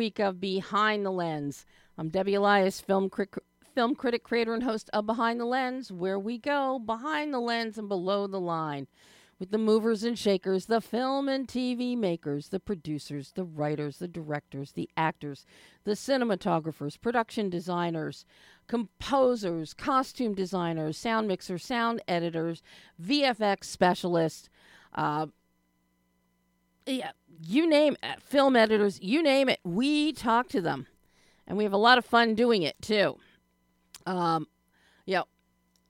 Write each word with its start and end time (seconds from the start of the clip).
week 0.00 0.18
of 0.18 0.40
Behind 0.40 1.04
the 1.04 1.10
Lens. 1.10 1.66
I'm 1.98 2.08
Debbie 2.08 2.32
Elias, 2.32 2.80
film, 2.80 3.10
cri- 3.10 3.26
film 3.74 3.94
critic, 3.94 4.24
creator, 4.24 4.54
and 4.54 4.62
host 4.62 4.88
of 4.94 5.04
Behind 5.04 5.38
the 5.38 5.44
Lens, 5.44 5.92
where 5.92 6.18
we 6.18 6.38
go 6.38 6.78
behind 6.78 7.34
the 7.34 7.38
lens 7.38 7.76
and 7.76 7.86
below 7.86 8.26
the 8.26 8.40
line 8.40 8.86
with 9.38 9.50
the 9.50 9.58
movers 9.58 10.02
and 10.02 10.18
shakers, 10.18 10.64
the 10.64 10.80
film 10.80 11.28
and 11.28 11.46
TV 11.46 11.98
makers, 11.98 12.48
the 12.48 12.58
producers, 12.58 13.32
the 13.32 13.44
writers, 13.44 13.98
the 13.98 14.08
directors, 14.08 14.72
the 14.72 14.88
actors, 14.96 15.44
the 15.84 15.92
cinematographers, 15.92 16.98
production 16.98 17.50
designers, 17.50 18.24
composers, 18.68 19.74
costume 19.74 20.34
designers, 20.34 20.96
sound 20.96 21.28
mixers, 21.28 21.62
sound 21.62 22.00
editors, 22.08 22.62
VFX 22.98 23.64
specialists. 23.64 24.48
Uh, 24.94 25.26
yeah, 26.90 27.12
you 27.46 27.68
name 27.68 27.96
it, 28.02 28.22
film 28.22 28.56
editors, 28.56 28.98
you 29.00 29.22
name 29.22 29.48
it, 29.48 29.60
we 29.64 30.12
talk 30.12 30.48
to 30.50 30.60
them. 30.60 30.86
And 31.46 31.56
we 31.58 31.64
have 31.64 31.72
a 31.72 31.78
lot 31.78 31.98
of 31.98 32.04
fun 32.04 32.34
doing 32.34 32.62
it 32.62 32.80
too. 32.80 33.16
Um, 34.06 34.46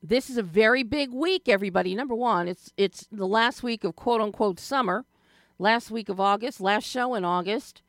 this 0.03 0.31
is 0.31 0.37
a 0.39 0.43
very 0.43 0.83
big 0.83 1.13
week, 1.13 1.49
everybody. 1.49 1.95
Number 1.95 2.15
one, 2.15 2.49
it's 2.49 2.73
it's 2.77 3.07
the 3.13 3.27
last 3.27 3.63
week 3.63 3.85
of 3.85 3.97
quote 3.97 4.21
unquote 4.21 4.59
summer, 4.59 5.05
last 5.59 5.91
week 5.91 6.09
of 6.09 6.19
August, 6.19 6.61
last 6.61 6.85
show 6.85 7.15
in 7.15 7.25
August. 7.25 7.83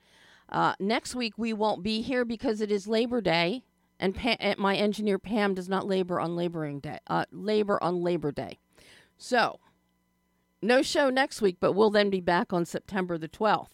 Uh, 0.50 0.74
next 0.80 1.16
week 1.16 1.34
we 1.38 1.54
won't 1.54 1.82
be 1.82 2.02
here 2.02 2.26
because 2.26 2.60
it 2.60 2.72
is 2.72 2.88
Labor 2.88 3.22
Day, 3.22 3.64
and 4.00 4.16
pa- 4.16 4.56
my 4.58 4.76
engineer 4.76 5.18
Pam 5.18 5.54
does 5.54 5.70
not 5.70 5.88
labor 5.88 6.20
on 6.20 6.36
laboring 6.36 6.82
day, 6.82 7.00
uh, 7.08 7.26
labor 7.32 7.82
on 7.82 8.02
Labor 8.02 8.32
Day. 8.34 8.60
So 9.18 9.60
no 10.62 10.82
show 10.82 11.10
next 11.10 11.42
week, 11.42 11.58
but 11.60 11.74
we'll 11.74 11.90
then 11.90 12.10
be 12.10 12.22
back 12.22 12.54
on 12.54 12.66
September 12.66 13.18
the 13.18 13.28
12th. 13.28 13.70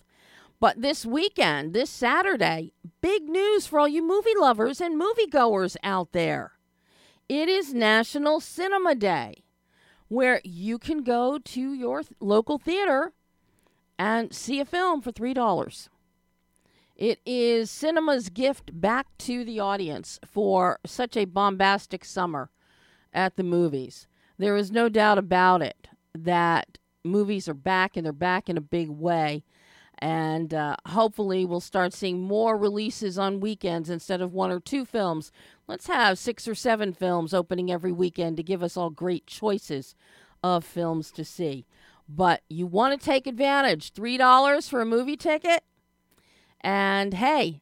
But 0.60 0.82
this 0.82 1.06
weekend, 1.06 1.74
this 1.74 1.90
Saturday, 1.90 2.74
big 3.02 3.24
news 3.30 3.68
for 3.68 3.80
all 3.80 3.88
you 3.88 4.06
movie 4.06 4.36
lovers 4.38 4.82
and 4.82 5.00
moviegoers 5.00 5.78
out 5.84 6.14
there. 6.14 6.54
It 7.30 7.48
is 7.48 7.74
National 7.74 8.40
Cinema 8.40 8.96
Day, 8.96 9.44
where 10.08 10.42
you 10.44 10.80
can 10.80 11.04
go 11.04 11.38
to 11.38 11.74
your 11.74 12.02
th- 12.02 12.14
local 12.20 12.58
theater 12.58 13.12
and 14.00 14.34
see 14.34 14.60
a 14.60 14.66
film 14.66 15.02
for 15.02 15.12
$3. 15.12 15.90
It 16.96 17.20
is 17.26 17.70
cinema's 17.70 18.30
gift 18.30 18.80
back 18.80 19.06
to 19.20 19.44
the 19.44 19.60
audience 19.60 20.20
for 20.26 20.80
such 20.86 21.16
a 21.16 21.26
bombastic 21.26 22.04
summer 22.04 22.50
at 23.14 23.36
the 23.36 23.44
movies. 23.44 24.08
There 24.40 24.56
is 24.56 24.72
no 24.72 24.90
doubt 24.90 25.20
about 25.20 25.62
it 25.62 25.90
that 26.24 26.78
movies 27.04 27.48
are 27.48 27.54
back 27.54 27.96
and 27.96 28.06
they're 28.06 28.14
back 28.14 28.50
in 28.50 28.58
a 28.58 28.62
big 28.62 28.90
way. 28.90 29.44
And 30.00 30.54
uh, 30.54 30.76
hopefully, 30.88 31.44
we'll 31.44 31.60
start 31.60 31.92
seeing 31.92 32.22
more 32.22 32.56
releases 32.56 33.18
on 33.18 33.40
weekends 33.40 33.90
instead 33.90 34.22
of 34.22 34.32
one 34.32 34.52
or 34.52 34.60
two 34.60 34.86
films. 34.86 35.32
Let's 35.68 35.88
have 35.88 36.20
six 36.20 36.48
or 36.48 36.54
seven 36.54 36.94
films 36.94 37.34
opening 37.34 37.72
every 37.72 37.92
weekend 37.92 38.38
to 38.38 38.44
give 38.44 38.62
us 38.62 38.78
all 38.78 38.92
great 38.92 39.26
choices 39.26 39.96
of 40.44 40.64
films 40.64 41.12
to 41.14 41.26
see. 41.26 41.66
But 42.08 42.44
you 42.48 42.68
want 42.68 43.00
to 43.00 43.04
take 43.04 43.26
advantage. 43.26 43.92
$3 43.92 44.70
for 44.70 44.82
a 44.82 44.86
movie 44.86 45.18
ticket? 45.18 45.64
And 46.62 47.16
hey, 47.16 47.62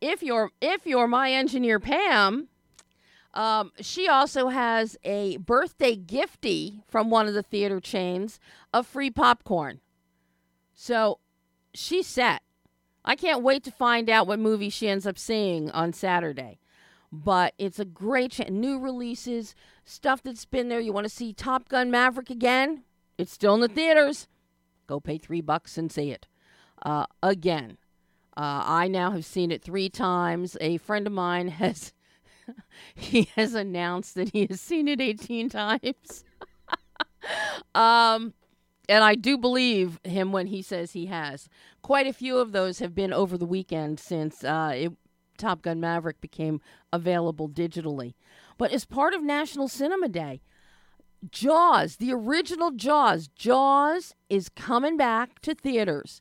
if 0.00 0.22
you're 0.22 0.50
if 0.60 0.86
you're 0.86 1.08
my 1.08 1.32
engineer 1.32 1.80
Pam, 1.80 2.48
um, 3.34 3.72
she 3.80 4.08
also 4.08 4.48
has 4.48 4.96
a 5.04 5.36
birthday 5.38 5.96
gifty 5.96 6.82
from 6.88 7.10
one 7.10 7.26
of 7.26 7.34
the 7.34 7.42
theater 7.42 7.80
chains 7.80 8.40
of 8.72 8.86
free 8.86 9.10
popcorn. 9.10 9.80
So 10.74 11.18
she's 11.74 12.06
set. 12.06 12.42
I 13.04 13.14
can't 13.16 13.42
wait 13.42 13.64
to 13.64 13.70
find 13.70 14.10
out 14.10 14.26
what 14.26 14.38
movie 14.38 14.70
she 14.70 14.88
ends 14.88 15.06
up 15.06 15.18
seeing 15.18 15.70
on 15.70 15.92
Saturday. 15.92 16.58
But 17.10 17.54
it's 17.58 17.78
a 17.78 17.84
great 17.84 18.32
chance. 18.32 18.50
New 18.50 18.78
releases, 18.78 19.54
stuff 19.84 20.22
that's 20.22 20.44
been 20.44 20.68
there. 20.68 20.80
You 20.80 20.92
want 20.92 21.04
to 21.04 21.14
see 21.14 21.32
Top 21.32 21.68
Gun 21.68 21.90
Maverick 21.90 22.28
again? 22.28 22.84
It's 23.16 23.32
still 23.32 23.54
in 23.54 23.60
the 23.60 23.68
theaters. 23.68 24.28
Go 24.86 25.00
pay 25.00 25.16
three 25.18 25.40
bucks 25.40 25.78
and 25.78 25.90
see 25.90 26.10
it. 26.10 26.26
Uh, 26.82 27.06
again, 27.22 27.78
uh, 28.36 28.62
I 28.64 28.88
now 28.88 29.10
have 29.10 29.24
seen 29.24 29.50
it 29.50 29.62
three 29.62 29.88
times. 29.88 30.56
A 30.60 30.76
friend 30.76 31.06
of 31.06 31.12
mine 31.12 31.48
has 31.62 31.92
he 32.94 33.28
has 33.36 33.54
announced 33.54 34.14
that 34.14 34.30
he 34.32 34.46
has 34.46 34.60
seen 34.60 34.88
it 34.88 35.00
18 35.00 35.48
times. 35.48 36.24
um, 37.74 38.34
and 38.88 39.04
I 39.04 39.14
do 39.14 39.36
believe 39.36 40.00
him 40.04 40.32
when 40.32 40.46
he 40.46 40.62
says 40.62 40.92
he 40.92 41.06
has. 41.06 41.48
Quite 41.82 42.06
a 42.06 42.12
few 42.12 42.38
of 42.38 42.52
those 42.52 42.78
have 42.78 42.94
been 42.94 43.12
over 43.12 43.36
the 43.36 43.46
weekend 43.46 44.00
since 44.00 44.42
uh, 44.42 44.72
it, 44.74 44.92
Top 45.36 45.62
Gun 45.62 45.80
Maverick 45.80 46.20
became 46.20 46.60
available 46.92 47.48
digitally. 47.48 48.14
But 48.56 48.72
as 48.72 48.84
part 48.84 49.14
of 49.14 49.22
National 49.22 49.68
Cinema 49.68 50.08
Day, 50.08 50.40
Jaws, 51.30 51.96
the 51.96 52.12
original 52.12 52.70
Jaws, 52.70 53.28
Jaws 53.28 54.14
is 54.28 54.48
coming 54.48 54.96
back 54.96 55.40
to 55.40 55.54
theaters. 55.54 56.20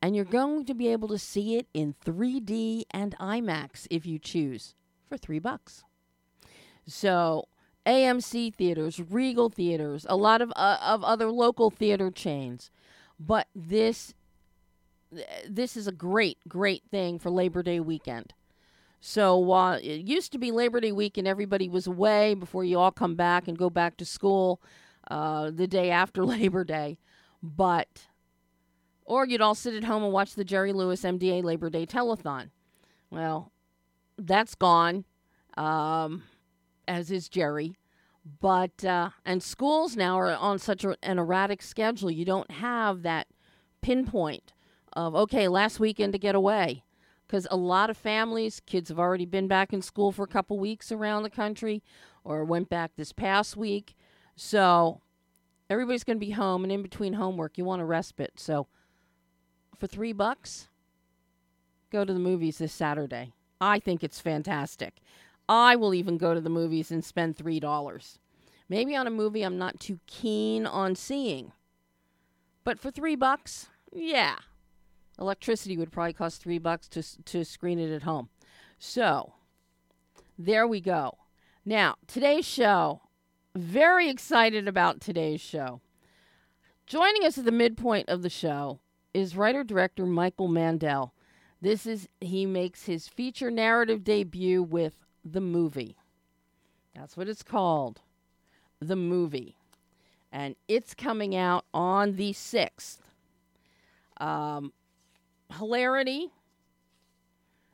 And 0.00 0.14
you're 0.14 0.24
going 0.26 0.66
to 0.66 0.74
be 0.74 0.88
able 0.88 1.08
to 1.08 1.18
see 1.18 1.56
it 1.56 1.66
in 1.72 1.94
3D 2.04 2.84
and 2.90 3.16
IMAX 3.18 3.86
if 3.90 4.04
you 4.04 4.18
choose 4.18 4.74
for 5.08 5.16
three 5.16 5.38
bucks. 5.38 5.84
So 6.86 7.48
AMC 7.86 8.54
theaters, 8.54 9.00
Regal 9.00 9.48
theaters, 9.48 10.06
a 10.08 10.16
lot 10.16 10.40
of 10.40 10.52
uh, 10.56 10.78
of 10.80 11.02
other 11.04 11.30
local 11.30 11.70
theater 11.70 12.10
chains, 12.10 12.70
but 13.18 13.46
this 13.54 14.14
this 15.48 15.76
is 15.76 15.86
a 15.86 15.92
great 15.92 16.38
great 16.48 16.82
thing 16.90 17.18
for 17.18 17.30
Labor 17.30 17.62
Day 17.62 17.80
weekend. 17.80 18.34
So 19.00 19.36
while 19.36 19.74
it 19.74 20.00
used 20.00 20.32
to 20.32 20.38
be 20.38 20.50
Labor 20.50 20.80
Day 20.80 20.92
weekend, 20.92 21.28
everybody 21.28 21.68
was 21.68 21.86
away 21.86 22.32
before 22.32 22.64
you 22.64 22.78
all 22.78 22.90
come 22.90 23.16
back 23.16 23.46
and 23.46 23.58
go 23.58 23.68
back 23.68 23.98
to 23.98 24.04
school 24.06 24.62
uh, 25.10 25.50
the 25.50 25.66
day 25.66 25.90
after 25.90 26.24
Labor 26.24 26.64
Day, 26.64 26.98
but 27.42 28.06
or 29.04 29.26
you'd 29.26 29.42
all 29.42 29.54
sit 29.54 29.74
at 29.74 29.84
home 29.84 30.02
and 30.02 30.12
watch 30.12 30.34
the 30.34 30.44
Jerry 30.44 30.72
Lewis 30.72 31.02
MDA 31.02 31.44
Labor 31.44 31.68
Day 31.68 31.84
telethon. 31.84 32.48
Well, 33.10 33.52
that's 34.18 34.54
gone, 34.54 35.04
um, 35.56 36.22
as 36.86 37.10
is 37.10 37.28
Jerry. 37.28 37.76
But 38.40 38.84
uh, 38.84 39.10
and 39.24 39.42
schools 39.42 39.96
now 39.96 40.18
are 40.18 40.34
on 40.34 40.58
such 40.58 40.84
a, 40.84 40.96
an 41.02 41.18
erratic 41.18 41.60
schedule. 41.60 42.10
You 42.10 42.24
don't 42.24 42.50
have 42.50 43.02
that 43.02 43.26
pinpoint 43.82 44.54
of 44.94 45.14
okay, 45.14 45.48
last 45.48 45.78
weekend 45.78 46.12
to 46.12 46.18
get 46.18 46.34
away, 46.34 46.84
because 47.26 47.46
a 47.50 47.56
lot 47.56 47.90
of 47.90 47.96
families, 47.96 48.62
kids 48.64 48.88
have 48.88 48.98
already 48.98 49.26
been 49.26 49.48
back 49.48 49.72
in 49.72 49.82
school 49.82 50.10
for 50.10 50.22
a 50.22 50.28
couple 50.28 50.58
weeks 50.58 50.90
around 50.90 51.22
the 51.22 51.30
country, 51.30 51.82
or 52.22 52.44
went 52.44 52.70
back 52.70 52.92
this 52.96 53.12
past 53.12 53.56
week. 53.56 53.94
So 54.36 55.02
everybody's 55.68 56.04
going 56.04 56.18
to 56.18 56.26
be 56.26 56.32
home, 56.32 56.64
and 56.64 56.72
in 56.72 56.82
between 56.82 57.14
homework, 57.14 57.58
you 57.58 57.64
want 57.64 57.82
a 57.82 57.84
respite. 57.84 58.34
So 58.36 58.68
for 59.76 59.86
three 59.86 60.12
bucks, 60.12 60.68
go 61.90 62.04
to 62.04 62.12
the 62.12 62.18
movies 62.18 62.58
this 62.58 62.72
Saturday. 62.72 63.32
I 63.64 63.78
think 63.78 64.04
it's 64.04 64.20
fantastic. 64.20 64.96
I 65.48 65.74
will 65.74 65.94
even 65.94 66.18
go 66.18 66.34
to 66.34 66.40
the 66.40 66.50
movies 66.50 66.90
and 66.90 67.02
spend 67.02 67.36
$3. 67.36 68.18
Maybe 68.68 68.94
on 68.94 69.06
a 69.06 69.10
movie 69.10 69.42
I'm 69.42 69.56
not 69.56 69.80
too 69.80 70.00
keen 70.06 70.66
on 70.66 70.94
seeing. 70.94 71.52
But 72.62 72.78
for 72.78 72.90
3 72.90 73.16
bucks, 73.16 73.68
yeah. 73.90 74.36
Electricity 75.18 75.78
would 75.78 75.92
probably 75.92 76.12
cost 76.12 76.42
3 76.42 76.58
bucks 76.58 76.88
to 76.88 77.02
to 77.24 77.44
screen 77.44 77.78
it 77.78 77.90
at 77.90 78.02
home. 78.02 78.28
So, 78.78 79.32
there 80.38 80.66
we 80.66 80.82
go. 80.82 81.16
Now, 81.64 81.96
today's 82.06 82.44
show, 82.44 83.00
very 83.54 84.10
excited 84.10 84.68
about 84.68 85.00
today's 85.00 85.40
show. 85.40 85.80
Joining 86.86 87.24
us 87.24 87.38
at 87.38 87.46
the 87.46 87.52
midpoint 87.52 88.10
of 88.10 88.20
the 88.20 88.28
show 88.28 88.80
is 89.14 89.36
writer 89.36 89.64
director 89.64 90.04
Michael 90.04 90.48
Mandel. 90.48 91.13
This 91.64 91.86
is 91.86 92.10
he 92.20 92.44
makes 92.44 92.84
his 92.84 93.08
feature 93.08 93.50
narrative 93.50 94.04
debut 94.04 94.62
with 94.62 94.92
The 95.24 95.40
Movie. 95.40 95.96
That's 96.94 97.16
what 97.16 97.26
it's 97.26 97.42
called. 97.42 98.02
The 98.80 98.96
Movie. 98.96 99.56
And 100.30 100.56
it's 100.68 100.92
coming 100.92 101.34
out 101.34 101.64
on 101.72 102.16
the 102.16 102.34
6th. 102.34 102.98
Um, 104.18 104.74
hilarity. 105.56 106.32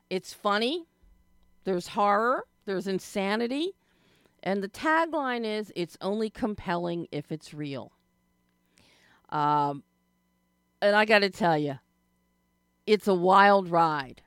It's 0.09 0.31
funny. 0.31 0.85
There's 1.65 1.89
horror. 1.89 2.45
There's 2.63 2.87
insanity. 2.87 3.73
And 4.41 4.63
the 4.63 4.69
tagline 4.69 5.43
is 5.43 5.69
it's 5.75 5.97
only 5.99 6.29
compelling 6.29 7.09
if 7.11 7.29
it's 7.29 7.53
real. 7.53 7.91
Um, 9.27 9.83
and 10.81 10.95
I 10.95 11.03
got 11.03 11.19
to 11.19 11.29
tell 11.29 11.57
you, 11.57 11.79
it's 12.91 13.07
a 13.07 13.15
wild 13.15 13.69
ride. 13.69 14.21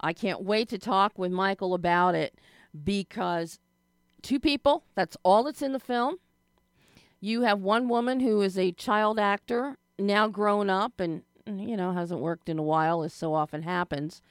I 0.00 0.12
can't 0.12 0.44
wait 0.44 0.68
to 0.68 0.78
talk 0.78 1.18
with 1.18 1.32
Michael 1.32 1.74
about 1.74 2.14
it 2.14 2.38
because 2.84 3.58
two 4.22 4.38
people, 4.38 4.84
that's 4.94 5.16
all 5.24 5.42
that's 5.42 5.60
in 5.60 5.72
the 5.72 5.80
film. 5.80 6.18
You 7.20 7.42
have 7.42 7.58
one 7.58 7.88
woman 7.88 8.20
who 8.20 8.42
is 8.42 8.56
a 8.56 8.70
child 8.70 9.18
actor, 9.18 9.76
now 9.98 10.28
grown 10.28 10.70
up 10.70 11.00
and 11.00 11.22
you 11.46 11.76
know 11.76 11.90
hasn't 11.90 12.20
worked 12.20 12.48
in 12.48 12.60
a 12.60 12.62
while, 12.62 13.02
as 13.02 13.12
so 13.12 13.34
often 13.34 13.62
happens. 13.62 14.22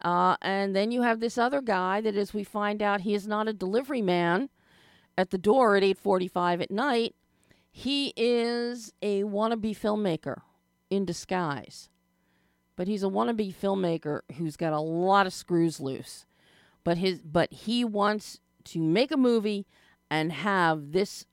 Uh, 0.00 0.36
and 0.40 0.74
then 0.76 0.92
you 0.92 1.02
have 1.02 1.18
this 1.18 1.36
other 1.36 1.60
guy 1.60 2.00
that, 2.00 2.14
as 2.14 2.32
we 2.32 2.44
find 2.44 2.80
out, 2.80 3.00
he 3.00 3.12
is 3.12 3.26
not 3.26 3.48
a 3.48 3.52
delivery 3.52 4.00
man 4.00 4.48
at 5.18 5.30
the 5.30 5.36
door 5.36 5.76
at 5.76 5.82
8:45 5.82 6.60
at 6.62 6.70
night. 6.70 7.16
He 7.72 8.12
is 8.16 8.92
a 9.02 9.24
wannabe 9.24 9.76
filmmaker 9.76 10.42
in 10.88 11.04
disguise. 11.04 11.89
But 12.80 12.88
he's 12.88 13.02
a 13.02 13.08
wannabe 13.08 13.54
filmmaker 13.54 14.22
who's 14.38 14.56
got 14.56 14.72
a 14.72 14.80
lot 14.80 15.26
of 15.26 15.34
screws 15.34 15.80
loose. 15.80 16.24
But 16.82 16.96
his 16.96 17.20
but 17.20 17.52
he 17.52 17.84
wants 17.84 18.40
to 18.64 18.78
make 18.78 19.10
a 19.10 19.18
movie 19.18 19.66
and 20.10 20.32
have 20.32 20.92
this 20.92 21.26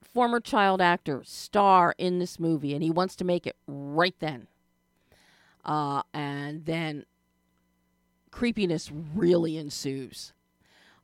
former 0.00 0.40
child 0.40 0.80
actor 0.80 1.20
star 1.22 1.94
in 1.98 2.18
this 2.18 2.40
movie 2.40 2.72
and 2.72 2.82
he 2.82 2.90
wants 2.90 3.14
to 3.16 3.26
make 3.26 3.46
it 3.46 3.56
right 3.66 4.14
then. 4.20 4.46
Uh, 5.66 6.00
and 6.14 6.64
then 6.64 7.04
creepiness 8.30 8.90
really 8.90 9.58
ensues. 9.58 10.32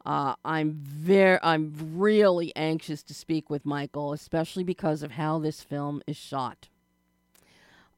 Uh, 0.06 0.36
I'm 0.42 0.72
very, 0.72 1.38
I'm 1.42 1.74
really 1.96 2.50
anxious 2.56 3.02
to 3.02 3.12
speak 3.12 3.50
with 3.50 3.66
Michael, 3.66 4.14
especially 4.14 4.64
because 4.64 5.02
of 5.02 5.10
how 5.10 5.38
this 5.38 5.62
film 5.62 6.00
is 6.06 6.16
shot. 6.16 6.68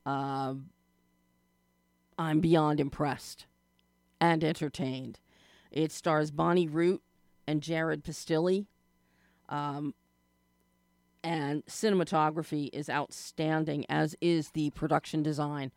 Uh, 0.05 0.55
I'm 2.19 2.41
beyond 2.41 2.81
impressed 2.81 3.47
and 4.21 4.45
entertained. 4.45 5.19
It 5.71 5.93
stars 5.93 6.31
Bonnie 6.31 6.69
Root 6.69 7.03
and 7.47 7.63
Jared 7.63 8.05
Pastilli. 8.05 8.67
Um, 9.49 9.95
and 11.23 11.65
cinematography 11.67 12.69
is 12.73 12.91
outstanding, 12.91 13.87
as 13.89 14.15
is 14.21 14.51
the 14.51 14.71
production 14.71 15.23
design 15.23 15.73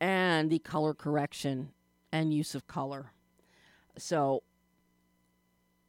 and 0.00 0.48
the 0.50 0.60
color 0.60 0.94
correction 0.94 1.70
and 2.12 2.32
use 2.32 2.54
of 2.54 2.66
color. 2.66 3.12
So, 3.98 4.42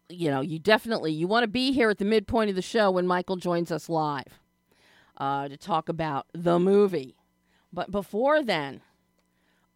you 0.09 0.31
know, 0.31 0.41
you 0.41 0.57
definitely 0.59 1.11
you 1.11 1.27
want 1.27 1.43
to 1.43 1.47
be 1.47 1.71
here 1.71 1.89
at 1.89 1.99
the 1.99 2.05
midpoint 2.05 2.49
of 2.49 2.55
the 2.55 2.61
show 2.61 2.91
when 2.91 3.05
Michael 3.05 3.35
joins 3.35 3.71
us 3.71 3.87
live 3.87 4.39
uh, 5.17 5.47
to 5.47 5.57
talk 5.57 5.89
about 5.89 6.25
the 6.33 6.57
movie. 6.57 7.17
But 7.71 7.91
before 7.91 8.41
then, 8.41 8.81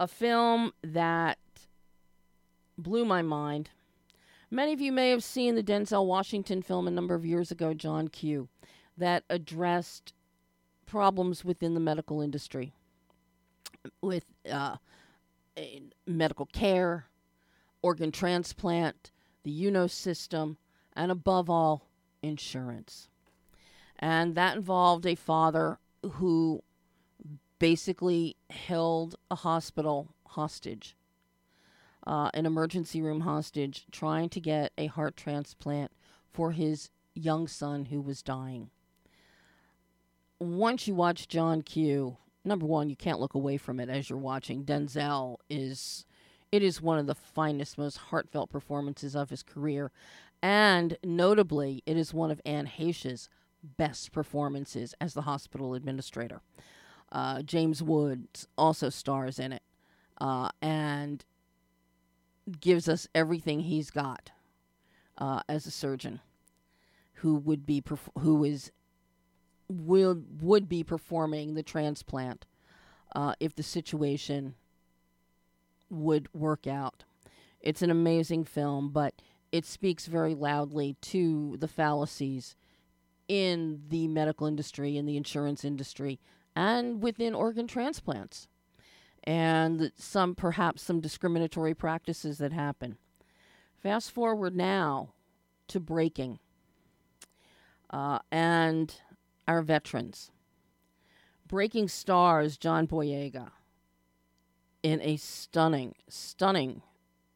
a 0.02 0.08
film 0.08 0.74
that 0.84 1.38
blew 2.76 3.06
my 3.06 3.22
mind. 3.22 3.70
Many 4.50 4.74
of 4.74 4.82
you 4.82 4.92
may 4.92 5.12
have 5.12 5.24
seen 5.24 5.54
the 5.54 5.62
Denzel 5.62 6.08
Washington 6.08 6.64
film 6.64 6.88
a 6.88 6.92
number 6.92 7.14
of 7.14 7.24
years 7.24 7.52
ago, 7.52 7.76
John 7.76 8.08
Q, 8.08 8.50
that 8.98 9.24
addressed 9.30 10.14
problems 10.88 11.46
within 11.46 11.76
the 11.76 11.80
medical 11.80 12.20
industry 12.20 12.74
with 14.02 14.26
uh, 14.52 14.78
medical 16.08 16.48
care, 16.48 17.06
organ 17.84 18.12
transplant, 18.12 19.12
the 19.44 19.52
UNOS 19.52 19.92
system, 19.92 20.58
and 20.94 21.12
above 21.12 21.48
all, 21.48 21.86
insurance. 22.24 23.08
And 24.00 24.34
that 24.34 24.58
involved 24.58 25.06
a 25.06 25.14
father 25.14 25.78
who 26.14 26.64
basically 27.62 28.36
held 28.50 29.16
a 29.30 29.36
hospital 29.36 30.08
hostage, 30.26 30.98
uh, 32.08 32.28
an 32.34 32.48
emergency 32.48 33.04
room 33.04 33.22
hostage, 33.22 33.86
trying 33.92 34.28
to 34.28 34.40
get 34.40 34.74
a 34.80 34.88
heart 34.88 35.16
transplant 35.16 35.92
for 36.34 36.54
his 36.54 36.90
young 37.14 37.48
son 37.48 37.86
who 37.86 38.02
was 38.02 38.24
dying. 38.24 38.72
Once 40.40 40.88
you 40.88 40.96
watch 40.96 41.28
John 41.28 41.62
Q, 41.62 42.18
number 42.44 42.66
one, 42.66 42.90
you 42.90 42.96
can't 42.96 43.20
look 43.20 43.36
away 43.36 43.58
from 43.58 43.80
it 43.80 43.90
as 43.90 44.10
you're 44.10 44.18
watching. 44.18 44.66
Denzel 44.66 45.38
is 45.48 46.08
it 46.52 46.64
is 46.64 46.82
one 46.82 46.98
of 46.98 47.06
the 47.06 47.14
finest, 47.14 47.78
most 47.78 47.98
heartfelt 47.98 48.50
performances 48.50 49.16
of 49.16 49.30
his 49.30 49.44
career. 49.44 49.92
And 50.42 50.98
notably, 51.04 51.84
it 51.86 51.96
is 51.96 52.12
one 52.12 52.32
of 52.32 52.42
Anne 52.44 52.66
Heche's 52.66 53.30
best 53.64 54.12
performances 54.12 54.96
as 55.00 55.14
the 55.14 55.22
hospital 55.22 55.76
administrator. 55.76 56.42
Uh, 57.12 57.42
James 57.42 57.84
Woods 57.84 58.48
also 58.58 58.90
stars 58.90 59.38
in 59.40 59.52
it 59.52 59.64
uh, 60.20 60.50
and 60.62 61.26
gives 62.60 62.88
us 62.88 63.08
everything 63.14 63.62
he's 63.62 63.90
got 63.90 64.32
uh, 65.18 65.42
as 65.50 65.66
a 65.66 65.72
surgeon 65.72 66.22
who 67.16 67.36
would 67.36 67.66
be 67.66 67.82
perf- 67.82 68.22
who 68.22 68.44
is 68.44 68.72
will 69.68 70.22
would 70.42 70.68
be 70.68 70.84
performing 70.84 71.54
the 71.54 71.64
transplant 71.64 72.46
uh, 73.16 73.34
if 73.40 73.56
the 73.56 73.64
situation 73.64 74.56
would 75.90 76.34
work 76.34 76.68
out. 76.68 77.04
It's 77.60 77.82
an 77.82 77.92
amazing 77.92 78.46
film, 78.46 78.90
but 78.90 79.22
it 79.52 79.66
speaks 79.66 80.08
very 80.08 80.34
loudly 80.34 80.96
to 81.02 81.58
the 81.60 81.68
fallacies 81.68 82.56
in 83.28 83.84
the 83.90 84.08
medical 84.08 84.48
industry, 84.48 84.98
in 84.98 85.06
the 85.06 85.18
insurance 85.18 85.64
industry, 85.64 86.20
and 86.56 87.02
within 87.02 87.34
organ 87.34 87.68
transplants, 87.68 88.48
and 89.24 89.92
some 89.96 90.36
perhaps 90.36 90.82
some 90.82 91.00
discriminatory 91.00 91.74
practices 91.74 92.38
that 92.40 92.54
happen. 92.54 92.98
Fast 93.82 94.12
forward 94.12 94.56
now 94.56 95.14
to 95.68 95.80
breaking 95.80 96.40
uh, 97.90 98.20
and 98.32 98.96
our 99.48 99.62
veterans. 99.62 100.32
Breaking 101.48 101.88
stars 101.88 102.58
John 102.58 102.88
Boyega 102.88 103.52
in 104.84 105.02
a 105.02 105.18
stunning, 105.18 105.96
stunning 106.08 106.82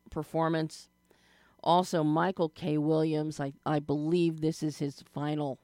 performance. 0.10 0.90
Also, 1.64 2.04
Michael 2.04 2.50
K. 2.50 2.78
Williams, 2.78 3.40
I, 3.40 3.54
I 3.66 3.80
believe 3.80 4.40
this 4.40 4.64
is 4.64 4.78
his 4.78 5.04
final 5.14 5.60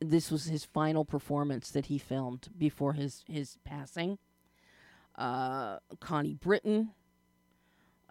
this 0.00 0.30
was 0.30 0.46
his 0.46 0.64
final 0.64 1.04
performance 1.04 1.70
that 1.70 1.86
he 1.86 1.98
filmed 1.98 2.48
before 2.56 2.94
his 2.94 3.24
his 3.28 3.58
passing. 3.64 4.18
Uh, 5.16 5.78
Connie 6.00 6.34
Britton, 6.34 6.90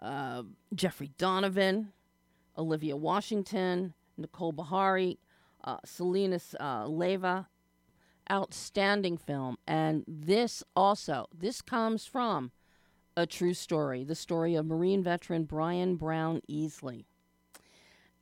uh, 0.00 0.42
Jeffrey 0.74 1.12
Donovan, 1.18 1.92
Olivia 2.58 2.96
Washington, 2.96 3.94
Nicole 4.16 4.52
Beharie, 4.52 5.18
uh, 5.62 5.78
Selenis 5.86 6.54
uh, 6.58 6.84
Leyva. 6.84 7.46
Outstanding 8.28 9.18
film, 9.18 9.56
and 9.68 10.02
this 10.08 10.64
also 10.74 11.28
this 11.32 11.62
comes 11.62 12.06
from 12.06 12.50
a 13.16 13.24
true 13.24 13.54
story, 13.54 14.02
the 14.02 14.16
story 14.16 14.56
of 14.56 14.66
Marine 14.66 15.00
veteran 15.00 15.44
Brian 15.44 15.94
Brown 15.94 16.40
Easley, 16.50 17.04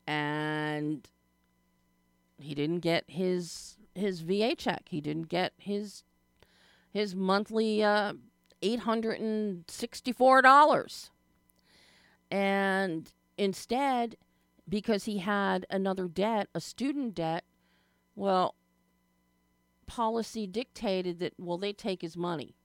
and 0.06 1.08
he 2.38 2.54
didn't 2.54 2.80
get 2.80 3.04
his 3.08 3.76
his 3.94 4.20
VA 4.20 4.54
check. 4.56 4.82
He 4.88 5.00
didn't 5.00 5.28
get 5.28 5.52
his 5.58 6.02
his 6.92 7.14
monthly 7.14 7.82
uh, 7.82 8.14
eight 8.62 8.80
hundred 8.80 9.20
and 9.20 9.64
sixty 9.68 10.12
four 10.12 10.42
dollars, 10.42 11.10
and 12.30 13.12
instead, 13.38 14.16
because 14.68 15.04
he 15.04 15.18
had 15.18 15.66
another 15.70 16.08
debt, 16.08 16.48
a 16.54 16.60
student 16.60 17.14
debt, 17.14 17.44
well, 18.16 18.54
policy 19.86 20.46
dictated 20.46 21.18
that 21.20 21.34
well 21.38 21.58
they 21.58 21.72
take 21.72 22.02
his 22.02 22.16
money. 22.16 22.56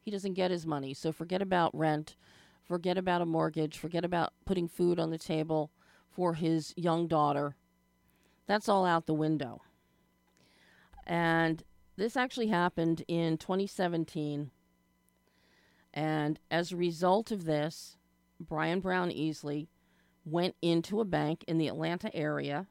He 0.00 0.10
doesn't 0.10 0.34
get 0.34 0.50
his 0.50 0.66
money, 0.66 0.94
so 0.94 1.12
forget 1.12 1.42
about 1.42 1.76
rent, 1.76 2.16
forget 2.64 2.96
about 2.96 3.20
a 3.20 3.26
mortgage, 3.26 3.76
forget 3.76 4.04
about 4.04 4.32
putting 4.46 4.66
food 4.66 4.98
on 4.98 5.10
the 5.10 5.18
table 5.18 5.70
for 6.10 6.34
his 6.34 6.72
young 6.76 7.06
daughter 7.06 7.54
that's 8.50 8.68
all 8.68 8.84
out 8.84 9.06
the 9.06 9.14
window. 9.14 9.62
And 11.06 11.62
this 11.96 12.16
actually 12.16 12.48
happened 12.48 13.04
in 13.06 13.38
2017. 13.38 14.50
And 15.94 16.40
as 16.50 16.72
a 16.72 16.76
result 16.76 17.30
of 17.30 17.44
this, 17.44 17.96
Brian 18.40 18.80
Brown 18.80 19.10
Easley 19.10 19.68
went 20.24 20.56
into 20.60 21.00
a 21.00 21.04
bank 21.04 21.44
in 21.46 21.58
the 21.58 21.68
Atlanta 21.68 22.12
area 22.12 22.66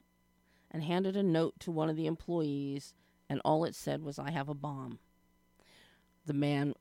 and 0.70 0.84
handed 0.84 1.16
a 1.16 1.24
note 1.24 1.58
to 1.62 1.72
one 1.72 1.90
of 1.90 1.96
the 1.96 2.08
employees, 2.08 2.94
and 3.30 3.40
all 3.46 3.64
it 3.64 3.74
said 3.74 4.04
was, 4.04 4.20
I 4.20 4.32
have 4.32 4.50
a 4.50 4.54
bomb. 4.54 5.00
The 6.26 6.34
man, 6.34 6.74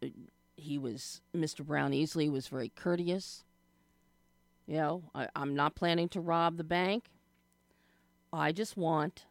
he 0.57 0.77
was, 0.77 1.21
Mr. 1.33 1.65
Brown 1.65 1.93
Easley 1.93 2.29
was 2.29 2.49
very 2.49 2.71
courteous. 2.71 3.45
You 4.67 4.77
know, 4.77 5.03
I, 5.15 5.29
I'm 5.37 5.55
not 5.55 5.77
planning 5.77 6.09
to 6.11 6.21
rob 6.21 6.57
the 6.57 6.65
bank. 6.65 7.05
I 8.33 8.53
just 8.53 8.77
want 8.77 9.25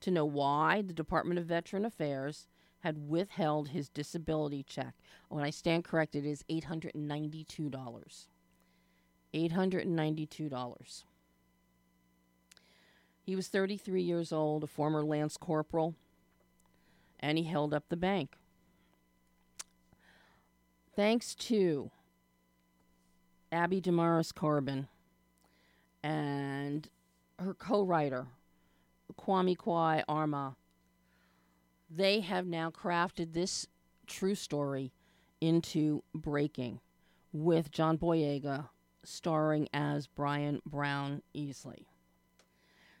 to 0.00 0.10
know 0.10 0.24
why 0.24 0.82
the 0.82 0.92
Department 0.92 1.38
of 1.38 1.46
Veteran 1.46 1.84
Affairs 1.84 2.46
had 2.80 3.08
withheld 3.08 3.68
his 3.68 3.88
disability 3.88 4.62
check. 4.62 4.94
When 5.28 5.44
I 5.44 5.50
stand 5.50 5.84
corrected, 5.84 6.24
it 6.24 6.30
is 6.30 6.44
$892. 6.50 8.26
$892. 9.34 11.04
He 13.22 13.36
was 13.36 13.48
33 13.48 14.02
years 14.02 14.32
old, 14.32 14.62
a 14.62 14.68
former 14.68 15.02
Lance 15.02 15.36
Corporal, 15.36 15.94
and 17.18 17.38
he 17.38 17.44
held 17.44 17.74
up 17.74 17.88
the 17.88 17.96
bank. 17.96 18.36
thanks 20.96 21.34
to 21.34 21.90
Abi 23.52 23.80
Damaris 23.82 24.32
Corbin 24.32 24.88
and 26.02 26.88
her 27.38 27.54
co 27.54 27.82
writer, 27.82 28.26
Kwame 29.18 29.56
Kwei-Armah, 29.56 30.56
they 31.90 32.20
have 32.20 32.46
now 32.46 32.70
crafted 32.70 33.32
this 33.32 33.66
true 34.06 34.34
story 34.34 34.92
into 35.40 36.02
Breaking 36.14 36.80
with 37.32 37.70
John 37.70 37.98
Boyega 37.98 38.68
starring 39.04 39.68
as 39.72 40.06
Brian 40.06 40.60
Brown 40.66 41.22
Easley. 41.34 41.86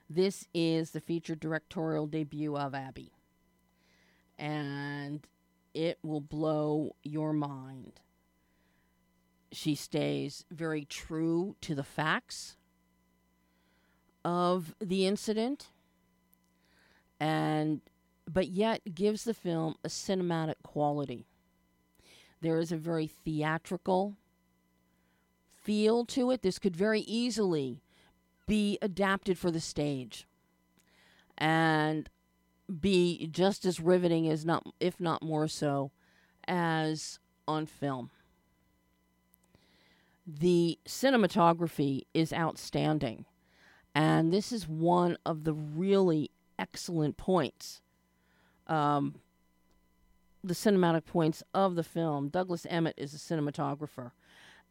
This 0.08 0.46
is 0.54 0.90
the 0.90 1.00
feature 1.00 1.34
directorial 1.34 2.06
debut 2.06 2.56
of 2.56 2.74
Abi. 2.74 3.12
And 4.38 5.26
it 5.74 5.98
will 6.02 6.20
blow 6.20 6.94
your 7.02 7.32
mind. 7.32 8.00
She 9.50 9.74
stays 9.74 10.44
very 10.50 10.84
true 10.84 11.56
to 11.62 11.74
the 11.74 11.82
facts 11.82 12.56
of 14.26 14.74
the 14.80 15.06
incident 15.06 15.68
and 17.20 17.80
but 18.28 18.48
yet 18.48 18.80
gives 18.92 19.22
the 19.22 19.32
film 19.32 19.76
a 19.84 19.88
cinematic 19.88 20.56
quality. 20.64 21.28
There 22.40 22.58
is 22.58 22.72
a 22.72 22.76
very 22.76 23.06
theatrical 23.06 24.16
feel 25.62 26.04
to 26.06 26.32
it. 26.32 26.42
This 26.42 26.58
could 26.58 26.74
very 26.74 27.02
easily 27.02 27.82
be 28.48 28.78
adapted 28.82 29.38
for 29.38 29.52
the 29.52 29.60
stage 29.60 30.26
and 31.38 32.10
be 32.80 33.28
just 33.30 33.64
as 33.64 33.78
riveting 33.78 34.28
as 34.28 34.44
not 34.44 34.66
if 34.80 34.98
not 34.98 35.22
more 35.22 35.46
so 35.46 35.92
as 36.48 37.20
on 37.46 37.64
film. 37.64 38.10
The 40.26 40.80
cinematography 40.84 42.06
is 42.12 42.32
outstanding. 42.32 43.24
And 43.96 44.30
this 44.30 44.52
is 44.52 44.68
one 44.68 45.16
of 45.24 45.44
the 45.44 45.54
really 45.54 46.30
excellent 46.58 47.16
points 47.16 47.80
um, 48.66 49.14
the 50.44 50.52
cinematic 50.52 51.06
points 51.06 51.42
of 51.54 51.76
the 51.76 51.82
film. 51.82 52.28
Douglas 52.28 52.66
Emmett 52.68 52.94
is 52.98 53.14
a 53.14 53.16
cinematographer 53.16 54.10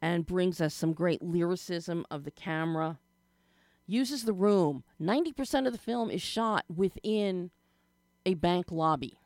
and 0.00 0.24
brings 0.24 0.60
us 0.60 0.74
some 0.74 0.92
great 0.92 1.22
lyricism 1.22 2.06
of 2.08 2.22
the 2.22 2.30
camera. 2.30 3.00
Uses 3.88 4.24
the 4.24 4.32
room. 4.32 4.84
90% 5.02 5.66
of 5.66 5.72
the 5.72 5.78
film 5.78 6.08
is 6.08 6.22
shot 6.22 6.64
within 6.72 7.50
a 8.24 8.34
bank 8.34 8.70
lobby. 8.70 9.18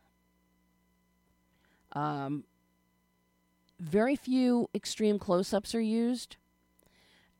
Um, 1.93 2.45
very 3.79 4.17
few 4.17 4.71
extreme 4.75 5.19
close 5.19 5.53
ups 5.53 5.75
are 5.75 5.81
used. 5.81 6.37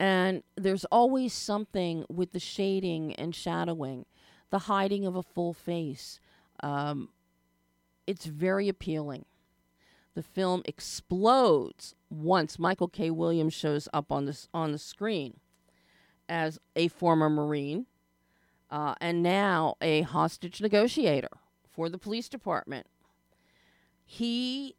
And 0.01 0.43
there's 0.57 0.87
always 0.87 1.35
something 1.35 2.07
with 2.09 2.33
the 2.33 2.41
shading 2.41 3.15
and 3.17 3.35
shadowing, 3.35 4.07
the 4.49 4.61
hiding 4.61 5.05
of 5.05 5.15
a 5.15 5.23
full 5.23 5.53
face. 5.53 6.19
Um, 6.63 7.11
it's 8.07 8.25
very 8.25 8.67
appealing. 8.67 9.27
The 10.15 10.23
film 10.23 10.63
explodes 10.65 11.95
once 12.09 12.59
Michael 12.59 12.89
K. 12.89 13.11
Williams 13.11 13.53
shows 13.53 13.89
up 13.93 14.11
on 14.11 14.25
this 14.25 14.49
on 14.55 14.73
the 14.73 14.79
screen 14.79 15.39
as 16.31 16.59
a 16.75 16.89
former 16.89 17.29
Marine 17.29 17.85
uh, 18.71 18.95
and 19.03 19.23
now 19.23 19.75
a 19.83 20.01
hostage 20.01 20.63
negotiator 20.63 21.29
for 21.71 21.91
the 21.91 21.99
police 21.99 22.29
department. 22.29 22.87
He, 24.07 24.77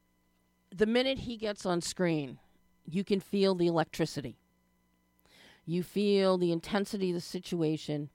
the 0.75 0.87
minute 0.87 1.19
he 1.19 1.37
gets 1.37 1.63
on 1.63 1.81
screen, 1.81 2.39
you 2.85 3.03
can 3.03 3.19
feel 3.19 3.53
the 3.53 3.67
electricity. 3.67 4.40
You 5.71 5.83
feel 5.83 6.37
the 6.37 6.51
intensity 6.51 7.11
of 7.11 7.15
the 7.15 7.21
situation, 7.21 8.09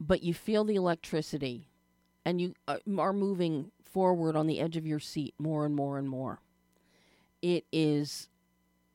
but 0.00 0.24
you 0.24 0.34
feel 0.34 0.64
the 0.64 0.74
electricity 0.74 1.68
and 2.24 2.40
you 2.40 2.54
uh, 2.66 2.78
are 2.98 3.12
moving 3.12 3.70
forward 3.80 4.34
on 4.34 4.48
the 4.48 4.58
edge 4.58 4.76
of 4.76 4.84
your 4.84 4.98
seat 4.98 5.34
more 5.38 5.64
and 5.64 5.76
more 5.76 5.98
and 5.98 6.08
more. 6.08 6.40
It 7.42 7.64
is 7.70 8.28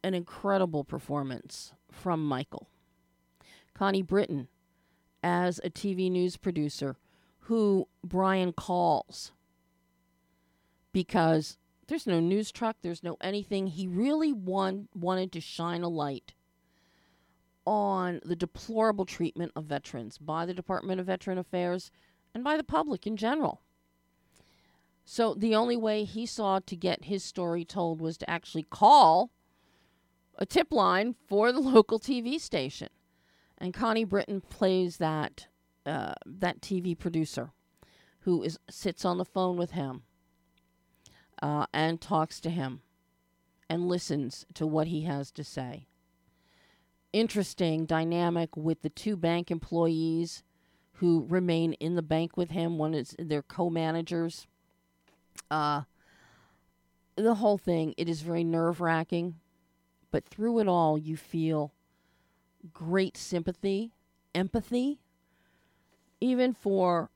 an 0.03 0.13
incredible 0.13 0.83
performance 0.83 1.71
from 1.89 2.27
Michael. 2.27 2.67
Connie 3.73 4.01
Britton 4.01 4.49
as 5.23 5.61
a 5.63 5.69
TV 5.69 6.11
news 6.11 6.35
producer 6.35 6.97
who 7.43 7.87
Brian 8.03 8.51
calls 8.51 9.31
because 10.91 11.57
there's 11.87 12.07
no 12.07 12.19
news 12.19 12.51
truck, 12.51 12.75
there's 12.81 13.03
no 13.03 13.15
anything. 13.21 13.67
He 13.67 13.87
really 13.87 14.33
want, 14.33 14.89
wanted 14.93 15.31
to 15.31 15.39
shine 15.39 15.83
a 15.83 15.87
light 15.87 16.33
on 17.67 18.21
the 18.23 18.35
deplorable 18.35 19.05
treatment 19.05 19.51
of 19.53 19.65
veterans 19.65 20.17
by 20.17 20.45
the 20.45 20.53
Department 20.53 21.01
of 21.01 21.05
Veteran 21.05 21.37
Affairs 21.37 21.91
and 22.33 22.41
by 22.41 22.55
the 22.55 22.63
public 22.63 23.05
in 23.05 23.17
general. 23.17 23.61
So 25.03 25.33
the 25.33 25.53
only 25.53 25.75
way 25.75 26.05
he 26.05 26.25
saw 26.25 26.59
to 26.59 26.75
get 26.77 27.05
his 27.05 27.25
story 27.25 27.65
told 27.65 27.99
was 27.99 28.17
to 28.19 28.29
actually 28.29 28.63
call 28.63 29.31
a 30.37 30.45
tip 30.45 30.71
line 30.71 31.15
for 31.27 31.51
the 31.51 31.59
local 31.75 31.99
TV 31.99 32.39
station. 32.39 32.87
And 33.57 33.73
Connie 33.73 34.05
Britton 34.05 34.41
plays 34.41 34.97
that 34.97 35.47
uh, 35.85 36.13
that 36.25 36.61
TV 36.61 36.97
producer 36.97 37.51
who 38.21 38.43
is 38.43 38.59
sits 38.69 39.03
on 39.03 39.17
the 39.17 39.25
phone 39.25 39.57
with 39.57 39.71
him 39.71 40.03
uh, 41.41 41.65
and 41.73 41.99
talks 41.99 42.39
to 42.41 42.49
him 42.49 42.81
and 43.69 43.89
listens 43.89 44.45
to 44.53 44.65
what 44.65 44.87
he 44.87 45.01
has 45.01 45.31
to 45.31 45.43
say. 45.43 45.86
Interesting 47.13 47.85
dynamic 47.85 48.55
with 48.55 48.81
the 48.81 48.89
two 48.89 49.15
bank 49.15 49.49
employees 49.49 50.43
who 50.93 51.25
remain 51.29 51.73
in 51.73 51.95
the 51.95 52.01
bank 52.01 52.37
with 52.37 52.51
him. 52.51 52.77
One 52.77 52.93
is 52.93 53.15
their 53.17 53.41
co-managers 53.41 54.47
uh, 55.49 55.81
the 57.15 57.35
whole 57.35 57.57
thing, 57.57 57.93
it 57.97 58.09
is 58.09 58.21
very 58.21 58.43
nerve 58.43 58.81
wracking, 58.81 59.35
but 60.11 60.25
through 60.25 60.59
it 60.59 60.67
all, 60.67 60.97
you 60.97 61.17
feel 61.17 61.73
great 62.73 63.17
sympathy, 63.17 63.91
empathy, 64.35 64.99
even 66.19 66.53
for 66.53 67.09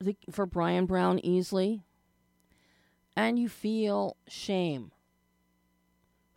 the 0.00 0.16
for 0.30 0.46
Brian 0.46 0.86
Brown 0.86 1.18
Easley, 1.20 1.82
and 3.16 3.38
you 3.38 3.48
feel 3.48 4.16
shame 4.28 4.92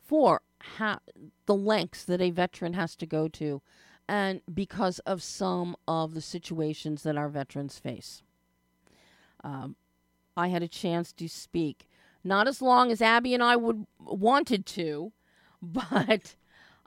for 0.05 0.41
ha- 0.61 0.99
the 1.45 1.55
lengths 1.55 2.03
that 2.05 2.21
a 2.21 2.31
veteran 2.31 2.73
has 2.73 2.95
to 2.97 3.05
go 3.05 3.27
to, 3.29 3.61
and 4.07 4.41
because 4.53 4.99
of 4.99 5.21
some 5.21 5.75
of 5.87 6.13
the 6.13 6.21
situations 6.21 7.03
that 7.03 7.17
our 7.17 7.29
veterans 7.29 7.79
face. 7.79 8.23
Um, 9.43 9.75
I 10.35 10.47
had 10.49 10.63
a 10.63 10.67
chance 10.67 11.11
to 11.13 11.27
speak. 11.27 11.87
Not 12.23 12.47
as 12.47 12.61
long 12.61 12.91
as 12.91 13.01
Abi 13.01 13.33
and 13.33 13.43
I 13.43 13.55
would 13.55 13.85
wanted 13.99 14.65
to, 14.67 15.11
but 15.61 16.35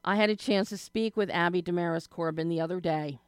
I 0.04 0.16
had 0.16 0.30
a 0.30 0.36
chance 0.36 0.70
to 0.70 0.78
speak 0.78 1.16
with 1.16 1.30
Abi 1.30 1.62
Damaris 1.62 2.06
Corbin 2.06 2.48
the 2.48 2.60
other 2.60 2.80
day 2.80 3.18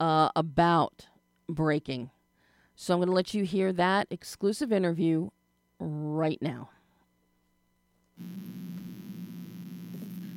uh, 0.00 0.30
about 0.34 1.06
breaking. 1.48 2.10
So 2.76 2.94
I'm 2.94 3.00
going 3.00 3.08
to 3.08 3.14
let 3.14 3.34
you 3.34 3.44
hear 3.44 3.72
that 3.72 4.06
exclusive 4.10 4.72
interview 4.72 5.30
right 5.80 6.40
now. 6.40 6.70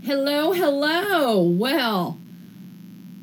Hello, 0.04 0.52
hello. 0.52 1.42
Well, 1.44 2.20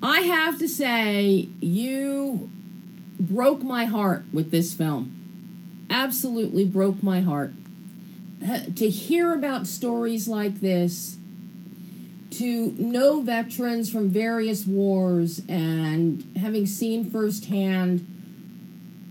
I 0.03 0.21
have 0.21 0.59
to 0.61 0.69
say, 0.69 1.49
you 1.61 2.51
broke 3.19 3.63
my 3.63 3.85
heart 3.85 4.25
with 4.33 4.51
this 4.51 4.75
film 4.75 5.19
absolutely 5.91 6.65
broke 6.65 7.03
my 7.03 7.21
heart. 7.21 7.53
Uh, 8.47 8.61
to 8.77 8.89
hear 8.89 9.35
about 9.35 9.67
stories 9.67 10.29
like 10.29 10.61
this, 10.61 11.17
to 12.31 12.73
know 12.79 13.21
veterans 13.21 13.91
from 13.91 14.11
various 14.11 14.67
wars, 14.67 15.43
and 15.49 16.31
having 16.41 16.67
seen 16.67 17.11
firsthand 17.11 18.07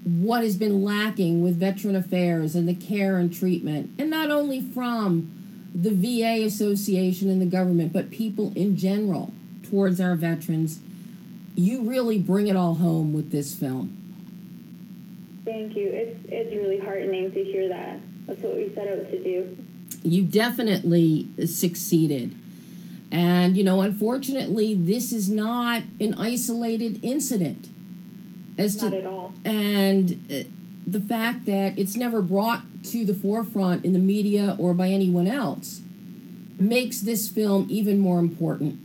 what 0.06 0.44
has 0.44 0.56
been 0.56 0.82
lacking 0.82 1.44
with 1.44 1.60
veteran 1.60 1.96
affairs 1.96 2.56
and 2.56 2.68
the 2.68 2.74
care 2.74 3.18
and 3.18 3.34
treatment, 3.34 3.92
and 4.00 4.10
not 4.10 4.32
only 4.32 4.62
from 4.62 5.37
the 5.80 5.92
VA 5.92 6.44
Association 6.44 7.30
and 7.30 7.40
the 7.40 7.46
government, 7.46 7.94
but 7.94 8.10
people 8.10 8.52
in 8.56 8.76
general 8.76 9.32
towards 9.62 10.02
our 10.02 10.16
veterans, 10.16 10.80
you 11.56 11.84
really 11.84 12.18
bring 12.18 12.48
it 12.48 12.56
all 12.56 12.76
home 12.76 13.14
with 13.14 13.32
this 13.32 13.54
film. 13.54 13.96
Thank 15.46 15.76
you. 15.76 15.88
It's 15.88 16.20
it's 16.30 16.54
really 16.54 16.80
heartening 16.80 17.32
to 17.32 17.44
hear 17.44 17.70
that. 17.70 18.00
That's 18.26 18.42
what 18.42 18.56
we 18.56 18.74
set 18.74 18.88
out 18.88 19.10
to 19.12 19.24
do. 19.24 19.58
You 20.04 20.24
definitely 20.24 21.28
succeeded. 21.46 22.36
And, 23.10 23.56
you 23.56 23.64
know, 23.64 23.82
unfortunately, 23.82 24.74
this 24.74 25.14
is 25.14 25.30
not 25.30 25.84
an 26.02 26.16
isolated 26.16 27.00
incident. 27.04 27.70
As 28.58 28.82
not 28.82 28.92
to, 28.92 28.98
at 28.98 29.06
all. 29.06 29.34
And 29.46 30.26
uh, 30.30 30.50
the 30.86 31.00
fact 31.00 31.46
that 31.46 31.80
it's 31.80 31.96
never 31.96 32.22
brought 32.22 32.64
to 32.92 33.06
the 33.06 33.14
forefront 33.14 33.86
in 33.86 33.94
the 33.94 34.00
media 34.00 34.56
or 34.60 34.74
by 34.74 34.90
anyone 34.90 35.28
else 35.28 35.82
makes 36.60 37.02
this 37.02 37.28
film 37.30 37.68
even 37.70 38.00
more 38.00 38.20
important. 38.20 38.80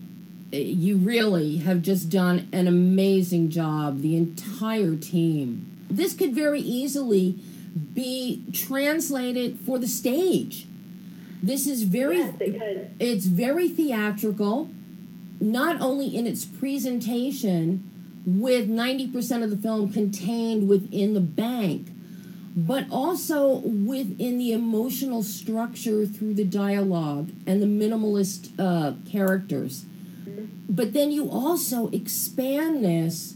Uh, 0.52 0.56
You 0.56 0.96
really 0.96 1.58
have 1.58 1.82
just 1.82 2.10
done 2.10 2.48
an 2.52 2.66
amazing 2.66 3.50
job, 3.50 4.02
the 4.02 4.16
entire 4.16 4.96
team. 4.96 5.66
This 5.90 6.14
could 6.14 6.34
very 6.34 6.60
easily 6.60 7.38
be 7.94 8.44
translated 8.52 9.58
for 9.64 9.78
the 9.78 9.88
stage. 9.88 10.66
This 11.42 11.66
is 11.66 11.82
very 11.82 12.18
Yes, 12.18 12.34
it 12.40 12.90
it's 13.00 13.26
very 13.26 13.68
theatrical, 13.68 14.70
not 15.40 15.80
only 15.80 16.14
in 16.14 16.26
its 16.26 16.44
presentation, 16.44 17.82
with 18.24 18.68
90% 18.68 19.42
of 19.42 19.50
the 19.50 19.56
film 19.56 19.92
contained 19.92 20.68
within 20.68 21.14
the 21.14 21.20
bank, 21.20 21.88
but 22.54 22.86
also 22.90 23.58
within 23.60 24.38
the 24.38 24.52
emotional 24.52 25.22
structure 25.22 26.04
through 26.06 26.34
the 26.34 26.44
dialogue 26.44 27.30
and 27.46 27.62
the 27.62 27.66
minimalist 27.66 28.52
uh, 28.58 28.92
characters. 29.10 29.84
But 30.68 30.92
then 30.92 31.10
you 31.10 31.30
also 31.30 31.88
expand 31.90 32.84
this 32.84 33.34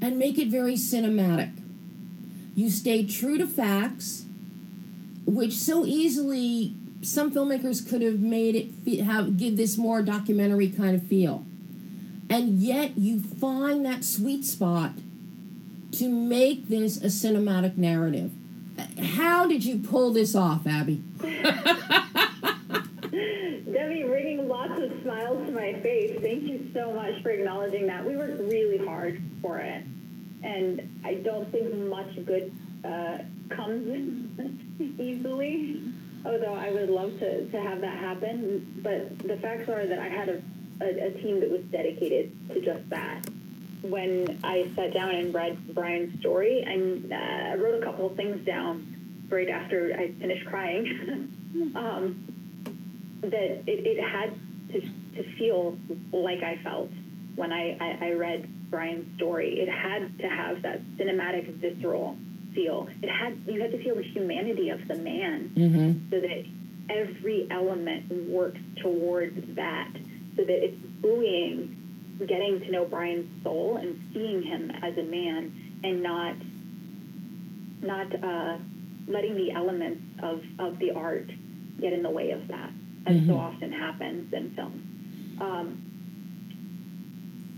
and 0.00 0.18
make 0.18 0.38
it 0.38 0.48
very 0.48 0.74
cinematic. 0.74 1.52
You 2.54 2.70
stay 2.70 3.04
true 3.06 3.38
to 3.38 3.46
facts, 3.46 4.24
which 5.26 5.54
so 5.54 5.84
easily 5.84 6.74
some 7.02 7.32
filmmakers 7.32 7.88
could 7.88 8.02
have 8.02 8.18
made 8.18 8.72
it 8.86 9.02
have 9.02 9.36
give 9.36 9.56
this 9.56 9.78
more 9.78 10.02
documentary 10.02 10.68
kind 10.68 10.96
of 10.96 11.06
feel 11.06 11.44
and 12.28 12.60
yet 12.60 12.98
you 12.98 13.20
find 13.20 13.84
that 13.84 14.04
sweet 14.04 14.44
spot 14.44 14.92
to 15.98 16.08
make 16.08 16.68
this 16.68 16.96
a 16.98 17.06
cinematic 17.06 17.76
narrative 17.76 18.30
how 19.16 19.46
did 19.46 19.64
you 19.64 19.78
pull 19.78 20.12
this 20.12 20.34
off 20.34 20.66
abi 20.66 21.02
Debbie, 23.72 24.04
bringing 24.04 24.48
lots 24.48 24.80
of 24.80 24.92
smiles 25.02 25.46
to 25.46 25.52
my 25.52 25.74
face. 25.80 26.18
Thank 26.20 26.44
you 26.44 26.70
so 26.72 26.92
much 26.92 27.22
for 27.22 27.30
acknowledging 27.30 27.86
that. 27.86 28.04
We 28.04 28.16
worked 28.16 28.40
really 28.40 28.78
hard 28.78 29.22
for 29.42 29.58
it, 29.58 29.84
and 30.42 31.00
I 31.04 31.14
don't 31.14 31.50
think 31.52 31.74
much 31.74 32.24
good 32.24 32.52
uh, 32.84 33.18
comes 33.54 34.30
easily. 34.98 35.82
Although 36.24 36.54
I 36.54 36.70
would 36.70 36.90
love 36.90 37.18
to, 37.20 37.48
to 37.50 37.60
have 37.60 37.80
that 37.82 37.98
happen, 37.98 38.80
but 38.82 39.18
the 39.20 39.36
facts 39.36 39.68
are 39.68 39.86
that 39.86 39.98
I 39.98 40.08
had 40.08 40.28
a, 40.28 40.42
a, 40.82 41.06
a 41.06 41.10
team 41.22 41.40
that 41.40 41.50
was 41.50 41.62
dedicated 41.70 42.32
to 42.48 42.60
just 42.60 42.88
that. 42.90 43.22
When 43.82 44.40
I 44.42 44.70
sat 44.74 44.92
down 44.92 45.10
and 45.10 45.32
read 45.32 45.74
Brian's 45.74 46.18
story, 46.20 46.62
and 46.62 47.12
I 47.12 47.52
uh, 47.52 47.56
wrote 47.56 47.82
a 47.82 47.84
couple 47.84 48.06
of 48.06 48.16
things 48.16 48.44
down 48.44 49.26
right 49.28 49.48
after 49.48 49.94
I 49.98 50.12
finished 50.20 50.46
crying. 50.46 51.72
um, 51.76 52.38
that 53.20 53.62
it, 53.66 53.86
it 53.86 54.02
had 54.02 54.34
to, 54.72 54.80
to 54.80 55.36
feel 55.36 55.76
like 56.12 56.42
I 56.42 56.60
felt 56.62 56.90
when 57.34 57.52
I, 57.52 57.76
I, 57.80 58.08
I 58.08 58.12
read 58.12 58.70
Brian's 58.70 59.16
story. 59.16 59.60
It 59.60 59.68
had 59.68 60.18
to 60.18 60.28
have 60.28 60.62
that 60.62 60.82
cinematic, 60.96 61.52
visceral 61.54 62.16
feel. 62.54 62.88
It 63.02 63.10
had 63.10 63.40
you 63.46 63.60
had 63.60 63.70
to 63.72 63.82
feel 63.82 63.94
the 63.94 64.02
humanity 64.02 64.70
of 64.70 64.86
the 64.88 64.96
man, 64.96 65.52
mm-hmm. 65.54 66.10
so 66.10 66.20
that 66.20 66.44
every 66.90 67.46
element 67.50 68.28
works 68.28 68.60
towards 68.82 69.54
that, 69.54 69.90
so 70.36 70.44
that 70.44 70.64
it's 70.64 70.76
buoying, 71.00 71.77
getting 72.26 72.60
to 72.60 72.70
know 72.70 72.84
Brian's 72.84 73.28
soul 73.42 73.76
and 73.76 73.98
seeing 74.12 74.42
him 74.42 74.70
as 74.82 74.96
a 74.98 75.02
man, 75.02 75.80
and 75.84 76.02
not 76.02 76.34
not 77.80 78.12
uh, 78.24 78.58
letting 79.06 79.36
the 79.36 79.52
elements 79.52 80.02
of, 80.22 80.42
of 80.58 80.78
the 80.80 80.90
art 80.90 81.30
get 81.80 81.92
in 81.92 82.02
the 82.02 82.10
way 82.10 82.32
of 82.32 82.48
that, 82.48 82.70
as 83.06 83.24
so 83.26 83.36
often 83.36 83.70
happens 83.72 84.32
in 84.32 84.50
film. 84.54 85.36
Um, 85.40 85.82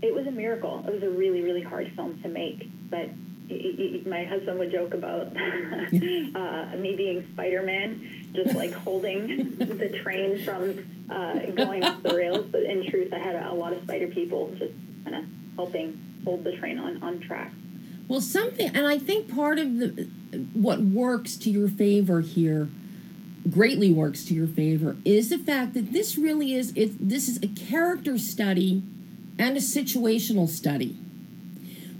it 0.03 0.13
was 0.13 0.27
a 0.27 0.31
miracle. 0.31 0.83
It 0.87 0.93
was 0.93 1.03
a 1.03 1.09
really, 1.09 1.41
really 1.41 1.61
hard 1.63 1.91
film 1.95 2.21
to 2.21 2.29
make, 2.29 2.67
but 2.89 3.09
y- 3.49 3.73
y- 3.77 4.01
my 4.05 4.23
husband 4.25 4.59
would 4.59 4.71
joke 4.71 4.93
about 4.93 5.27
uh, 5.35 6.77
me 6.77 6.95
being 6.95 7.27
Spider-Man, 7.33 8.20
just 8.33 8.55
like 8.55 8.71
holding 8.73 9.55
the 9.57 9.89
train 9.89 10.43
from 10.43 10.85
uh, 11.09 11.39
going 11.51 11.83
off 11.83 12.01
the 12.03 12.15
rails. 12.15 12.45
But 12.51 12.63
in 12.63 12.89
truth, 12.89 13.13
I 13.13 13.19
had 13.19 13.35
a, 13.35 13.53
lot 13.53 13.73
of 13.73 13.83
spider 13.83 14.07
people 14.07 14.53
just 14.57 14.73
kind 15.03 15.15
of 15.15 15.25
helping 15.55 15.99
hold 16.23 16.43
the 16.43 16.55
train 16.57 16.79
on, 16.79 17.01
on 17.03 17.19
track. 17.19 17.51
well 18.07 18.21
something 18.21 18.67
and 18.75 18.87
i 18.87 18.97
think 18.97 19.33
part 19.33 19.57
of 19.59 19.77
the 19.79 20.07
what 20.53 20.79
works 20.81 21.35
to 21.35 21.49
your 21.49 21.67
favor 21.67 22.21
here 22.21 22.69
greatly 23.49 23.91
works 23.91 24.23
to 24.25 24.33
your 24.33 24.47
favor 24.47 24.97
is 25.03 25.29
the 25.29 25.37
fact 25.37 25.73
that 25.73 25.91
this 25.91 26.17
really 26.17 26.53
is 26.53 26.71
it 26.75 26.91
this 27.09 27.27
is 27.27 27.37
a 27.41 27.47
character 27.47 28.17
study 28.17 28.83
and 29.39 29.57
a 29.57 29.59
situational 29.59 30.47
study 30.47 30.95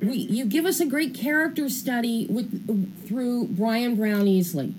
we 0.01 0.15
you 0.15 0.45
give 0.45 0.65
us 0.65 0.79
a 0.79 0.85
great 0.85 1.13
character 1.13 1.69
study 1.69 2.25
with 2.29 3.07
through 3.07 3.47
Brian 3.47 3.95
Brown 3.95 4.25
Easley. 4.25 4.73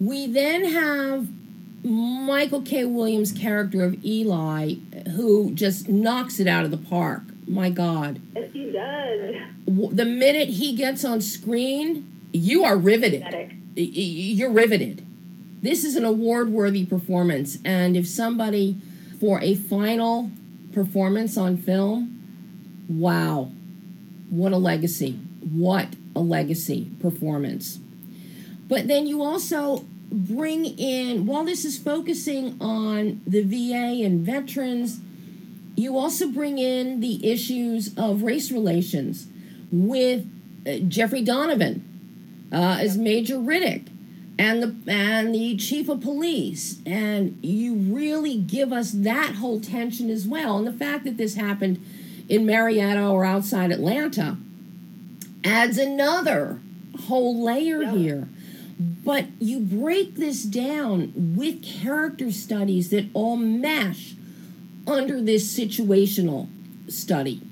We 0.00 0.26
then 0.26 0.64
have 0.66 1.28
Michael 1.84 2.62
K. 2.62 2.84
Williams' 2.84 3.32
character 3.32 3.82
of 3.84 4.04
Eli, 4.04 4.74
who 5.16 5.52
just 5.52 5.88
knocks 5.88 6.38
it 6.40 6.46
out 6.46 6.64
of 6.64 6.70
the 6.70 6.76
park. 6.76 7.22
My 7.46 7.70
God, 7.70 8.20
Yes, 8.36 8.50
he 8.52 8.70
does. 8.70 9.36
The 9.66 10.04
minute 10.04 10.48
he 10.50 10.74
gets 10.76 11.04
on 11.04 11.20
screen, 11.22 12.06
you 12.32 12.62
are 12.64 12.76
riveted. 12.76 13.22
Pathetic. 13.22 13.50
Y- 13.76 13.84
y- 13.84 13.90
You're 13.92 14.50
riveted. 14.50 15.04
This 15.62 15.82
is 15.84 15.96
an 15.96 16.04
award-worthy 16.04 16.84
performance, 16.86 17.58
and 17.64 17.96
if 17.96 18.06
somebody 18.06 18.76
for 19.18 19.40
a 19.40 19.54
final 19.54 20.30
performance 20.72 21.36
on 21.36 21.56
film, 21.56 22.20
wow, 22.88 23.50
what 24.30 24.52
a 24.52 24.58
legacy! 24.58 25.18
What 25.40 25.88
a 26.14 26.20
legacy 26.20 26.90
performance. 27.00 27.78
But 28.68 28.86
then 28.86 29.06
you 29.06 29.22
also 29.22 29.84
bring 30.10 30.64
in, 30.66 31.26
while 31.26 31.44
this 31.44 31.64
is 31.64 31.78
focusing 31.78 32.56
on 32.60 33.20
the 33.26 33.42
VA 33.42 34.04
and 34.04 34.24
veterans, 34.24 35.00
you 35.76 35.96
also 35.96 36.28
bring 36.28 36.58
in 36.58 37.00
the 37.00 37.30
issues 37.30 37.96
of 37.96 38.22
race 38.22 38.50
relations 38.50 39.26
with 39.70 40.26
uh, 40.66 40.78
Jeffrey 40.88 41.22
Donovan 41.22 41.84
uh, 42.52 42.78
as 42.80 42.96
Major 42.96 43.36
Riddick 43.36 43.88
and 44.38 44.62
the 44.62 44.74
and 44.92 45.34
the 45.34 45.56
chief 45.56 45.88
of 45.88 46.00
police, 46.00 46.80
and 46.86 47.38
you 47.42 47.74
really 47.74 48.38
give 48.38 48.72
us 48.72 48.92
that 48.92 49.34
whole 49.36 49.60
tension 49.60 50.10
as 50.10 50.26
well. 50.26 50.58
And 50.58 50.66
the 50.66 50.72
fact 50.72 51.04
that 51.04 51.16
this 51.16 51.34
happened 51.34 51.84
in 52.28 52.46
Marietta 52.46 53.04
or 53.06 53.24
outside 53.24 53.72
Atlanta 53.72 54.36
adds 55.44 55.76
another 55.78 56.60
whole 57.06 57.42
layer 57.42 57.82
Yeah. 57.82 57.96
here. 57.96 58.28
But 58.78 59.26
you 59.40 59.58
break 59.58 60.14
this 60.14 60.44
down 60.44 61.12
with 61.36 61.62
character 61.62 62.30
studies 62.30 62.90
that 62.90 63.06
all 63.12 63.36
mesh 63.36 64.14
under 64.86 65.20
this 65.20 65.56
situational 65.56 66.48
study, 66.88 67.42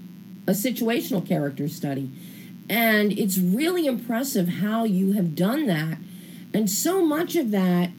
a 0.46 0.52
situational 0.52 1.26
character 1.26 1.68
study. 1.68 2.10
And 2.68 3.12
it's 3.12 3.38
really 3.38 3.86
impressive 3.86 4.48
how 4.48 4.84
you 4.84 5.12
have 5.12 5.34
done 5.34 5.66
that. 5.66 5.98
And 6.54 6.70
so 6.70 7.04
much 7.04 7.36
of 7.36 7.50
that, 7.50 7.90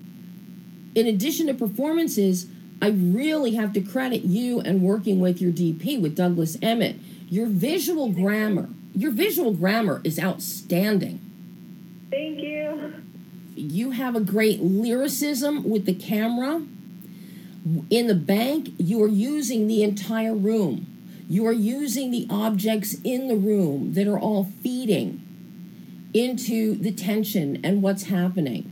in 0.95 1.05
addition 1.05 1.47
to 1.47 1.53
performances, 1.53 2.47
I 2.81 2.89
really 2.89 3.55
have 3.55 3.73
to 3.73 3.81
credit 3.81 4.23
you 4.23 4.59
and 4.61 4.81
working 4.81 5.19
with 5.19 5.41
your 5.41 5.51
DP, 5.51 6.01
with 6.01 6.15
Douglas 6.15 6.57
Emmett. 6.61 6.95
Your 7.29 7.47
visual 7.47 8.09
grammar, 8.09 8.69
your 8.95 9.11
visual 9.11 9.51
grammar 9.51 10.01
is 10.03 10.19
outstanding. 10.19 11.19
Thank 12.09 12.39
you. 12.39 12.93
You 13.57 13.89
have 13.89 14.15
a 14.15 14.21
great 14.21 14.61
lyricism 14.61 15.67
with 15.67 15.85
the 15.87 15.95
camera. 15.95 16.61
In 17.89 18.05
the 18.05 18.13
bank, 18.13 18.69
you 18.77 19.01
are 19.03 19.07
using 19.07 19.67
the 19.67 19.81
entire 19.81 20.35
room. 20.35 20.85
You 21.27 21.47
are 21.47 21.53
using 21.53 22.11
the 22.11 22.27
objects 22.29 22.95
in 23.03 23.27
the 23.27 23.35
room 23.35 23.93
that 23.93 24.07
are 24.07 24.19
all 24.19 24.51
feeding 24.61 25.23
into 26.13 26.75
the 26.75 26.91
tension 26.91 27.59
and 27.63 27.81
what's 27.81 28.03
happening. 28.03 28.71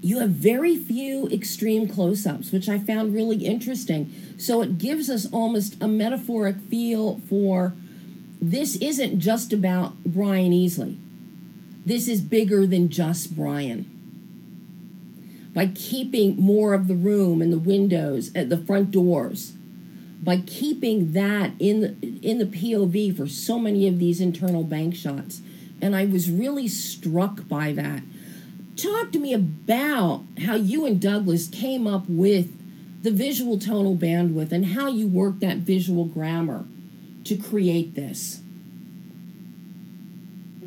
You 0.00 0.20
have 0.20 0.30
very 0.30 0.76
few 0.76 1.26
extreme 1.28 1.88
close 1.88 2.24
ups, 2.24 2.52
which 2.52 2.68
I 2.68 2.78
found 2.78 3.14
really 3.14 3.44
interesting. 3.44 4.14
So 4.38 4.62
it 4.62 4.78
gives 4.78 5.10
us 5.10 5.26
almost 5.32 5.76
a 5.82 5.88
metaphoric 5.88 6.56
feel 6.70 7.20
for 7.28 7.74
this 8.40 8.76
isn't 8.76 9.18
just 9.18 9.52
about 9.52 10.04
Brian 10.04 10.52
Easley. 10.52 10.96
This 11.84 12.06
is 12.06 12.20
bigger 12.20 12.68
than 12.68 12.88
just 12.88 13.34
Brian 13.34 13.91
by 15.54 15.66
keeping 15.66 16.36
more 16.40 16.74
of 16.74 16.88
the 16.88 16.94
room 16.94 17.42
and 17.42 17.52
the 17.52 17.58
windows 17.58 18.30
at 18.34 18.48
the 18.48 18.56
front 18.56 18.90
doors 18.90 19.52
by 20.22 20.36
keeping 20.36 21.12
that 21.12 21.50
in 21.58 21.80
the, 21.80 22.18
in 22.22 22.38
the 22.38 22.44
POV 22.44 23.16
for 23.16 23.26
so 23.26 23.58
many 23.58 23.88
of 23.88 23.98
these 23.98 24.20
internal 24.20 24.64
bank 24.64 24.94
shots 24.94 25.42
and 25.80 25.96
I 25.96 26.04
was 26.04 26.30
really 26.30 26.68
struck 26.68 27.48
by 27.48 27.72
that 27.72 28.02
talk 28.76 29.12
to 29.12 29.18
me 29.18 29.34
about 29.34 30.24
how 30.46 30.54
you 30.54 30.86
and 30.86 31.00
Douglas 31.00 31.48
came 31.48 31.86
up 31.86 32.04
with 32.08 32.58
the 33.02 33.10
visual 33.10 33.58
tonal 33.58 33.96
bandwidth 33.96 34.52
and 34.52 34.66
how 34.66 34.88
you 34.88 35.06
work 35.06 35.40
that 35.40 35.58
visual 35.58 36.04
grammar 36.04 36.64
to 37.24 37.36
create 37.36 37.94
this. 37.94 38.40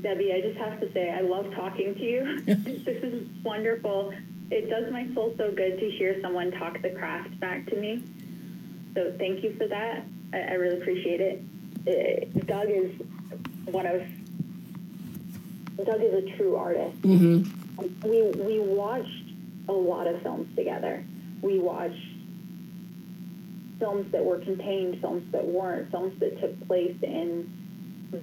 Debbie, 0.02 0.34
I 0.34 0.42
just 0.42 0.58
have 0.58 0.80
to 0.82 0.92
say, 0.94 1.10
I 1.10 1.22
love 1.22 1.52
talking 1.56 1.96
to 1.96 2.02
you. 2.02 2.42
this 2.46 3.04
is 3.04 3.28
wonderful. 3.44 4.14
It 4.52 4.70
does 4.70 4.92
my 4.92 5.08
soul 5.14 5.34
so 5.38 5.52
good 5.52 5.80
to 5.80 5.90
hear 5.90 6.20
someone 6.22 6.52
talk 6.52 6.82
the 6.82 6.92
craft 6.92 7.40
back 7.40 7.66
to 7.68 7.76
me. 7.76 8.04
So 8.94 9.14
thank 9.18 9.44
you 9.44 9.56
for 9.58 9.68
that. 9.68 10.06
I, 10.34 10.38
I 10.38 10.54
really 10.54 10.78
appreciate 10.82 11.22
it. 11.22 11.44
Uh, 11.88 12.40
Doug 12.46 12.70
is 12.70 12.92
one 13.66 13.86
of 13.86 14.02
Doug 15.84 16.02
is 16.02 16.14
a 16.14 16.38
true 16.38 16.56
artist. 16.56 17.02
Mm-hmm. 17.02 18.08
We 18.08 18.22
we 18.44 18.60
watched 18.60 19.32
a 19.68 19.74
lot 19.74 20.08
of 20.08 20.22
films 20.22 20.56
together. 20.56 21.04
We 21.42 21.60
watched 21.60 22.00
films 23.80 24.12
that 24.12 24.24
were 24.24 24.40
contained, 24.40 25.02
films 25.02 25.30
that 25.32 25.46
weren't, 25.46 25.92
films 25.92 26.18
that 26.20 26.40
took 26.40 26.68
place 26.68 26.96
in 27.02 27.52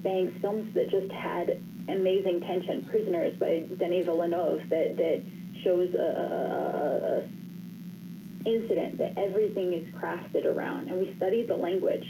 banks, 0.03 0.41
films 0.41 0.73
that 0.75 0.91
just 0.91 1.13
had 1.13 1.61
amazing 1.89 2.41
tension. 2.41 2.85
Prisoners 2.87 3.37
by 3.39 3.65
Denis 3.77 4.07
Villeneuve 4.07 4.69
that 4.71 4.97
that 4.97 5.23
shows 5.63 5.95
a, 5.95 5.99
a, 5.99 7.19
a 7.19 8.49
incident 8.49 8.99
that 8.99 9.17
everything 9.17 9.73
is 9.73 9.95
crafted 9.95 10.45
around, 10.45 10.89
and 10.89 10.99
we 10.99 11.15
studied 11.17 11.49
the 11.49 11.57
language. 11.57 12.05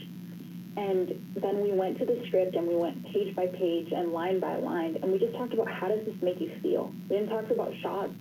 And 0.74 1.34
then 1.36 1.60
we 1.60 1.70
went 1.72 1.98
to 1.98 2.06
the 2.06 2.24
script 2.28 2.56
and 2.56 2.66
we 2.66 2.74
went 2.74 3.04
page 3.12 3.36
by 3.36 3.46
page 3.46 3.92
and 3.92 4.12
line 4.12 4.40
by 4.40 4.56
line, 4.56 4.96
and 5.02 5.12
we 5.12 5.18
just 5.18 5.34
talked 5.34 5.52
about 5.52 5.70
how 5.70 5.88
does 5.88 6.04
this 6.06 6.14
make 6.22 6.40
you 6.40 6.50
feel. 6.62 6.92
We 7.10 7.16
didn't 7.16 7.28
talk 7.28 7.50
about 7.50 7.72
shots. 7.82 8.12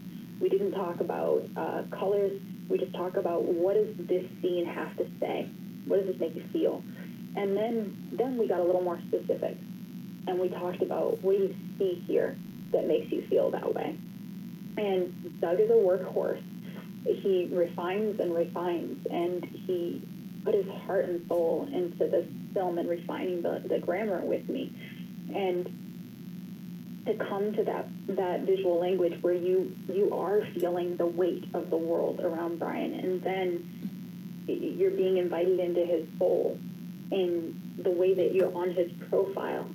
We 0.42 0.50
didn't 0.50 0.72
talk 0.74 1.00
about 1.00 1.44
uh, 1.56 1.84
colors. 1.98 2.42
We 2.70 2.78
just 2.78 2.94
talk 2.94 3.16
about 3.16 3.44
what 3.44 3.76
does 3.76 3.96
this 4.08 4.26
scene 4.42 4.66
have 4.66 4.98
to 4.98 5.06
say. 5.20 5.50
What 5.88 6.00
does 6.00 6.08
this 6.08 6.20
make 6.20 6.36
you 6.36 6.44
feel? 6.52 6.84
And 7.38 7.56
then 7.56 8.10
then 8.12 8.38
we 8.38 8.48
got 8.50 8.60
a 8.60 8.64
little 8.64 8.84
more 8.84 9.00
specific, 9.08 9.56
and 10.28 10.38
we 10.38 10.50
talked 10.50 10.82
about 10.82 11.22
what 11.24 11.38
do 11.38 11.44
you 11.44 11.56
see 11.80 12.04
here 12.06 12.38
that 12.74 12.86
makes 12.86 13.10
you 13.14 13.26
feel 13.30 13.50
that 13.52 13.74
way. 13.74 13.98
And 14.78 15.40
Doug 15.42 15.60
is 15.60 15.70
a 15.70 15.74
workhorse. 15.74 16.42
He 17.04 17.50
refines 17.52 18.20
and 18.20 18.34
refines, 18.34 19.06
and 19.10 19.44
he 19.44 20.02
put 20.44 20.54
his 20.54 20.68
heart 20.86 21.06
and 21.06 21.28
soul 21.28 21.68
into 21.72 22.08
this 22.08 22.28
film 22.54 22.78
and 22.78 22.90
refining 22.90 23.42
the, 23.42 23.64
the 23.68 23.80
grammar 23.80 24.22
with 24.22 24.48
me. 24.50 24.74
And 25.34 25.82
to 27.06 27.16
come 27.16 27.54
to 27.54 27.64
that 27.64 27.88
that 28.10 28.42
visual 28.42 28.80
language 28.80 29.18
where 29.22 29.34
you 29.34 29.76
you 29.92 30.14
are 30.14 30.46
feeling 30.54 30.98
the 30.98 31.06
weight 31.06 31.46
of 31.54 31.70
the 31.70 31.78
world 31.78 32.20
around 32.20 32.60
Brian, 32.60 32.94
and 32.94 33.22
then 33.24 33.92
you're 34.48 34.92
being 34.92 35.18
invited 35.18 35.60
into 35.60 35.86
his 35.86 36.08
soul 36.20 36.60
in 37.12 37.60
the 37.78 37.90
way 37.90 38.14
that 38.14 38.34
you're 38.34 38.56
on 38.56 38.72
his 38.72 38.92
profile, 39.10 39.68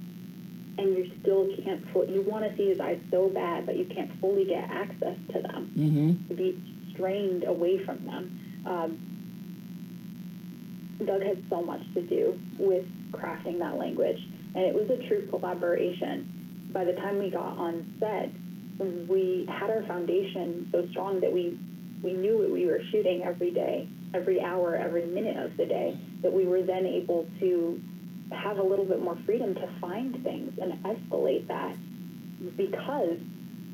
and 0.78 0.96
you 0.96 1.10
still 1.20 1.48
can't. 1.64 1.84
You 2.08 2.22
want 2.22 2.44
to 2.44 2.56
see 2.56 2.68
his 2.68 2.80
eyes 2.80 3.00
so 3.10 3.28
bad, 3.28 3.66
but 3.66 3.76
you 3.76 3.86
can't 3.86 4.10
fully 4.20 4.44
get 4.44 4.68
access 4.70 5.16
to 5.32 5.42
them. 5.42 5.72
Mm-hmm. 5.76 6.34
Be 6.34 6.92
strained 6.92 7.44
away 7.44 7.84
from 7.84 8.04
them. 8.04 8.64
Um, 8.66 8.98
Doug 11.04 11.22
had 11.22 11.44
so 11.50 11.62
much 11.62 11.82
to 11.94 12.02
do 12.02 12.38
with 12.58 12.84
crafting 13.12 13.58
that 13.58 13.76
language, 13.76 14.18
and 14.54 14.64
it 14.64 14.74
was 14.74 14.88
a 14.90 15.06
true 15.08 15.26
collaboration. 15.28 16.68
By 16.72 16.84
the 16.84 16.94
time 16.94 17.18
we 17.18 17.30
got 17.30 17.58
on 17.58 17.94
set, 18.00 18.30
we 19.08 19.46
had 19.48 19.70
our 19.70 19.82
foundation 19.86 20.68
so 20.72 20.86
strong 20.90 21.20
that 21.20 21.32
we 21.32 21.58
we 22.02 22.12
knew 22.12 22.38
what 22.38 22.50
we 22.50 22.66
were 22.66 22.80
shooting 22.90 23.22
every 23.22 23.50
day, 23.50 23.88
every 24.14 24.40
hour, 24.40 24.76
every 24.76 25.06
minute 25.06 25.36
of 25.38 25.56
the 25.56 25.64
day. 25.64 25.98
That 26.22 26.32
we 26.32 26.44
were 26.44 26.62
then 26.62 26.86
able 26.86 27.26
to 27.40 27.80
have 28.32 28.58
a 28.58 28.62
little 28.62 28.84
bit 28.84 29.00
more 29.00 29.16
freedom 29.24 29.54
to 29.54 29.68
find 29.80 30.22
things 30.22 30.58
and 30.60 30.72
escalate 30.84 31.46
that 31.48 31.76
because 32.56 33.18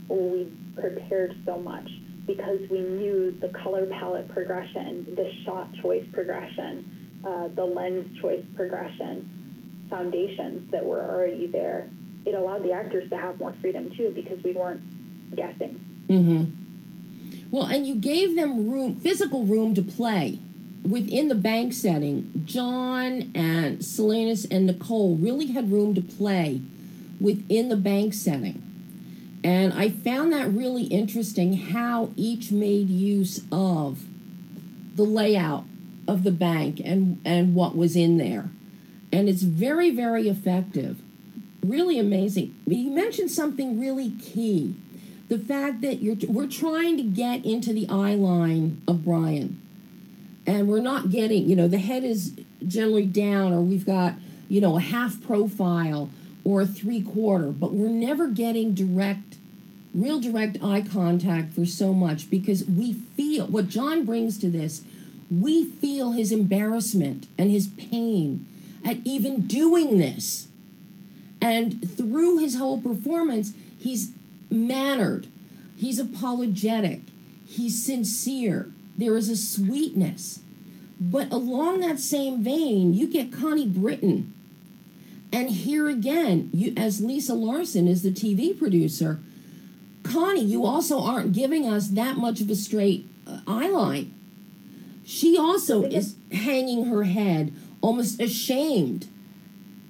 we 0.09 0.53
prepared 0.75 1.37
so 1.45 1.59
much 1.59 1.89
because 2.27 2.61
we 2.71 2.81
knew 2.81 3.37
the 3.41 3.49
color 3.49 3.87
palette 3.87 4.29
progression, 4.29 5.15
the 5.17 5.31
shot 5.45 5.69
choice 5.83 6.05
progression, 6.13 7.21
uh, 7.27 7.49
the 7.49 7.65
lens 7.65 8.21
choice 8.21 8.45
progression 8.55 9.87
foundations 9.91 10.71
that 10.71 10.85
were 10.85 11.03
already 11.03 11.47
there. 11.47 11.89
It 12.25 12.35
allowed 12.35 12.63
the 12.63 12.73
actors 12.73 13.11
to 13.11 13.17
have 13.17 13.39
more 13.39 13.55
freedom 13.61 13.91
too 13.97 14.13
because 14.15 14.43
we 14.45 14.53
weren't 14.53 15.35
guessing. 15.35 15.85
Mm-hmm. 16.09 17.51
Well, 17.51 17.67
and 17.67 17.87
you 17.87 17.97
gave 17.97 18.37
them 18.37 18.71
room, 18.71 18.97
physical 19.01 19.45
room 19.45 19.75
to 19.75 19.83
play 19.83 20.39
within 20.89 21.29
the 21.29 21.35
bank 21.35 21.73
setting. 21.73 22.43
John 22.45 23.31
and 23.35 23.79
Selenis 23.79 24.47
and 24.51 24.67
Nicole 24.67 25.17
really 25.17 25.47
had 25.47 25.73
room 25.73 25.95
to 25.95 26.01
play 26.01 26.61
within 27.21 27.69
the 27.69 27.77
bank 27.77 28.15
setting. 28.15 28.63
And 29.45 29.73
I 29.73 29.89
found 29.89 30.33
that 30.33 30.49
really 30.49 30.85
interesting 30.85 31.55
how 31.55 32.11
each 32.17 32.53
made 32.53 32.89
use 32.89 33.41
of 33.51 34.05
the 34.95 35.03
layout 35.03 35.65
of 36.07 36.23
the 36.23 36.31
bank 36.31 36.81
and, 36.85 37.21
and 37.25 37.55
what 37.55 37.77
was 37.77 37.97
in 37.97 38.19
there. 38.19 38.51
And 39.13 39.29
it's 39.29 39.43
very, 39.43 39.91
very 39.91 40.29
effective. 40.29 41.01
Really 41.65 41.99
amazing. 41.99 42.55
You 42.67 42.91
mentioned 42.91 43.31
something 43.31 43.81
really 43.81 44.11
key 44.11 44.77
the 45.33 45.39
fact 45.39 45.81
that 45.81 46.03
you're 46.03 46.17
we're 46.29 46.47
trying 46.47 46.99
to 46.99 47.03
get 47.03 47.43
into 47.43 47.73
the 47.73 47.89
eye 47.89 48.15
line 48.15 48.83
of 48.87 49.03
Brian. 49.03 49.59
And 50.47 50.69
we're 50.69 50.81
not 50.81 51.11
getting, 51.11 51.49
you 51.49 51.55
know, 51.55 51.69
the 51.69 51.79
head 51.79 52.05
is 52.05 52.33
generally 52.67 53.07
down, 53.07 53.53
or 53.53 53.61
we've 53.61 53.87
got, 53.87 54.15
you 54.49 54.61
know, 54.61 54.77
a 54.77 54.81
half 54.81 55.23
profile 55.23 56.11
or 56.45 56.63
a 56.63 56.67
three 56.67 57.01
quarter, 57.01 57.49
but 57.49 57.73
we're 57.73 57.89
never 57.89 58.29
getting 58.29 58.75
direct 58.75 59.37
real 59.95 60.21
direct 60.21 60.57
eye 60.63 60.81
contact 60.81 61.53
for 61.53 61.67
so 61.67 61.93
much 61.93 62.31
because 62.31 62.65
we 62.65 62.95
feel 62.95 63.47
what 63.47 63.69
John 63.69 64.05
brings 64.05 64.39
to 64.39 64.49
this, 64.49 64.83
we 65.31 65.65
feel 65.65 66.13
his 66.13 66.33
embarrassment 66.33 67.27
and 67.39 67.51
his 67.51 67.69
pain 67.69 68.47
at 68.85 68.99
even 69.05 69.47
doing 69.47 69.99
this. 69.99 70.49
And 71.41 71.91
through 71.97 72.39
his 72.39 72.57
whole 72.57 72.81
performance, 72.81 73.53
he's 73.79 74.13
mannered, 74.51 75.27
he's 75.77 75.99
apologetic, 75.99 77.01
he's 77.47 77.85
sincere. 77.85 78.71
There 78.97 79.17
is 79.17 79.29
a 79.29 79.37
sweetness. 79.37 80.41
But 81.01 81.33
along 81.33 81.81
that 81.81 81.99
same 81.99 82.43
vein, 82.43 82.95
you 82.95 83.09
get 83.09 83.33
Connie 83.33 83.67
Britton. 83.67 84.33
And 85.33 85.51
here 85.51 85.89
again, 85.89 86.51
you 86.53 86.75
as 86.77 87.03
Lisa 87.03 87.35
Larson 87.35 87.89
is 87.89 88.03
the 88.03 88.13
TV 88.13 88.57
producer, 88.57 89.19
Connie, 90.03 90.45
you 90.45 90.65
also 90.65 91.01
aren't 91.01 91.33
giving 91.33 91.67
us 91.69 91.89
that 91.89 92.17
much 92.19 92.41
of 92.41 92.51
a 92.51 92.55
straight 92.55 93.09
uh, 93.27 93.41
eye 93.47 93.69
line. 93.69 94.15
She 95.05 95.37
also 95.37 95.85
is 95.85 96.17
hanging 96.31 96.87
her 96.87 97.05
head, 97.05 97.53
almost 97.81 98.21
ashamed 98.21 99.09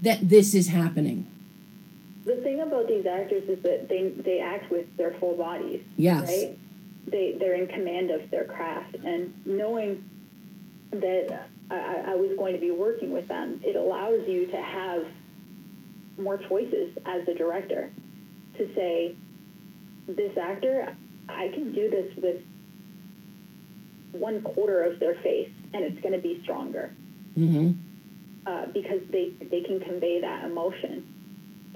that 0.00 0.28
this 0.28 0.54
is 0.54 0.68
happening. 0.68 1.26
The 2.24 2.36
thing 2.36 2.60
about 2.60 2.88
these 2.88 3.04
actors 3.04 3.48
is 3.48 3.62
that 3.62 3.88
they 3.88 4.08
they 4.10 4.40
act 4.40 4.70
with 4.70 4.96
their 4.96 5.12
full 5.14 5.36
bodies. 5.36 5.82
Yes. 5.96 6.28
Right? 6.28 6.58
They 7.06 7.36
they're 7.38 7.54
in 7.54 7.66
command 7.66 8.10
of 8.10 8.30
their 8.30 8.44
craft 8.44 8.96
and 9.04 9.34
knowing 9.44 10.08
that 10.92 11.48
I, 11.70 12.12
I 12.12 12.14
was 12.14 12.36
going 12.36 12.54
to 12.54 12.60
be 12.60 12.70
working 12.70 13.12
with 13.12 13.28
them, 13.28 13.60
it 13.64 13.76
allows 13.76 14.26
you 14.28 14.46
to 14.46 14.56
have 14.56 15.06
more 16.18 16.36
choices 16.36 16.96
as 17.06 17.26
a 17.26 17.34
director 17.34 17.90
to 18.58 18.74
say, 18.74 19.16
this 20.06 20.36
actor, 20.36 20.94
I 21.28 21.48
can 21.48 21.72
do 21.72 21.88
this 21.88 22.14
with 22.16 22.42
one 24.12 24.42
quarter 24.42 24.82
of 24.82 24.98
their 25.00 25.14
face 25.16 25.50
and 25.72 25.82
it's 25.84 26.00
going 26.02 26.12
to 26.12 26.20
be 26.20 26.40
stronger 26.42 26.92
Mm-hmm. 27.38 27.70
uh, 28.46 28.66
because 28.74 29.00
they, 29.10 29.30
they 29.50 29.62
can 29.62 29.80
convey 29.80 30.20
that 30.20 30.44
emotion 30.44 31.06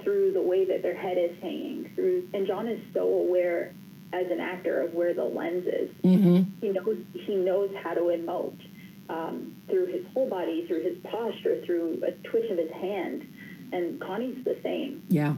through 0.03 0.33
the 0.33 0.41
way 0.41 0.65
that 0.65 0.83
their 0.83 0.95
head 0.95 1.17
is 1.17 1.31
hanging 1.41 1.89
through 1.95 2.29
and 2.31 2.45
john 2.45 2.67
is 2.67 2.79
so 2.93 3.01
aware 3.01 3.73
as 4.13 4.29
an 4.31 4.39
actor 4.39 4.81
of 4.81 4.93
where 4.93 5.13
the 5.13 5.23
lens 5.23 5.65
is 5.67 5.89
Mm-hmm. 6.03 6.43
he 6.61 6.69
knows 6.69 6.97
he 7.13 7.35
knows 7.35 7.69
how 7.83 7.93
to 7.93 8.01
emote 8.01 8.59
um, 9.09 9.55
through 9.69 9.87
his 9.87 10.05
whole 10.13 10.29
body 10.29 10.65
through 10.67 10.83
his 10.83 10.97
posture 11.03 11.61
through 11.65 12.01
a 12.07 12.11
twitch 12.27 12.49
of 12.51 12.57
his 12.57 12.71
hand 12.71 13.27
and 13.73 13.99
connie's 14.01 14.43
the 14.45 14.57
same 14.63 15.03
Yeah. 15.09 15.35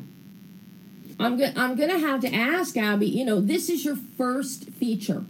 I'm 1.19 1.37
go- 1.37 1.51
I'm 1.55 1.75
going 1.75 1.89
to 1.89 1.99
have 1.99 2.21
to 2.21 2.33
ask 2.33 2.77
Abi, 2.77 3.07
you 3.07 3.25
know, 3.25 3.41
this 3.41 3.67
is 3.69 3.83
your 3.83 3.97
first 4.17 4.65
feature. 4.71 5.25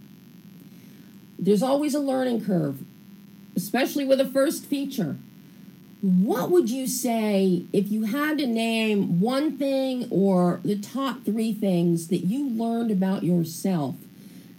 There's 1.38 1.62
always 1.62 1.94
a 1.94 2.00
learning 2.00 2.44
curve, 2.44 2.82
especially 3.56 4.04
with 4.04 4.20
a 4.20 4.26
first 4.26 4.66
feature. 4.66 5.16
What 6.02 6.50
would 6.50 6.70
you 6.70 6.86
say 6.86 7.64
if 7.72 7.90
you 7.90 8.04
had 8.04 8.38
to 8.38 8.46
name 8.46 9.20
one 9.20 9.58
thing 9.58 10.08
or 10.10 10.60
the 10.64 10.78
top 10.78 11.24
three 11.24 11.52
things 11.52 12.08
that 12.08 12.24
you 12.24 12.48
learned 12.48 12.90
about 12.90 13.22
yourself 13.22 13.96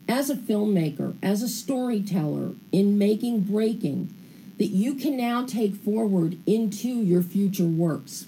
as 0.07 0.29
a 0.29 0.35
filmmaker, 0.35 1.15
as 1.23 1.41
a 1.41 1.49
storyteller 1.49 2.51
in 2.71 2.97
making 2.97 3.41
breaking 3.41 4.13
that 4.59 4.67
you 4.67 4.93
can 4.93 5.17
now 5.17 5.43
take 5.43 5.73
forward 5.73 6.37
into 6.45 6.89
your 6.89 7.23
future 7.23 7.65
works? 7.65 8.27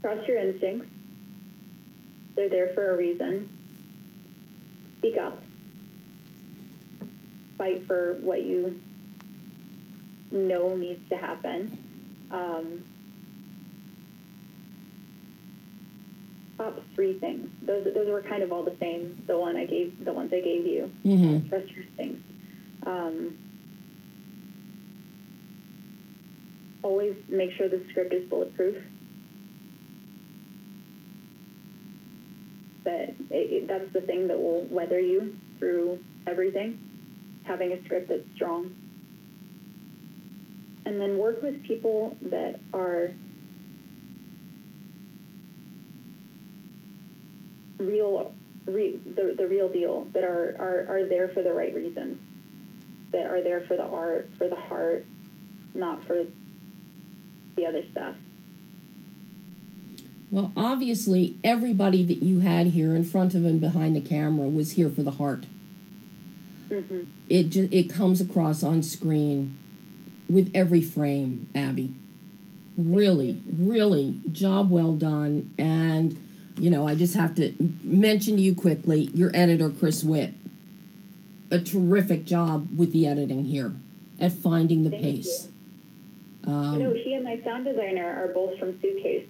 Trust 0.00 0.26
your 0.26 0.38
instincts. 0.38 0.88
They're 2.34 2.48
there 2.48 2.70
for 2.74 2.94
a 2.94 2.96
reason. 2.96 3.50
Speak 4.98 5.18
up. 5.18 5.42
Fight 7.58 7.86
for 7.86 8.14
what 8.22 8.42
you 8.42 8.80
know 10.32 10.74
needs 10.76 11.08
to 11.10 11.16
happen. 11.16 11.78
Um, 12.30 12.84
top 16.56 16.80
three 16.94 17.18
things. 17.18 17.50
Those 17.62 17.84
those 17.94 18.08
were 18.08 18.22
kind 18.22 18.42
of 18.42 18.52
all 18.52 18.62
the 18.62 18.76
same. 18.80 19.22
The 19.26 19.38
one 19.38 19.56
I 19.56 19.66
gave, 19.66 20.04
the 20.04 20.12
ones 20.12 20.32
I 20.32 20.40
gave 20.40 20.66
you. 20.66 20.90
Mm-hmm. 21.04 21.48
Trust 21.48 21.70
your 21.70 21.84
instincts. 21.84 22.22
Um, 22.86 23.38
always 26.82 27.14
make 27.28 27.52
sure 27.52 27.68
the 27.68 27.84
script 27.90 28.12
is 28.12 28.28
bulletproof. 28.28 28.76
That 32.84 33.10
it, 33.10 33.16
it, 33.30 33.68
that's 33.68 33.92
the 33.92 34.00
thing 34.00 34.28
that 34.28 34.38
will 34.38 34.64
weather 34.64 35.00
you 35.00 35.36
through 35.58 36.00
everything. 36.26 36.78
Having 37.44 37.72
a 37.72 37.84
script 37.84 38.08
that's 38.08 38.24
strong. 38.34 38.74
And 40.84 41.00
then 41.00 41.16
work 41.18 41.42
with 41.42 41.62
people 41.62 42.16
that 42.22 42.58
are 42.74 43.12
real, 47.78 48.34
re, 48.66 48.98
the, 49.04 49.34
the 49.36 49.46
real 49.46 49.68
deal, 49.68 50.06
that 50.12 50.24
are, 50.24 50.56
are, 50.58 50.96
are 50.96 51.06
there 51.06 51.28
for 51.28 51.42
the 51.42 51.52
right 51.52 51.74
reasons, 51.74 52.18
that 53.12 53.26
are 53.26 53.42
there 53.42 53.60
for 53.62 53.76
the 53.76 53.84
art, 53.84 54.28
for 54.38 54.48
the 54.48 54.56
heart, 54.56 55.06
not 55.74 56.04
for 56.04 56.24
the 57.56 57.66
other 57.66 57.84
stuff. 57.92 58.16
Well, 60.30 60.50
obviously, 60.56 61.36
everybody 61.44 62.02
that 62.04 62.22
you 62.22 62.40
had 62.40 62.68
here 62.68 62.94
in 62.94 63.04
front 63.04 63.34
of 63.34 63.44
and 63.44 63.60
behind 63.60 63.94
the 63.94 64.00
camera 64.00 64.48
was 64.48 64.72
here 64.72 64.88
for 64.88 65.02
the 65.02 65.12
heart. 65.12 65.44
Mm-hmm. 66.70 67.02
It 67.28 67.50
just 67.50 67.72
it 67.72 67.92
comes 67.92 68.20
across 68.22 68.62
on 68.62 68.82
screen 68.82 69.58
with 70.28 70.50
every 70.54 70.80
frame, 70.82 71.48
Abi. 71.54 71.94
Really, 72.78 73.40
really, 73.58 74.20
job 74.32 74.70
well 74.70 74.94
done. 74.94 75.50
And 75.58 76.18
you 76.58 76.70
know, 76.70 76.86
I 76.86 76.94
just 76.94 77.14
have 77.14 77.34
to 77.36 77.52
mention 77.82 78.36
to 78.36 78.42
you 78.42 78.54
quickly 78.54 79.10
your 79.14 79.30
editor, 79.34 79.70
Chris 79.70 80.02
Witt. 80.04 80.34
A 81.50 81.58
terrific 81.58 82.24
job 82.24 82.68
with 82.76 82.92
the 82.92 83.06
editing 83.06 83.44
here 83.44 83.72
at 84.18 84.32
finding 84.32 84.84
the 84.84 84.90
Thank 84.90 85.02
pace. 85.02 85.48
You. 86.46 86.52
Um, 86.52 86.78
no, 86.78 86.92
he 86.94 87.12
and 87.14 87.24
my 87.24 87.40
sound 87.44 87.64
designer 87.66 88.06
are 88.24 88.28
both 88.32 88.58
from 88.58 88.80
Suitcase. 88.80 89.26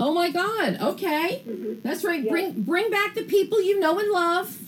Oh 0.00 0.12
my 0.14 0.30
God! 0.30 0.78
Okay, 0.80 1.42
Mhm. 1.46 1.82
that's 1.82 2.04
right. 2.04 2.22
Yeah. 2.22 2.30
Bring 2.30 2.62
bring 2.62 2.90
back 2.90 3.14
the 3.14 3.22
people 3.22 3.62
you 3.62 3.78
know 3.80 3.98
and 3.98 4.10
love. 4.10 4.58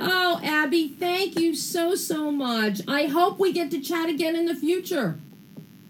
oh, 0.01 0.41
Abi, 0.45 0.89
thank 0.89 1.39
you 1.39 1.55
so 1.55 1.95
so 1.95 2.31
much. 2.31 2.81
I 2.87 3.07
hope 3.07 3.39
we 3.39 3.53
get 3.53 3.71
to 3.73 3.81
chat 3.81 4.09
again 4.09 4.37
in 4.37 4.47
the 4.47 4.55
future. 4.55 5.19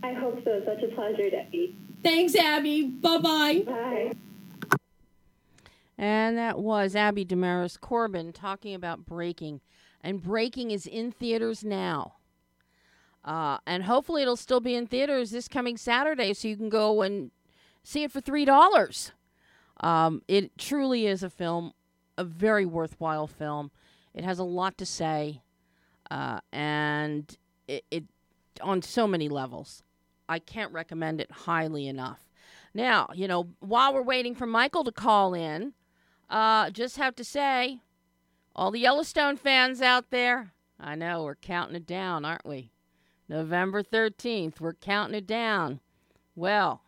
I 0.03 0.13
hope 0.13 0.43
so. 0.45 0.63
Such 0.65 0.83
a 0.83 0.89
pleasure, 0.89 1.31
Debbie. 1.31 1.77
Thanks, 2.03 2.35
Abi. 2.37 2.85
Bye 2.85 3.19
bye. 3.19 3.63
Bye. 3.67 4.13
And 5.99 6.39
that 6.39 6.59
was 6.59 6.97
Abi 6.97 7.27
Damaris 7.27 7.77
Corbin 7.77 8.33
talking 8.33 8.75
about 8.75 9.05
Breaking. 9.05 9.61
And 10.03 10.23
Breaking 10.23 10.71
is 10.71 10.87
in 10.87 11.13
theaters 11.13 11.63
now. 11.63 12.15
Uh, 13.23 13.59
and 13.67 13.85
hopefully 13.85 14.23
it'll 14.23 14.37
still 14.37 14.61
be 14.61 14.75
in 14.75 14.87
theaters 14.87 15.31
this 15.31 15.47
coming 15.47 15.77
Saturday 15.77 16.33
so 16.33 16.49
you 16.49 16.57
can 16.57 16.71
go 16.71 17.03
and 17.03 17.31
see 17.85 18.03
it 18.03 18.11
for 18.11 18.23
$3. 18.23 19.11
Um, 19.81 20.23
it 20.27 20.57
truly 20.57 21.07
is 21.07 21.23
a 21.23 21.29
film, 21.29 21.73
a 22.21 22.25
very 22.25 22.67
worthwhile 22.67 23.27
film. 23.27 23.71
It 24.13 24.25
has 24.25 24.39
a 24.39 24.45
lot 24.45 24.77
to 24.79 24.87
say, 24.87 25.41
uh, 26.11 26.41
and 26.53 27.35
it, 27.67 27.85
it 27.91 28.05
on 28.61 28.83
so 28.83 29.07
many 29.07 29.31
levels. 29.31 29.83
I 30.29 30.39
can't 30.39 30.71
recommend 30.71 31.23
it 31.23 31.31
highly 31.31 31.89
enough. 31.89 32.29
Now, 32.75 33.09
you 33.15 33.27
know, 33.27 33.49
while 33.61 33.95
we're 33.95 34.03
waiting 34.03 34.35
for 34.35 34.47
Michael 34.47 34.85
to 34.85 34.93
call 34.93 35.33
in, 35.33 35.73
uh, 36.29 36.69
just 36.71 36.99
have 36.99 37.17
to 37.17 37.25
say, 37.25 37.81
all 38.55 38.71
the 38.71 38.81
Yellowstone 38.81 39.39
fans 39.39 39.81
out 39.81 40.11
there, 40.11 40.53
I 40.79 40.97
know 40.97 41.25
we're 41.25 41.37
counting 41.37 41.77
it 41.77 41.87
down, 41.87 42.27
aren't 42.27 42.47
we? 42.47 42.71
November 43.31 43.83
13th, 43.83 44.61
we're 44.61 44.75
counting 44.75 45.17
it 45.17 45.27
down. 45.27 45.81
Well, 46.37 46.83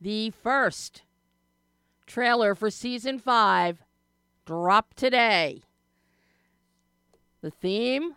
the 0.00 0.30
first 0.30 1.02
trailer 2.04 2.56
for 2.56 2.68
season 2.68 3.20
five 3.20 3.83
dropped 4.44 4.96
today. 4.96 5.62
The 7.40 7.50
theme, 7.50 8.14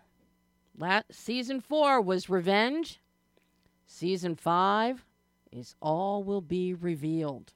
la 0.78 1.02
season 1.10 1.60
four 1.60 2.00
was 2.00 2.30
revenge. 2.30 3.00
Season 3.86 4.34
five 4.34 5.04
is 5.50 5.74
all 5.80 6.22
will 6.22 6.40
be 6.40 6.74
revealed. 6.74 7.52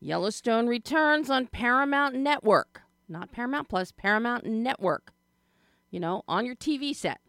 Yellowstone 0.00 0.66
returns 0.66 1.28
on 1.28 1.46
Paramount 1.46 2.14
Network, 2.14 2.82
not 3.08 3.32
Paramount 3.32 3.68
Plus, 3.68 3.92
Paramount 3.92 4.44
Network. 4.46 5.12
You 5.90 6.00
know, 6.00 6.22
on 6.26 6.46
your 6.46 6.54
TV 6.54 6.94
set, 6.94 7.20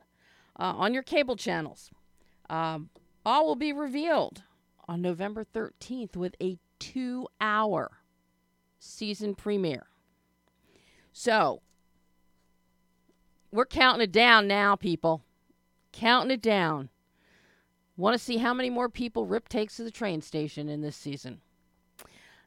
uh, 0.60 0.74
on 0.78 0.94
your 0.94 1.04
cable 1.04 1.36
channels. 1.36 1.90
Um, 2.50 2.90
all 3.26 3.48
will 3.48 3.56
be 3.56 3.74
revealed 3.74 4.44
on 4.88 5.02
November 5.02 5.44
13th 5.44 6.16
with 6.16 6.36
a 6.42 6.58
two 6.80 7.28
hour 7.40 7.92
season 8.80 9.36
premiere. 9.36 9.88
So, 11.12 11.62
we're 13.52 13.66
counting 13.66 14.02
it 14.02 14.12
down 14.12 14.48
now, 14.48 14.76
people. 14.76 15.24
Counting 15.92 16.32
it 16.32 16.42
down. 16.42 16.90
Want 17.98 18.14
to 18.14 18.24
see 18.24 18.38
how 18.38 18.54
many 18.54 18.70
more 18.70 18.90
people 18.90 19.26
Rip 19.26 19.50
takes 19.50 19.76
to 19.76 19.84
the 19.84 19.92
train 19.92 20.22
station 20.22 20.70
in 20.70 20.82
this 20.82 20.96
season 20.96 21.42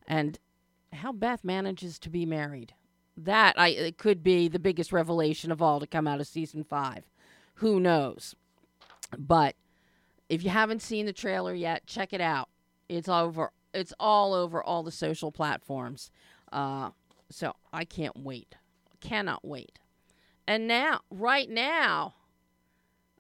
and 0.07 0.38
how 0.92 1.12
Beth 1.12 1.44
manages 1.44 1.98
to 2.00 2.11
be 2.11 2.24
married. 2.24 2.74
That 3.16 3.55
I 3.59 3.68
it 3.68 3.98
could 3.98 4.24
be 4.24 4.48
the 4.48 4.59
biggest 4.59 4.92
revelation 4.92 5.53
of 5.53 5.62
all 5.62 5.79
to 5.79 5.87
come 5.87 6.09
out 6.09 6.20
of 6.20 6.27
season 6.27 6.64
5. 6.64 7.05
Who 7.57 7.79
knows? 7.79 8.35
But 9.16 9.55
if 10.29 10.42
you 10.42 10.50
haven't 10.50 10.83
seen 10.83 11.07
the 11.07 11.12
trailer 11.12 11.55
yet, 11.55 11.87
check 11.87 12.12
it 12.12 12.20
out. 12.20 12.48
It's 12.88 13.09
over 13.09 13.53
it's 13.72 13.92
all 14.00 14.35
over 14.35 14.62
all 14.62 14.83
the 14.83 14.90
social 14.90 15.31
platforms. 15.31 16.11
Uh, 16.50 16.90
so 17.30 17.54
I 17.72 17.84
can't 17.84 18.16
wait. 18.16 18.56
Cannot 19.00 19.44
wait. 19.44 19.78
And 20.46 20.66
now, 20.66 21.00
right 21.10 21.48
now, 21.48 22.14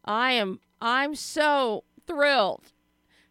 I 0.04 0.32
am 0.32 0.60
I'm 0.80 1.14
so 1.14 1.84
thrilled 2.06 2.72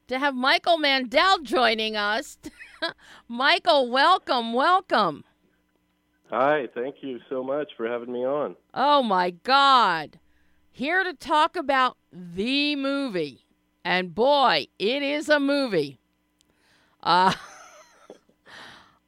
to 0.08 0.20
have 0.20 0.36
Michael 0.36 0.78
Mandel 0.78 1.40
joining 1.40 1.96
us. 1.96 2.38
Michael, 3.28 3.90
welcome, 3.90 4.54
welcome. 4.54 5.24
Hi, 6.30 6.68
thank 6.74 6.96
you 7.02 7.20
so 7.30 7.44
much 7.44 7.70
for 7.78 7.88
having 7.88 8.12
me 8.12 8.26
on. 8.26 8.56
Oh 8.74 9.04
my 9.04 9.32
God. 9.32 10.20
Here 10.72 11.04
to 11.04 11.14
talk 11.14 11.56
about 11.56 11.98
the 12.12 12.76
movie. 12.76 13.46
And 13.86 14.16
boy, 14.16 14.68
it 14.80 15.04
is 15.04 15.30
a 15.30 15.40
movie. 15.40 16.00
Uh, 17.04 17.34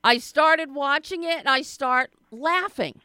I 0.06 0.20
started 0.20 0.76
watching 0.76 1.24
it 1.24 1.40
and 1.40 1.50
I 1.50 1.64
start 1.64 2.12
laughing. 2.30 3.02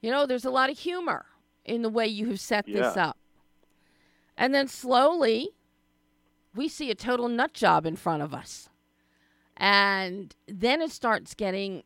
You 0.00 0.10
know, 0.10 0.26
there's 0.26 0.44
a 0.44 0.50
lot 0.50 0.70
of 0.70 0.78
humor 0.78 1.24
in 1.64 1.82
the 1.82 1.88
way 1.88 2.08
you 2.08 2.26
have 2.30 2.40
set 2.40 2.66
this 2.66 2.96
up. 2.96 3.16
And 4.36 4.52
then 4.52 4.66
slowly, 4.66 5.50
we 6.52 6.66
see 6.66 6.90
a 6.90 6.96
total 6.96 7.28
nut 7.28 7.52
job 7.52 7.86
in 7.86 7.94
front 7.94 8.24
of 8.24 8.34
us. 8.34 8.68
And 9.56 10.34
then 10.48 10.80
it 10.82 10.90
starts 10.90 11.34
getting 11.34 11.84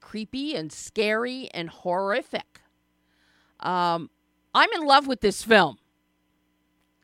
creepy 0.00 0.56
and 0.56 0.72
scary 0.72 1.50
and 1.52 1.68
horrific. 1.68 2.62
Um, 3.60 4.08
I'm 4.54 4.72
in 4.72 4.86
love 4.86 5.06
with 5.06 5.20
this 5.20 5.42
film. 5.42 5.76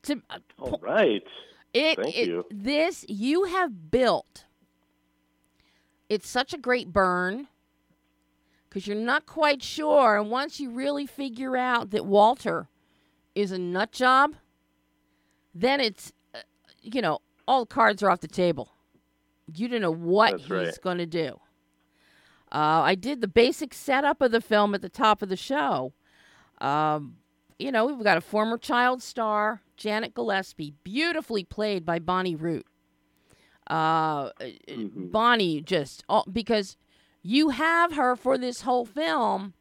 To, 0.05 0.23
uh, 0.31 0.39
All 0.59 0.81
right. 0.81 1.23
it, 1.75 1.97
Thank 1.97 2.17
it- 2.17 2.29
you. 2.29 2.47
This 2.51 3.05
you 3.09 3.45
have 3.45 3.91
built. 3.91 4.45
It's 6.09 6.29
such 6.29 6.53
a 6.53 6.59
great 6.59 6.93
burn 6.93 7.49
because 8.69 8.87
you're 8.87 8.97
not 8.97 9.27
quite 9.27 9.63
sure. 9.63 10.17
And 10.17 10.31
once 10.31 10.61
you 10.61 10.71
really 10.71 11.07
figure 11.07 11.57
out 11.57 11.91
that 11.91 12.07
Walter 12.07 12.69
is 13.35 13.53
a 13.53 13.59
nut 13.59 13.93
job, 13.93 14.35
then 15.55 15.81
it's, 15.81 16.13
uh, 16.35 16.39
you 16.83 17.01
know, 17.01 17.21
all 17.47 17.61
the 17.61 17.75
cards 17.75 18.03
are 18.03 18.11
off 18.11 18.21
the 18.21 18.29
table. 18.29 18.71
You 19.55 19.69
don't 19.69 19.81
know 19.81 19.91
what 19.93 20.33
That's 20.33 20.43
he's 20.43 20.51
right. 20.51 20.81
going 20.83 20.99
to 20.99 21.07
do. 21.07 21.41
Uh, 22.53 22.83
I 22.83 22.95
did 22.95 23.21
the 23.21 23.29
basic 23.29 23.75
setup 23.75 24.23
of 24.23 24.31
the 24.31 24.41
film 24.41 24.75
at 24.75 24.83
the 24.83 24.89
top 24.89 25.23
of 25.23 25.29
the 25.29 25.37
show. 25.37 25.93
Um, 26.59 27.17
you 27.59 27.73
know, 27.73 27.87
we've 27.87 28.03
got 28.03 28.17
a 28.17 28.21
former 28.21 28.59
child 28.59 29.03
star, 29.03 29.63
Janet 29.77 30.15
Gillespie, 30.15 30.75
beautifully 30.85 31.45
played 31.45 31.85
by 31.85 31.99
Bonnie 31.99 32.37
Root. 32.37 32.67
Uh, 33.67 34.31
Mhm. 34.69 35.11
Bonnie 35.11 35.61
just 35.63 36.05
oh, 36.09 36.25
because 36.31 36.77
you 37.23 37.51
have 37.51 37.95
her 37.95 38.15
for 38.17 38.37
this 38.37 38.63
whole 38.63 38.85
film 38.85 39.55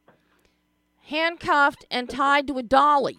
handcuffed 1.04 1.84
and 1.90 2.08
tied 2.08 2.46
to 2.46 2.58
a 2.58 2.62
dolly. 2.62 3.18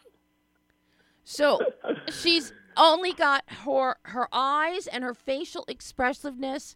So 1.23 1.59
she's 2.09 2.53
only 2.77 3.13
got 3.13 3.43
her 3.47 3.95
her 4.03 4.27
eyes 4.31 4.87
and 4.87 5.03
her 5.03 5.13
facial 5.13 5.65
expressiveness 5.67 6.75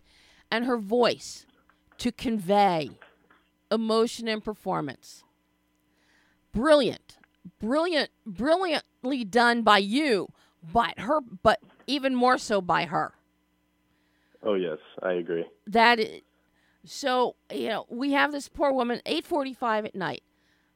and 0.50 0.66
her 0.66 0.78
voice 0.78 1.46
to 1.98 2.12
convey 2.12 2.92
emotion 3.72 4.28
and 4.28 4.44
performance. 4.44 5.24
Brilliant. 6.54 7.18
Brilliant 7.60 8.10
brilliantly 8.26 9.24
done 9.24 9.62
by 9.62 9.78
you, 9.80 10.30
but 10.74 11.00
her 11.00 11.20
but 11.22 11.60
even 11.88 12.16
more 12.16 12.38
so 12.38 12.62
by 12.62 12.86
her 12.86 13.14
Oh 14.44 14.54
yes, 14.54 14.78
I 15.02 15.14
agree. 15.14 15.46
that 15.68 16.00
is, 16.00 16.22
so 16.86 17.36
you 17.54 17.68
know 17.68 17.86
we 17.90 18.14
have 18.14 18.32
this 18.32 18.48
poor 18.48 18.72
woman 18.72 19.02
8:45 19.06 19.86
at 19.86 19.96
night. 19.96 20.24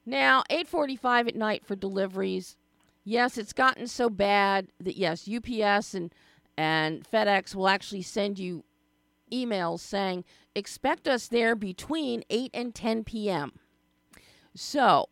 Now 0.06 0.44
8:45 0.50 1.30
at 1.30 1.36
night 1.36 1.66
for 1.66 1.76
deliveries. 1.76 2.58
Yes, 3.06 3.38
it's 3.38 3.54
gotten 3.54 3.88
so 3.88 4.10
bad 4.10 4.68
that 4.80 4.98
yes, 4.98 5.28
UPS 5.28 5.94
and 5.94 6.14
and 6.58 7.04
FedEx 7.10 7.56
will 7.56 7.68
actually 7.68 8.02
send 8.02 8.38
you 8.38 8.64
emails 9.32 9.80
saying 9.80 10.24
expect 10.56 11.08
us 11.08 11.28
there 11.28 11.56
between 11.56 12.24
8 12.30 12.52
and 12.54 12.76
10 12.76 13.04
p.m. 13.04 13.54
So, 14.56 15.10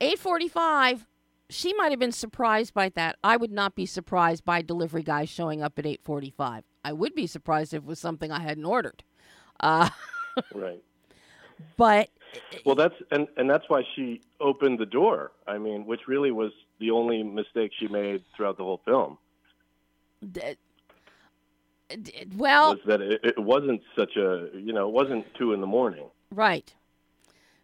8:45 0.00 1.06
she 1.50 1.74
might 1.74 1.90
have 1.90 1.98
been 1.98 2.12
surprised 2.12 2.72
by 2.72 2.90
that. 2.90 3.16
I 3.24 3.36
would 3.36 3.50
not 3.50 3.74
be 3.74 3.84
surprised 3.84 4.44
by 4.44 4.62
delivery 4.62 5.02
guys 5.02 5.28
showing 5.28 5.62
up 5.62 5.78
at 5.78 5.84
8:45. 5.84 6.62
I 6.84 6.92
would 6.92 7.14
be 7.14 7.26
surprised 7.26 7.74
if 7.74 7.82
it 7.82 7.86
was 7.86 7.98
something 7.98 8.30
I 8.32 8.40
hadn't 8.40 8.64
ordered. 8.64 9.02
Uh, 9.60 9.88
Right. 10.54 10.82
but 11.76 12.08
Well, 12.64 12.74
that's 12.76 12.94
and 13.10 13.26
and 13.36 13.50
that's 13.50 13.64
why 13.68 13.82
she 13.94 14.22
opened 14.40 14.78
the 14.78 14.86
door. 14.86 15.32
I 15.46 15.58
mean, 15.58 15.84
which 15.86 16.06
really 16.08 16.30
was 16.30 16.52
the 16.78 16.90
only 16.92 17.22
mistake 17.22 17.72
she 17.78 17.88
made 17.88 18.22
throughout 18.36 18.56
the 18.56 18.64
whole 18.64 18.80
film 18.84 19.18
d- 20.32 20.56
well, 22.36 22.70
was 22.74 22.80
that 22.86 23.00
it, 23.00 23.20
it 23.24 23.38
wasn't 23.38 23.82
such 23.96 24.16
a 24.16 24.48
you 24.54 24.72
know 24.72 24.88
it 24.88 24.92
wasn't 24.92 25.26
two 25.34 25.52
in 25.52 25.60
the 25.60 25.66
morning. 25.66 26.06
right. 26.30 26.74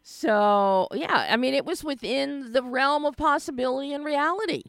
So, 0.09 0.87
yeah, 0.93 1.27
I 1.31 1.37
mean 1.37 1.53
it 1.55 1.65
was 1.65 1.83
within 1.83 2.53
the 2.53 2.63
realm 2.63 3.05
of 3.05 3.17
possibility 3.17 3.93
and 3.93 4.05
reality. 4.05 4.63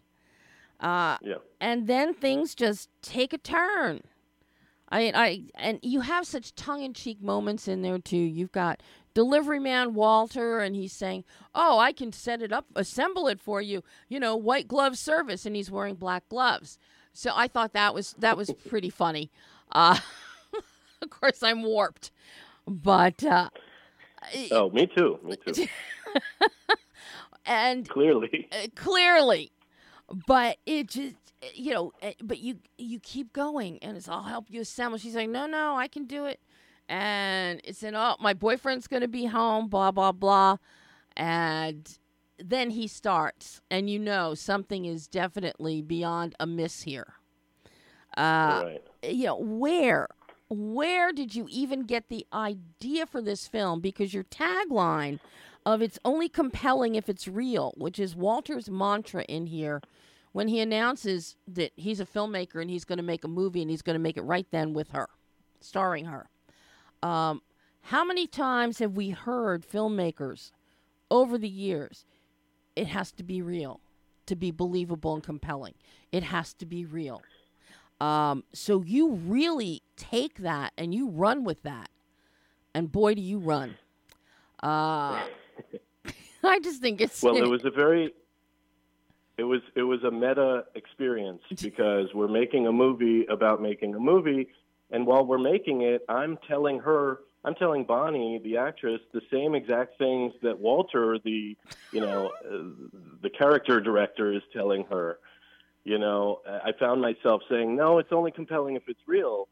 Uh, 0.80 1.18
Yeah. 1.22 1.36
and 1.62 1.86
then 1.88 2.14
things 2.16 2.56
just 2.56 2.90
take 3.04 3.34
a 3.34 3.38
turn. 3.38 4.02
I, 4.89 5.12
I, 5.13 5.43
and 5.56 5.80
you 5.82 6.02
have 6.02 6.26
such 6.26 6.56
tongue-in-cheek 6.56 7.21
moments 7.21 7.67
in 7.67 7.82
there 7.82 8.00
too. 8.00 8.17
You've 8.17 8.52
got 8.52 8.82
delivery 9.13 9.60
man 9.60 9.93
Walter, 9.93 10.60
and 10.60 10.76
he's 10.76 10.93
saying, 10.93 11.26
"Oh, 11.54 11.78
I 11.78 11.91
can 11.91 12.13
set 12.13 12.41
it 12.41 12.54
up, 12.54 12.65
assemble 12.76 13.28
it 13.28 13.41
for 13.41 13.62
you. 13.62 13.84
You 14.08 14.19
know, 14.19 14.36
white 14.36 14.67
glove 14.67 14.97
service," 14.97 15.45
and 15.45 15.56
he's 15.56 15.69
wearing 15.71 15.95
black 15.95 16.28
gloves. 16.30 16.78
So 17.13 17.32
I 17.36 17.47
thought 17.47 17.73
that 17.73 17.93
was 17.93 18.15
that 18.19 18.38
was 18.38 18.52
pretty 18.69 18.89
funny. 18.89 19.30
Uh, 19.71 20.00
of 21.02 21.10
course, 21.10 21.43
I'm 21.43 21.63
warped, 21.63 22.12
but 22.65 23.23
uh, 23.23 23.50
Oh, 24.52 24.69
me 24.69 24.88
too. 24.88 25.19
Me 25.23 25.36
too. 25.45 25.67
and 27.45 27.88
Clearly. 27.88 28.47
uh, 28.52 28.67
clearly 28.76 29.52
but 30.26 30.58
it 30.65 30.88
just 30.88 31.27
you 31.54 31.73
know 31.73 31.91
uh, 32.02 32.12
but 32.23 32.39
you 32.39 32.58
you 32.78 33.00
keep 33.00 33.34
going 33.34 33.78
and 33.82 33.95
it's 33.95 34.10
i'll 34.10 34.23
help 34.23 34.45
you 34.50 34.62
assemble. 34.62 34.97
She's 34.97 35.15
like 35.15 35.30
no 35.30 35.45
no 35.45 35.76
i 35.76 35.88
can 35.88 36.06
do 36.06 36.26
it. 36.26 36.39
And 36.89 37.60
it's 37.63 37.84
in 37.84 37.95
oh 37.95 38.15
my 38.19 38.34
boyfriend's 38.34 38.88
gonna 38.88 39.08
be 39.08 39.26
home 39.26 39.67
blah 39.67 39.91
blah 39.91 40.12
blah. 40.12 40.58
And 41.15 41.97
then 42.39 42.71
he 42.71 42.88
starts 42.88 43.62
and 43.69 43.89
you 43.89 44.00
know 44.00 44.34
something 44.34 44.86
is 44.86 45.08
definitely 45.08 45.82
beyond 45.82 46.36
a 46.39 46.47
miss 46.47 46.84
here. 46.84 47.13
Uh 48.15 48.63
right. 48.65 48.82
you 49.04 49.26
know 49.26 49.38
where 49.38 50.08
where 50.50 51.12
did 51.12 51.36
you 51.36 51.45
even 51.50 51.84
get 51.84 52.08
the 52.08 52.26
idea 52.32 53.06
for 53.06 53.21
this 53.21 53.47
film? 53.47 53.82
Because 53.82 54.13
your 54.13 54.23
tagline 54.23 55.19
of 55.67 55.82
it's 55.82 56.00
only 56.06 56.30
compelling 56.30 56.95
if 56.95 57.10
it's 57.10 57.28
real 57.28 57.73
which 57.76 58.00
is 58.00 58.15
walter's 58.15 58.69
mantra 58.69 59.23
in 59.23 59.47
here 59.47 59.82
when 60.32 60.48
he 60.48 60.60
announces 60.60 61.36
that 61.48 61.72
he's 61.76 62.00
a 62.00 62.06
filmmaker 62.06 62.62
and 62.62 62.70
he's 62.70 62.86
going 62.86 62.98
to 62.98 63.04
make 63.04 63.24
a 63.24 63.28
movie 63.28 63.62
and 63.62 63.72
he's 63.72 63.82
going 63.82 63.96
to 63.96 64.00
make 64.00 64.18
it 64.18 64.24
right 64.24 64.48
then 64.52 64.74
with 64.74 64.92
her 64.92 65.08
starring 65.60 66.06
her. 66.06 66.30
Um, 67.02 67.42
how 67.82 68.04
many 68.04 68.28
times 68.28 68.80
have 68.80 68.96
we 68.96 69.10
heard 69.10 69.68
filmmakers 69.68 70.52
over 71.10 71.38
the 71.38 71.50
years 71.50 72.06
it 72.76 72.88
has 72.88 73.12
to 73.13 73.24
be 73.24 73.42
real 73.42 73.82
to 74.28 74.36
be 74.36 74.52
believable 74.52 75.16
and 75.16 75.24
compelling. 75.24 75.74
It 76.12 76.24
has 76.24 76.54
to 76.56 76.66
be 76.66 76.86
real. 76.86 77.24
Um, 78.00 78.44
so 78.54 78.84
you 78.84 79.13
really 79.13 79.82
take 79.96 80.40
that 80.40 80.74
and 80.78 80.94
you 80.94 81.10
run 81.10 81.44
with 81.44 81.63
that, 81.63 81.90
and 82.76 82.92
boy, 82.92 83.16
do 83.16 83.22
you 83.22 83.40
run! 83.40 83.76
Uh, 84.62 85.24
I 86.44 86.60
just 86.60 86.82
think 86.82 87.02
it's 87.02 87.24
Well, 87.24 87.38
it 87.38 87.48
was 87.50 87.66
a 87.66 87.72
very 87.72 88.13
it 89.38 89.43
was 89.43 89.62
it 89.76 89.84
was 89.84 90.04
a 90.04 90.12
meta 90.12 90.65
experience 90.76 91.41
because 91.62 92.08
we're 92.13 92.28
making 92.28 92.67
a 92.67 92.71
movie 92.71 93.26
about 93.28 93.62
making 93.62 93.93
a 93.95 94.00
movie 94.00 94.50
and 94.91 95.06
while 95.06 95.26
we're 95.26 95.38
making 95.38 95.82
it, 95.82 96.04
I'm 96.08 96.38
telling 96.47 96.80
her 96.80 97.19
I'm 97.43 97.56
telling 97.56 97.86
Bonnie, 97.86 98.41
the 98.43 98.58
actress, 98.58 99.00
the 99.13 99.21
same 99.32 99.56
exact 99.56 99.97
things 99.97 100.34
that 100.41 100.60
Walter, 100.60 101.17
the 101.23 101.56
you 101.91 102.02
know, 102.02 102.32
uh, 102.45 102.86
the 103.21 103.30
character 103.30 103.80
director 103.80 104.34
is 104.34 104.41
telling 104.54 104.86
her. 104.89 105.19
You 105.84 105.97
know, 105.97 106.41
I 106.45 106.73
found 106.78 107.02
myself 107.02 107.41
saying, 107.50 107.76
"No, 107.76 108.00
it's 108.00 108.12
only 108.12 108.32
compelling 108.32 108.76
if 108.76 108.84
it's 108.88 109.00
real." 109.08 109.47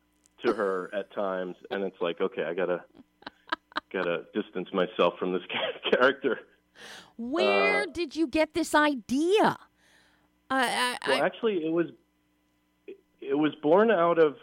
To 0.45 0.53
her 0.53 0.93
at 0.93 1.11
times, 1.13 1.55
and 1.71 1.83
it's 1.83 1.99
like, 2.01 2.19
okay, 2.19 2.43
I 2.43 2.53
gotta 2.53 2.83
gotta 3.91 4.25
distance 4.33 4.67
myself 4.73 5.17
from 5.17 5.31
this 5.31 5.41
character. 5.91 6.39
where 7.15 7.83
uh, 7.83 7.85
did 7.91 8.15
you 8.15 8.27
get 8.27 8.53
this 8.53 8.75
idea? 8.75 9.57
I, 10.49 10.97
I, 11.01 11.09
Well, 11.09 11.23
actually, 11.23 11.65
it 11.65 11.71
was 11.71 11.87
it 13.21 13.33
was 13.33 13.53
born 13.61 13.89
out 13.89 14.19
of 14.19 14.35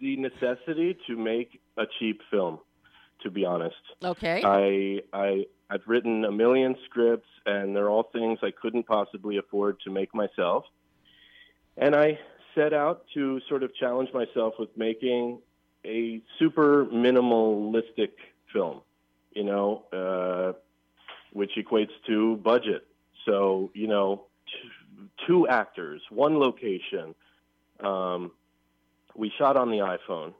the 0.00 0.16
necessity 0.16 0.96
to 1.06 1.16
make 1.16 1.60
a 1.76 1.84
cheap 1.98 2.20
film. 2.30 2.58
To 3.22 3.30
be 3.30 3.44
honest, 3.44 3.76
okay, 4.02 4.40
I 4.42 5.02
I 5.12 5.44
I've 5.68 5.82
written 5.86 6.24
a 6.24 6.32
million 6.32 6.74
scripts, 6.86 7.28
and 7.44 7.76
they're 7.76 7.90
all 7.90 8.04
things 8.04 8.38
I 8.42 8.50
couldn't 8.50 8.86
possibly 8.86 9.36
afford 9.36 9.78
to 9.80 9.90
make 9.90 10.14
myself. 10.14 10.64
And 11.76 11.94
I 11.94 12.18
set 12.54 12.72
out 12.72 13.04
to 13.14 13.40
sort 13.48 13.62
of 13.62 13.74
challenge 13.74 14.08
myself 14.14 14.54
with 14.58 14.70
making 14.76 15.40
a 15.84 16.22
super 16.38 16.86
minimalistic 16.86 18.12
film, 18.52 18.80
you 19.32 19.44
know, 19.44 19.84
uh, 19.92 20.52
which 21.32 21.52
equates 21.56 21.92
to 22.06 22.36
budget. 22.36 22.86
So, 23.26 23.70
you 23.74 23.86
know, 23.86 24.16
t- 24.16 24.29
two 25.26 25.48
actors, 25.48 26.02
one 26.10 26.38
location. 26.38 27.14
Um, 27.80 28.32
we 29.14 29.32
shot 29.38 29.56
on 29.56 29.70
the 29.70 29.78
iPhone. 29.78 30.34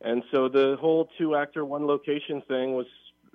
And 0.00 0.22
so 0.30 0.48
the 0.48 0.76
whole 0.80 1.08
two 1.18 1.34
actor, 1.34 1.64
one 1.64 1.86
location 1.86 2.42
thing 2.42 2.74
was, 2.74 2.86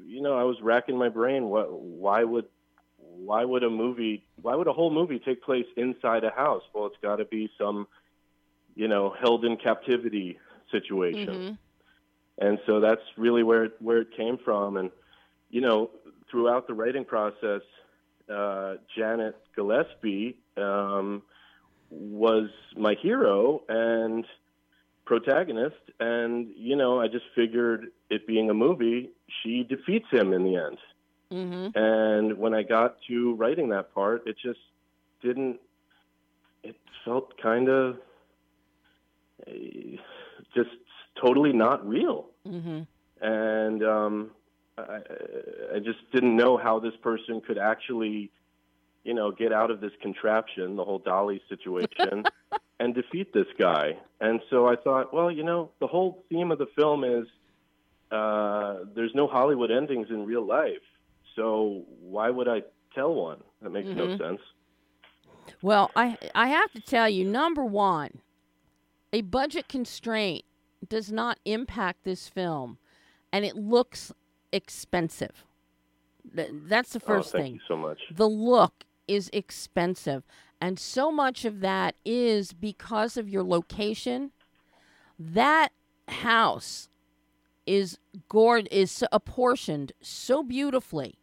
you 0.05 0.21
know, 0.21 0.37
I 0.37 0.43
was 0.43 0.61
racking 0.61 0.97
my 0.97 1.09
brain. 1.09 1.45
What, 1.45 1.71
why 1.71 2.23
would, 2.23 2.45
why 2.97 3.43
would 3.43 3.63
a 3.63 3.69
movie, 3.69 4.25
why 4.41 4.55
would 4.55 4.67
a 4.67 4.73
whole 4.73 4.91
movie 4.91 5.19
take 5.19 5.43
place 5.43 5.65
inside 5.75 6.23
a 6.23 6.31
house? 6.31 6.63
Well, 6.73 6.85
it's 6.87 6.97
got 7.01 7.17
to 7.17 7.25
be 7.25 7.49
some, 7.57 7.87
you 8.75 8.87
know, 8.87 9.13
held 9.19 9.45
in 9.45 9.57
captivity 9.57 10.39
situation. 10.71 11.27
Mhm. 11.27 11.57
And 12.39 12.59
so 12.65 12.79
that's 12.79 13.03
really 13.17 13.43
where 13.43 13.65
it, 13.65 13.73
where 13.79 13.99
it 13.99 14.11
came 14.17 14.37
from. 14.37 14.77
And 14.77 14.89
you 15.53 15.61
know, 15.61 15.91
throughout 16.31 16.65
the 16.65 16.73
writing 16.73 17.05
process, 17.05 17.61
uh, 18.29 18.75
Janet 18.95 19.35
Gillespie 19.55 20.37
um, 20.57 21.23
was 21.89 22.49
my 22.75 22.95
hero 23.01 23.63
and 23.69 24.25
protagonist. 25.05 25.75
And 25.99 26.47
you 26.55 26.75
know, 26.75 26.99
I 26.99 27.07
just 27.07 27.25
figured 27.35 27.87
it 28.09 28.27
being 28.27 28.49
a 28.49 28.53
movie, 28.53 29.09
she 29.41 29.63
defeats 29.63 30.07
him 30.11 30.33
in 30.33 30.43
the 30.43 30.55
end. 30.55 30.77
Mhm. 31.31 31.75
And 31.75 32.37
when 32.37 32.53
I 32.53 32.63
got 32.63 32.97
to 33.07 33.33
writing 33.35 33.69
that 33.69 33.93
part, 33.93 34.27
it 34.27 34.37
just 34.37 34.59
didn't 35.21 35.59
it 36.63 36.75
felt 37.03 37.37
kind 37.41 37.69
of 37.69 37.97
uh, 39.47 39.51
just 40.55 40.69
totally 41.21 41.53
not 41.53 41.87
real. 41.87 42.29
Mm-hmm. 42.47 42.81
And 43.21 43.83
um, 43.83 44.31
I, 44.77 44.99
I 45.75 45.79
just 45.79 45.99
didn't 46.11 46.35
know 46.35 46.57
how 46.57 46.79
this 46.79 46.95
person 47.01 47.41
could 47.45 47.57
actually, 47.57 48.31
you 49.03 49.13
know, 49.13 49.31
get 49.31 49.51
out 49.53 49.71
of 49.71 49.81
this 49.81 49.91
contraption, 50.01 50.75
the 50.75 50.83
whole 50.83 50.99
Dolly 50.99 51.41
situation, 51.49 52.25
and 52.79 52.95
defeat 52.95 53.33
this 53.33 53.47
guy. 53.59 53.97
And 54.19 54.41
so 54.49 54.67
I 54.67 54.75
thought, 54.75 55.13
well, 55.13 55.31
you 55.31 55.43
know, 55.43 55.71
the 55.79 55.87
whole 55.87 56.23
theme 56.29 56.51
of 56.51 56.57
the 56.57 56.67
film 56.75 57.03
is 57.03 57.27
uh, 58.11 58.79
there's 58.95 59.13
no 59.15 59.27
Hollywood 59.27 59.71
endings 59.71 60.07
in 60.09 60.25
real 60.25 60.45
life. 60.45 60.81
So 61.35 61.83
why 61.99 62.29
would 62.29 62.47
I 62.47 62.61
tell 62.93 63.13
one? 63.13 63.39
That 63.61 63.71
makes 63.71 63.89
no 63.95 64.07
Mhm. 64.07 64.17
sense. 64.17 64.41
Well, 65.61 65.91
I 65.95 66.17
I 66.35 66.47
have 66.49 66.71
to 66.73 66.81
tell 66.81 67.09
you, 67.09 67.25
number 67.25 67.65
one, 67.65 68.21
a 69.11 69.21
budget 69.21 69.67
constraint 69.67 70.45
does 70.87 71.11
not 71.11 71.39
impact 71.45 72.03
this 72.03 72.27
film, 72.27 72.77
and 73.31 73.45
it 73.45 73.55
looks 73.55 74.11
expensive. 74.53 75.43
That's 76.33 76.93
the 76.93 77.01
oh, 77.03 77.07
first 77.07 77.35
oh, 77.35 77.37
thank 77.37 77.45
thing. 77.45 77.53
you 77.55 77.59
so 77.67 77.75
much. 77.75 77.99
The 78.09 78.29
look 78.29 78.85
is 79.07 79.29
expensive, 79.33 80.23
and 80.61 80.79
so 80.79 81.11
much 81.11 81.43
of 81.43 81.59
that 81.59 81.95
is 82.05 82.53
because 82.53 83.17
of 83.17 83.27
your 83.27 83.43
location. 83.43 84.31
That 85.19 85.69
house 86.07 86.89
is 87.65 87.97
gourd 88.29 88.67
is 88.71 89.03
apportioned 89.11 89.91
so 90.01 90.43
beautifully. 90.43 91.15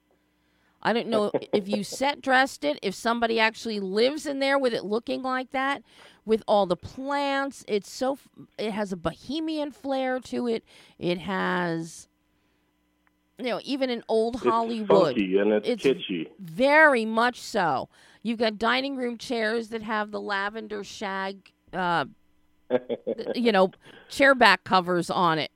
I 0.82 0.92
don't 0.92 1.08
know 1.08 1.30
if 1.52 1.68
you 1.68 1.84
set 1.84 2.20
dressed 2.20 2.64
it, 2.64 2.78
if 2.82 2.94
somebody 2.94 3.40
actually 3.40 3.80
lives 3.80 4.26
in 4.26 4.38
there 4.38 4.58
with 4.58 4.74
it 4.74 4.84
looking 4.84 5.22
like 5.22 5.50
that, 5.50 5.82
with 6.24 6.42
all 6.46 6.66
the 6.66 6.76
plants. 6.76 7.64
It's 7.66 7.90
so 7.90 8.18
it 8.58 8.72
has 8.72 8.92
a 8.92 8.96
bohemian 8.96 9.72
flair 9.72 10.20
to 10.20 10.46
it. 10.46 10.64
It 10.98 11.18
has 11.18 12.08
you 13.44 13.50
know, 13.50 13.60
even 13.64 13.90
in 13.90 14.02
old 14.08 14.36
It's 14.36 14.44
Hollywood 14.44 15.16
and 15.16 15.52
it's, 15.52 15.68
It's- 15.68 15.96
kitschy. 15.96 16.28
very 16.38 17.04
much 17.04 17.40
so. 17.40 17.88
You've 18.22 18.38
got 18.38 18.58
dining 18.58 18.96
room 18.96 19.16
chairs 19.18 19.68
that 19.68 19.82
have 19.82 20.10
the 20.10 20.20
lavender 20.20 20.84
shag, 20.84 21.52
uh, 21.72 22.04
you 23.34 23.50
know, 23.52 23.70
chair 24.08 24.34
back 24.34 24.62
covers 24.64 25.10
on 25.10 25.38
it, 25.38 25.50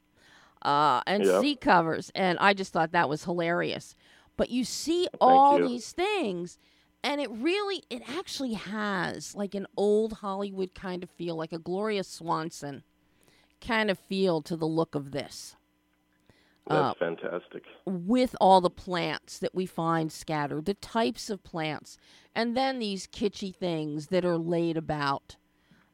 uh, 0.62 1.03
and 1.07 1.24
Yeah. 1.24 1.41
seat 1.41 1.61
covers, 1.61 2.11
and 2.14 2.39
I 2.39 2.55
just 2.55 2.72
thought 2.72 2.93
that 2.93 3.09
was 3.09 3.24
hilarious. 3.24 3.95
But 4.37 4.51
you 4.51 4.64
see 4.64 5.07
all 5.20 5.59
you. 5.61 5.68
these 5.68 5.93
things, 5.93 6.59
and 7.05 7.20
it 7.20 7.30
really, 7.30 7.82
it 7.91 8.03
actually 8.09 8.55
has 8.55 9.35
like 9.35 9.55
an 9.55 9.66
old 9.76 10.14
Hollywood 10.14 10.74
kind 10.74 11.03
of 11.05 11.11
feel, 11.11 11.37
like 11.37 11.53
a 11.53 11.59
Gloria 11.59 12.03
Swanson 12.03 12.82
kind 13.61 13.91
of 13.91 13.99
feel 13.99 14.43
to 14.43 14.57
the 14.57 14.66
look 14.66 14.95
of 14.95 15.11
this 15.12 15.55
That's 16.67 16.93
Uh, 16.93 16.95
fantastic. 16.95 17.65
with 17.85 18.35
all 18.41 18.61
the 18.61 18.71
plants 18.71 19.39
that 19.39 19.55
we 19.55 19.67
find 19.67 20.11
scattered, 20.11 20.65
the 20.65 20.75
types 20.75 21.29
of 21.29 21.43
plants, 21.43 21.99
and 22.35 22.57
then 22.57 22.79
these 22.79 23.07
kitschy 23.07 23.55
things 23.55 24.07
that 24.07 24.25
are 24.25 24.39
laid 24.39 24.77
about 24.77 25.37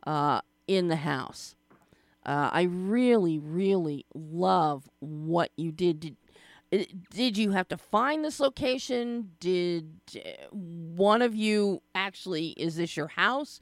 uh, 0.07 0.41
in 0.67 0.89
the 0.89 0.97
house. 0.97 1.57
Uh, 2.25 2.51
I 2.53 2.63
really, 2.63 3.39
really 3.39 4.07
love 4.15 4.89
what 5.01 5.51
you 5.57 5.73
did. 5.73 6.01
Did, 6.01 6.17
uh, 6.73 6.85
did 7.11 7.37
you 7.37 7.51
have 7.51 7.67
to 7.69 7.77
find 7.77 8.25
this 8.25 8.39
location? 8.39 9.33
Did 9.41 9.91
uh, 10.15 10.47
one 10.53 11.23
of 11.23 11.35
you 11.35 11.83
actually, 11.95 12.51
is 12.51 12.77
this 12.77 12.97
your 12.97 13.09
house? 13.09 13.59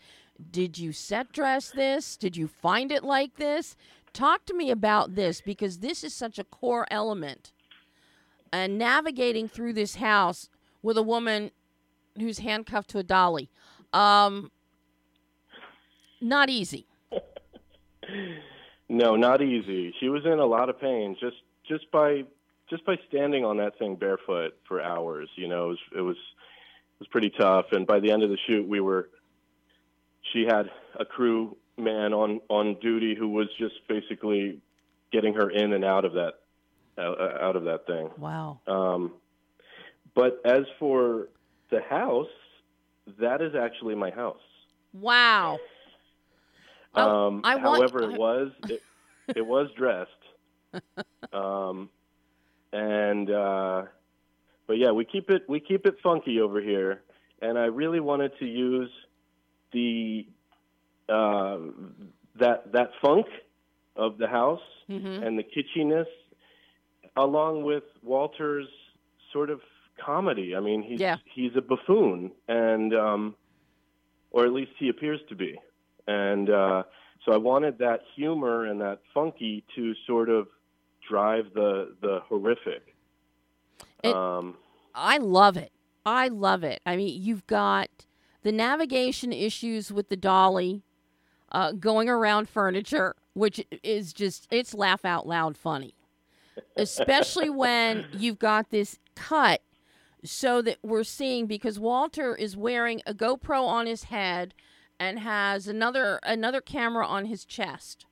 Did 0.51 0.79
you 0.79 0.93
set 0.93 1.33
dress 1.33 1.71
this? 1.71 2.17
Did 2.17 2.37
you 2.37 2.47
find 2.47 2.93
it 2.93 3.03
like 3.03 3.37
this? 3.37 3.75
Talk 4.13 4.47
to 4.47 4.55
me 4.55 4.71
about 4.71 5.15
this 5.15 5.41
because 5.41 5.79
this 5.79 6.03
is 6.03 6.15
such 6.15 6.39
a 6.39 6.45
core 6.45 6.87
element. 6.91 7.53
And 8.53 8.79
navigating 8.79 9.49
through 9.49 9.75
this 9.75 9.97
house 9.97 10.49
with 10.83 10.97
a 10.97 11.03
woman 11.03 11.51
who's 12.19 12.39
handcuffed 12.39 12.91
to 12.91 12.99
a 12.99 13.03
dolly. 13.03 13.51
Um, 13.93 14.51
not 16.21 16.51
easy. 16.51 16.87
No, 18.89 19.17
not 19.17 19.43
easy. 19.43 19.95
She 20.01 20.09
was 20.09 20.25
in 20.25 20.39
a 20.39 20.47
lot 20.47 20.71
of 20.71 20.81
pain 20.81 21.17
just 21.21 21.37
just 21.69 21.91
by 21.91 22.25
just 22.71 22.85
by 22.85 22.97
standing 23.09 23.45
on 23.45 23.59
that 23.59 23.79
thing 23.79 23.97
barefoot 23.97 24.57
for 24.67 24.83
hours. 24.83 25.29
You 25.37 25.49
know, 25.49 25.67
it 25.67 25.69
was 25.69 25.79
it 25.97 26.01
was, 26.01 26.17
it 26.17 27.01
was 27.01 27.09
pretty 27.09 27.31
tough. 27.31 27.67
And 27.73 27.87
by 27.87 28.01
the 28.01 28.11
end 28.11 28.23
of 28.23 28.31
the 28.31 28.39
shoot, 28.47 28.67
we 28.67 28.81
were. 28.81 29.11
She 30.33 30.45
had 30.45 30.71
a 30.99 31.05
crew 31.05 31.57
man 31.79 32.13
on 32.13 32.41
on 32.49 32.77
duty 32.81 33.15
who 33.15 33.29
was 33.29 33.49
just 33.59 33.75
basically 33.89 34.61
getting 35.13 35.35
her 35.35 35.51
in 35.51 35.73
and 35.73 35.85
out 35.85 36.05
of 36.05 36.15
that 36.15 36.35
out, 36.99 37.21
out 37.21 37.57
of 37.57 37.65
that 37.65 37.87
thing. 37.87 38.11
Wow. 38.19 38.61
Um, 38.67 39.13
but 40.15 40.41
as 40.45 40.65
for 40.79 41.29
the 41.71 41.81
house, 41.81 42.27
that 43.21 43.41
is 43.41 43.55
actually 43.55 43.95
my 43.95 44.11
house. 44.11 44.41
Wow. 44.93 45.59
I- 46.95 47.01
Um, 47.03 47.43
I 47.45 47.57
want- 47.57 47.77
however, 47.91 48.05
I- 48.05 48.13
it 48.13 48.19
was 48.19 48.53
it, 48.69 48.83
it 49.37 49.47
was 49.47 49.69
dressed. 49.77 50.11
Um, 51.33 51.91
and 52.73 53.31
uh, 53.31 53.83
but 54.67 54.79
yeah, 54.79 54.93
we 54.93 55.05
keep 55.05 55.31
it 55.31 55.43
we 55.49 55.61
keep 55.61 55.85
it 55.87 55.97
funky 56.03 56.41
over 56.41 56.61
here, 56.61 57.03
and 57.43 57.59
I 57.59 57.67
really 57.67 58.01
wanted 58.01 58.33
to 58.39 58.47
use 58.47 58.91
the 59.73 60.27
uh, 61.09 61.59
that 62.39 62.73
that 62.73 62.91
funk 63.03 63.27
of 63.97 64.19
the 64.19 64.29
house 64.29 64.61
hmm 64.87 64.97
and 65.25 65.39
the 65.39 65.43
kitschiness, 65.45 66.07
along 67.17 67.63
with 67.65 67.85
Walter's 68.03 68.69
sort 69.33 69.51
of 69.51 69.61
comedy. 70.05 70.55
I 70.57 70.61
mean, 70.61 70.83
he's 70.83 71.01
Yeah. 71.01 71.17
he's 71.35 71.53
a 71.57 71.61
buffoon, 71.63 72.31
and 72.49 72.95
um, 72.95 73.35
or 74.31 74.45
at 74.47 74.53
least 74.53 74.73
he 74.79 74.89
appears 74.89 75.21
to 75.29 75.35
be. 75.35 75.59
And 76.07 76.49
uh, 76.49 76.85
so 77.25 77.33
I 77.33 77.37
wanted 77.37 77.79
that 77.79 78.01
humor 78.17 78.65
and 78.67 78.81
that 78.81 79.01
funky 79.13 79.65
to 79.75 79.95
sort 80.07 80.29
of 80.31 80.49
drive 81.09 81.53
the 81.55 81.97
the 82.01 82.21
horrific. 82.29 82.95
It- 84.03 84.15
um, 84.15 84.57
I 84.95 85.19
love 85.19 85.57
it. 85.57 85.73
I 86.07 86.29
love 86.29 86.65
it. 86.65 86.81
I 86.87 86.97
mean, 86.97 87.21
you've 87.23 87.47
got 87.47 87.89
the 88.43 88.53
navigation 88.53 89.33
issues 89.33 89.93
with 89.93 90.09
the 90.09 90.17
dolly 90.17 90.83
uh, 91.53 91.73
going 91.73 92.09
around 92.09 92.49
furniture, 92.49 93.15
which 93.35 93.65
is 93.83 94.13
just, 94.13 94.47
it's 94.51 94.75
laugh 94.75 95.05
out 95.05 95.27
loud 95.27 95.57
funny. 95.57 95.95
Especially 96.77 97.51
when 97.65 98.07
you've 98.13 98.39
got 98.39 98.71
this 98.71 98.99
cut 99.15 99.61
so 100.25 100.61
that 100.63 100.79
we're 100.83 101.05
seeing 101.05 101.47
because 101.47 101.79
Walter 101.79 102.35
is 102.35 102.57
wearing 102.57 103.01
a 103.07 103.15
GoPro 103.15 103.67
on 103.67 103.87
his 103.87 104.05
head 104.05 104.55
and 104.99 105.21
has 105.21 105.69
another 105.69 106.19
another 106.23 106.61
camera 106.61 107.07
on 107.07 107.27
his 107.27 107.45
chest. 107.45 108.07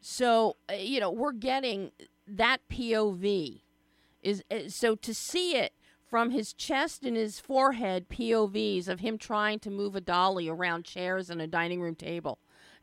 So, 0.00 0.56
uh, 0.70 0.74
you 0.74 1.00
know, 1.00 1.10
we're 1.10 1.32
getting 1.32 1.90
that 2.26 2.60
POV 2.70 3.60
is 4.22 4.42
uh, 4.50 4.68
so 4.68 4.94
to 4.94 5.14
see 5.14 5.56
it 5.56 5.72
from 6.08 6.30
his 6.30 6.54
chest 6.54 7.04
and 7.04 7.16
his 7.16 7.38
forehead 7.38 8.08
POVs 8.08 8.88
of 8.88 9.00
him 9.00 9.18
trying 9.18 9.58
to 9.60 9.70
move 9.70 9.94
a 9.94 10.00
dolly 10.00 10.48
around 10.48 10.84
chairs 10.84 11.28
and 11.28 11.42
a 11.42 11.46
dining 11.46 11.82
room 11.82 11.94
table 11.94 12.38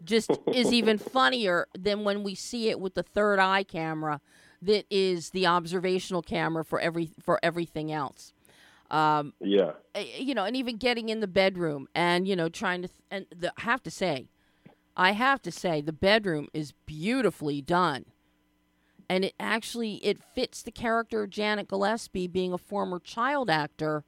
just 0.06 0.32
is 0.54 0.72
even 0.74 0.98
funnier 0.98 1.68
than 1.78 2.04
when 2.04 2.24
we 2.24 2.36
see 2.36 2.70
it 2.70 2.80
with 2.80 2.96
the 2.96 3.04
third 3.04 3.40
eye 3.40 3.64
camera 3.64 4.22
that 4.62 4.86
is 4.90 5.30
the 5.30 5.46
observational 5.46 6.22
camera 6.22 6.64
for 6.64 6.80
every 6.80 7.12
for 7.22 7.40
everything 7.44 7.92
else. 7.92 8.34
Um, 8.92 9.34
yeah, 9.40 9.72
uh, 9.96 10.04
you 10.18 10.36
know, 10.36 10.46
and 10.46 10.56
even 10.56 10.78
getting 10.78 11.10
in 11.10 11.20
the 11.20 11.28
bedroom 11.28 11.88
and 11.96 12.28
you 12.28 12.36
know 12.36 12.50
trying 12.50 12.84
to 12.84 12.88
th- 12.88 13.02
and 13.10 13.26
the, 13.36 13.54
I 13.58 13.62
have 13.62 13.84
to 13.84 13.92
say, 13.92 14.28
I 14.96 15.12
have 15.12 15.42
to 15.44 15.52
say 15.52 15.82
the 15.82 15.94
bedroom 15.94 16.48
is 16.54 16.74
beautifully 16.86 17.62
done, 17.62 18.06
and 19.10 19.26
it 19.26 19.34
actually 19.40 19.96
it 19.96 20.22
fits 20.36 20.62
the 20.62 20.72
character 20.72 21.24
of 21.24 21.30
Janet 21.30 21.68
Gillespie 21.68 22.28
being 22.28 22.54
a 22.54 22.58
former 22.58 23.00
child 23.00 23.50
actor, 23.50 24.04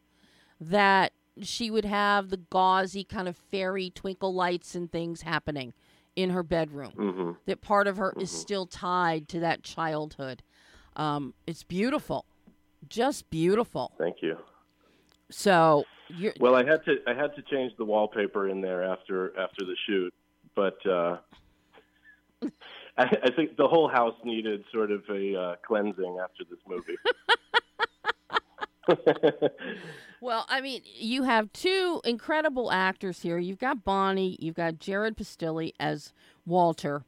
that 0.60 1.14
she 1.42 1.70
would 1.70 1.86
have 1.86 2.30
the 2.30 2.38
gauzy 2.38 3.04
kind 3.04 3.28
of 3.28 3.38
fairy 3.38 3.90
twinkle 3.90 4.34
lights 4.34 4.76
and 4.76 4.92
things 4.92 5.22
happening 5.22 5.74
in 6.18 6.32
her 6.32 6.44
bedroom. 6.44 6.92
hmm 6.92 7.32
That 7.46 7.62
part 7.62 7.88
of 7.88 7.96
her 7.98 8.14
is 8.20 8.30
still 8.32 8.66
tied 8.66 9.30
to 9.30 9.40
that 9.40 9.64
childhood. 9.64 10.44
Um, 10.98 11.36
it's 11.46 11.64
beautiful, 11.64 12.26
just 12.90 13.30
beautiful. 13.30 13.94
thank 13.98 14.18
you. 14.22 14.36
So 15.30 15.86
you're 16.10 16.34
Well, 16.40 16.56
I 16.56 16.66
had 16.66 16.84
to 16.86 16.96
I 17.06 17.14
had 17.14 17.36
to 17.36 17.44
change 17.44 17.72
the 17.78 17.86
wallpaper 17.86 18.50
in 18.50 18.62
there 18.62 18.84
after 18.84 19.38
after 19.40 19.64
the 19.64 19.76
shoot, 19.86 20.14
but 20.56 20.84
uh, 20.86 21.18
I, 22.98 23.06
I 23.24 23.32
think 23.36 23.56
the 23.56 23.68
whole 23.68 23.88
house 23.88 24.16
needed 24.24 24.64
sort 24.74 24.92
of 24.92 25.04
a 25.12 25.40
uh, 25.40 25.56
cleansing 25.66 26.18
after 26.22 26.44
this 26.50 26.60
movie. 26.68 26.98
Well, 30.20 30.46
I 30.50 30.62
mean, 30.62 30.82
you 30.84 31.24
have 31.24 31.54
two 31.54 32.02
incredible 32.04 32.72
actors 32.72 33.22
here. 33.22 33.38
You've 33.38 33.60
got 33.60 33.84
Bonnie, 33.84 34.38
you've 34.40 34.56
got 34.56 34.80
Jared 34.80 35.16
Pastilli 35.16 35.74
as 35.80 36.12
Walter. 36.46 37.04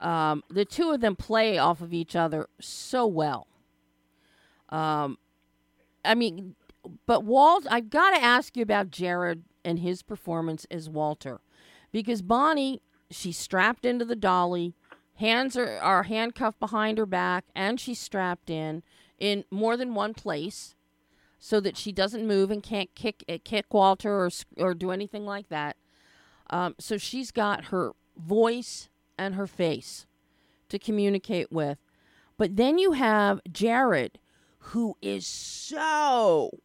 Um, 0.00 0.42
the 0.50 0.66
two 0.66 0.90
of 0.90 1.00
them 1.00 1.16
play 1.16 1.56
off 1.56 1.80
of 1.80 1.94
each 1.94 2.14
other 2.14 2.48
so 2.60 3.06
well. 3.06 3.46
Um, 4.68 5.18
I 6.04 6.14
mean, 6.14 6.56
but 7.06 7.24
Walt, 7.24 7.66
I've 7.70 7.88
got 7.88 8.10
to 8.10 8.22
ask 8.22 8.56
you 8.56 8.62
about 8.62 8.90
Jared 8.90 9.44
and 9.64 9.78
his 9.78 10.02
performance 10.02 10.66
as 10.70 10.90
Walter, 10.90 11.40
because 11.92 12.20
Bonnie, 12.20 12.82
she's 13.10 13.38
strapped 13.38 13.86
into 13.86 14.04
the 14.04 14.16
dolly, 14.16 14.74
hands 15.14 15.56
are, 15.56 15.78
are 15.78 16.02
handcuffed 16.02 16.60
behind 16.60 16.98
her 16.98 17.06
back, 17.06 17.44
and 17.54 17.80
she's 17.80 18.00
strapped 18.00 18.50
in 18.50 18.82
in 19.18 19.44
more 19.50 19.78
than 19.78 19.94
one 19.94 20.12
place 20.12 20.74
so 21.44 21.60
that 21.60 21.76
she 21.76 21.92
doesn't 21.92 22.26
move 22.26 22.50
and 22.50 22.62
can't 22.62 22.94
kick 22.94 23.22
uh, 23.28 23.36
kick 23.44 23.66
Walter 23.74 24.10
or 24.10 24.30
or 24.56 24.72
do 24.72 24.90
anything 24.90 25.26
like 25.26 25.50
that. 25.50 25.76
Um, 26.48 26.74
so 26.78 26.96
she's 26.96 27.30
got 27.30 27.66
her 27.66 27.92
voice 28.16 28.88
and 29.18 29.34
her 29.34 29.46
face 29.46 30.06
to 30.70 30.78
communicate 30.78 31.52
with. 31.52 31.76
But 32.38 32.56
then 32.56 32.78
you 32.78 32.92
have 32.92 33.42
Jared, 33.52 34.18
who 34.70 34.96
is 35.02 35.26
so 35.26 36.60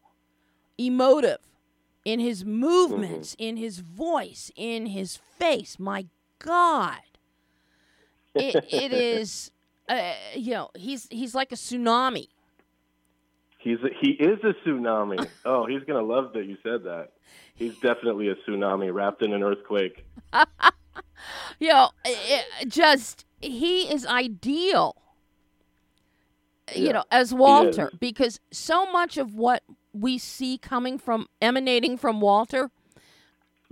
emotive 0.77 1.39
in 2.05 2.21
his 2.21 2.45
movements, 2.45 3.33
mm-hmm. 3.33 3.49
in 3.49 3.57
his 3.57 3.79
voice, 3.79 4.49
in 4.55 4.85
his 4.85 5.17
face. 5.17 5.77
My 5.77 6.05
God, 6.39 7.01
it, 8.33 8.63
it 8.71 8.93
is. 9.17 9.51
Uh, 9.89 10.13
you 10.35 10.51
know, 10.53 10.69
he's 10.75 11.07
he's 11.11 11.35
like 11.35 11.51
a 11.51 11.55
tsunami 11.55 12.27
He's 13.59 13.77
a, 13.83 13.89
he 13.99 14.11
is 14.11 14.39
a 14.43 14.53
tsunami. 14.65 15.27
Oh, 15.45 15.65
he's 15.65 15.83
gonna 15.83 16.01
love 16.01 16.33
that 16.33 16.45
you 16.45 16.57
said 16.63 16.83
that. 16.85 17.09
He's 17.55 17.77
definitely 17.79 18.29
a 18.29 18.35
tsunami 18.35 18.91
wrapped 18.93 19.21
in 19.21 19.33
an 19.33 19.43
earthquake. 19.43 20.05
you 21.59 21.67
know, 21.67 21.89
eh, 22.05 22.15
eh, 22.29 22.65
just 22.67 23.25
he 23.41 23.81
is 23.93 24.05
ideal. 24.05 24.95
Yeah, 26.73 26.81
you 26.81 26.93
know, 26.93 27.03
as 27.11 27.33
Walter, 27.33 27.91
because 27.99 28.39
so 28.51 28.89
much 28.91 29.17
of 29.17 29.35
what 29.35 29.63
we 29.91 30.17
see 30.17 30.57
coming 30.57 30.97
from 30.97 31.27
emanating 31.41 31.97
from 31.97 32.21
Walter, 32.21 32.71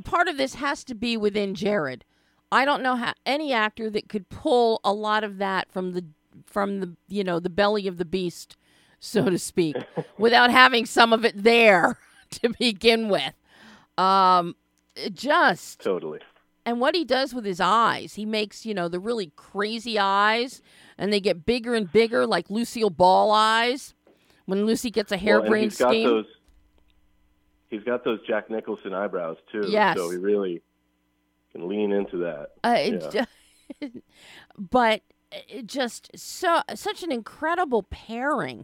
part 0.04 0.28
of 0.28 0.38
this 0.38 0.56
has 0.56 0.84
to 0.86 0.96
be 0.96 1.16
within 1.16 1.56
Jared. 1.56 2.04
I 2.52 2.66
don't 2.66 2.84
know 2.84 2.96
how 2.96 3.14
any 3.26 3.54
actor 3.54 3.90
that 3.90 4.10
could 4.10 4.28
pull 4.30 4.82
a 4.84 4.92
lot 4.94 5.24
of 5.24 5.38
that 5.38 5.72
from 5.72 5.94
the 5.94 6.06
from 6.46 6.80
the 6.82 6.96
you 7.08 7.24
know 7.24 7.40
the 7.40 7.50
belly 7.50 7.88
of 7.88 7.98
the 7.98 8.06
beast 8.06 8.58
so 9.00 9.30
to 9.30 9.38
speak, 9.38 9.76
without 10.18 10.52
having 10.52 10.86
some 10.86 11.14
of 11.14 11.26
it 11.26 11.44
there 11.44 12.00
to 12.32 12.50
begin 12.60 13.10
with. 13.10 13.34
Um, 13.98 14.56
just 15.14 15.82
totally. 15.82 16.20
And 16.66 16.82
what 16.82 16.96
he 16.96 17.06
does 17.06 17.34
with 17.34 17.46
his 17.46 17.62
eyes, 17.62 18.16
he 18.16 18.26
makes 18.26 18.66
you 18.66 18.74
know 18.74 18.88
the 18.88 19.00
really 19.00 19.32
crazy 19.36 19.98
eyes, 19.98 20.62
and 20.98 21.14
they 21.14 21.20
get 21.20 21.46
bigger 21.46 21.76
and 21.76 21.92
bigger, 21.92 22.26
like 22.26 22.50
Lucille 22.50 22.90
Ball 22.90 23.32
eyes. 23.32 23.94
When 24.46 24.66
Lucy 24.66 24.92
gets 24.92 25.12
a 25.12 25.18
harebrained 25.18 25.76
well, 25.80 25.90
scheme, 25.90 26.08
those, 26.08 26.26
he's 27.70 27.84
got 27.84 28.04
those 28.04 28.20
Jack 28.26 28.50
Nicholson 28.50 28.94
eyebrows 28.94 29.38
too. 29.52 29.64
Yes. 29.68 29.98
So 29.98 30.10
he 30.10 30.18
really 30.18 30.62
can 31.52 31.68
lean 31.68 31.92
into 31.92 32.18
that. 32.18 32.50
Uh, 32.64 33.26
yeah. 33.82 33.90
but 34.58 35.02
it 35.32 35.68
just 35.68 36.10
so 36.16 36.62
such 36.76 37.04
an 37.04 37.12
incredible 37.12 37.84
pairing 37.84 38.62
uh, 38.62 38.64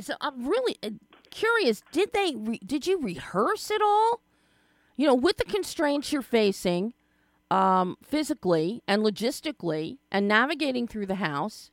so 0.00 0.14
I'm 0.20 0.46
really 0.46 0.76
uh, 0.82 0.90
curious. 1.30 1.82
Did 1.92 2.12
they? 2.12 2.34
Re- 2.36 2.60
did 2.64 2.86
you 2.86 3.00
rehearse 3.00 3.70
at 3.70 3.82
all? 3.82 4.20
You 4.96 5.06
know, 5.06 5.14
with 5.14 5.38
the 5.38 5.44
constraints 5.44 6.12
you're 6.12 6.22
facing, 6.22 6.94
um, 7.50 7.96
physically 8.02 8.82
and 8.86 9.02
logistically, 9.02 9.98
and 10.12 10.28
navigating 10.28 10.86
through 10.86 11.06
the 11.06 11.16
house. 11.16 11.70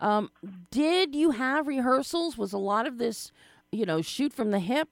Um, 0.00 0.30
did 0.70 1.14
you 1.14 1.32
have 1.32 1.66
rehearsals? 1.66 2.38
Was 2.38 2.52
a 2.52 2.58
lot 2.58 2.86
of 2.86 2.98
this, 2.98 3.32
you 3.72 3.84
know, 3.84 4.00
shoot 4.00 4.32
from 4.32 4.50
the 4.52 4.60
hip? 4.60 4.88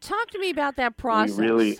Talk 0.00 0.30
to 0.30 0.38
me 0.38 0.48
about 0.48 0.76
that 0.76 0.96
process. 0.96 1.36
We 1.36 1.46
really, 1.46 1.78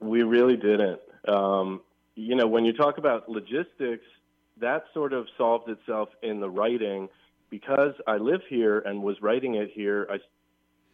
we 0.00 0.22
really 0.22 0.56
didn't. 0.56 1.00
Um, 1.26 1.80
you 2.14 2.34
know, 2.34 2.46
when 2.46 2.66
you 2.66 2.74
talk 2.74 2.98
about 2.98 3.28
logistics, 3.30 4.04
that 4.60 4.84
sort 4.92 5.14
of 5.14 5.26
solved 5.38 5.70
itself 5.70 6.10
in 6.22 6.40
the 6.40 6.50
writing 6.50 7.08
because 7.54 7.94
I 8.04 8.16
live 8.16 8.40
here 8.48 8.80
and 8.80 9.00
was 9.00 9.22
writing 9.22 9.54
it 9.54 9.70
here, 9.72 10.08
I, 10.10 10.16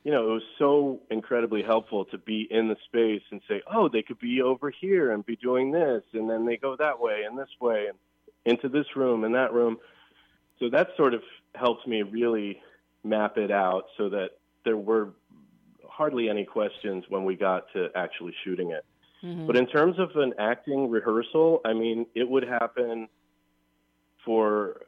you 0.05 0.13
know, 0.13 0.29
it 0.29 0.33
was 0.35 0.43
so 0.59 1.01
incredibly 1.11 1.63
helpful 1.63 2.05
to 2.07 2.19
be 2.19 2.47
in 2.51 2.69
the 2.69 2.77
space 2.85 3.23
and 3.31 3.41
say, 3.49 3.63
oh, 3.73 3.89
they 3.89 4.03
could 4.03 4.19
be 4.19 4.43
over 4.43 4.71
here 4.71 5.13
and 5.13 5.25
be 5.25 5.37
doing 5.37 5.73
this, 5.73 6.03
and 6.13 6.29
then 6.29 6.45
they 6.45 6.59
go 6.59 6.77
that 6.77 7.01
way 7.01 7.23
and 7.27 7.39
this 7.39 7.49
way 7.63 7.87
and 7.89 7.97
into 8.45 8.69
this 8.69 8.85
room 8.95 9.25
and 9.25 9.35
that 9.35 9.55
room. 9.55 9.79
So 10.59 10.69
that 10.69 10.89
sort 10.99 11.15
of 11.15 11.23
helped 11.55 11.89
me 11.89 12.03
really 12.03 12.61
map 13.05 13.39
it 13.39 13.51
out 13.51 13.85
so 13.97 14.11
that 14.11 14.33
there 14.67 14.77
were 14.77 15.15
hardly 15.89 16.29
any 16.29 16.45
questions 16.45 17.05
when 17.09 17.25
we 17.25 17.37
got 17.37 17.73
to 17.73 17.89
actually 17.95 18.35
shooting 18.45 18.73
it. 18.73 18.85
Mm-hmm. 19.25 19.47
But 19.47 19.57
in 19.57 19.67
terms 19.67 19.99
of 19.99 20.11
an 20.17 20.35
acting 20.39 20.91
rehearsal, 20.91 21.63
I 21.65 21.73
mean, 21.73 22.05
it 22.15 22.29
would 22.29 22.47
happen 22.47 23.09
for 24.27 24.83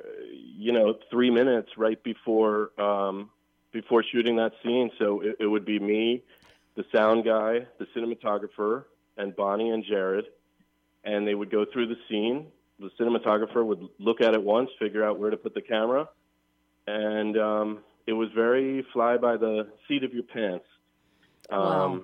you 0.62 0.70
know 0.72 0.94
three 1.10 1.30
minutes 1.30 1.70
right 1.76 2.02
before 2.04 2.70
um, 2.80 3.30
before 3.72 4.04
shooting 4.12 4.36
that 4.36 4.52
scene. 4.62 4.90
So 4.98 5.20
it, 5.20 5.36
it 5.40 5.46
would 5.46 5.64
be 5.64 5.78
me, 5.78 6.22
the 6.76 6.84
sound 6.94 7.24
guy, 7.24 7.66
the 7.78 7.86
cinematographer, 7.96 8.84
and 9.16 9.34
Bonnie 9.34 9.70
and 9.70 9.84
Jared, 9.84 10.26
and 11.04 11.26
they 11.26 11.34
would 11.34 11.50
go 11.50 11.66
through 11.72 11.88
the 11.88 11.96
scene. 12.08 12.46
The 12.78 12.90
cinematographer 12.98 13.64
would 13.64 13.88
look 13.98 14.20
at 14.20 14.34
it 14.34 14.42
once, 14.42 14.70
figure 14.78 15.04
out 15.04 15.18
where 15.18 15.30
to 15.30 15.36
put 15.36 15.54
the 15.54 15.62
camera, 15.62 16.08
and 16.86 17.36
um, 17.36 17.78
it 18.06 18.12
was 18.12 18.28
very 18.34 18.86
fly 18.92 19.16
by 19.16 19.36
the 19.36 19.66
seat 19.88 20.04
of 20.04 20.14
your 20.14 20.24
pants. 20.24 20.66
Um, 21.50 21.60
wow. 21.60 22.00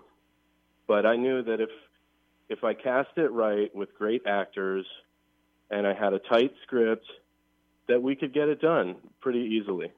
But 0.88 1.06
I 1.06 1.16
knew 1.16 1.42
that 1.44 1.60
if 1.60 1.70
if 2.48 2.64
I 2.64 2.74
cast 2.74 3.16
it 3.16 3.30
right 3.30 3.72
with 3.74 3.94
great 3.94 4.22
actors 4.26 4.86
and 5.70 5.86
I 5.86 5.92
had 5.92 6.14
a 6.14 6.18
tight 6.18 6.54
script 6.62 7.04
that 7.88 8.02
we 8.02 8.14
could 8.14 8.32
get 8.32 8.48
it 8.48 8.60
done 8.60 8.96
pretty 9.20 9.40
easily. 9.40 9.92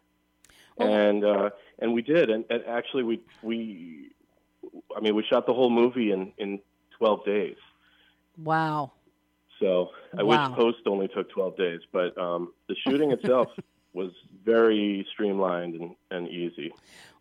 And 0.78 1.24
uh, 1.24 1.50
and 1.80 1.92
we 1.92 2.00
did, 2.00 2.30
and, 2.30 2.44
and 2.48 2.64
actually 2.66 3.02
we 3.02 3.20
we, 3.42 4.12
I 4.96 5.00
mean, 5.00 5.14
we 5.14 5.22
shot 5.28 5.46
the 5.46 5.52
whole 5.52 5.68
movie 5.68 6.10
in 6.10 6.32
in 6.38 6.60
twelve 6.96 7.24
days. 7.24 7.56
Wow. 8.38 8.92
So 9.58 9.90
I 10.18 10.22
wow. 10.22 10.48
wish 10.48 10.56
post 10.56 10.78
only 10.86 11.08
took 11.08 11.30
twelve 11.30 11.56
days, 11.58 11.80
but 11.92 12.16
um, 12.16 12.54
the 12.68 12.74
shooting 12.86 13.12
itself 13.12 13.48
was 13.92 14.12
very 14.44 15.06
streamlined 15.12 15.74
and, 15.74 15.94
and 16.10 16.28
easy. 16.28 16.72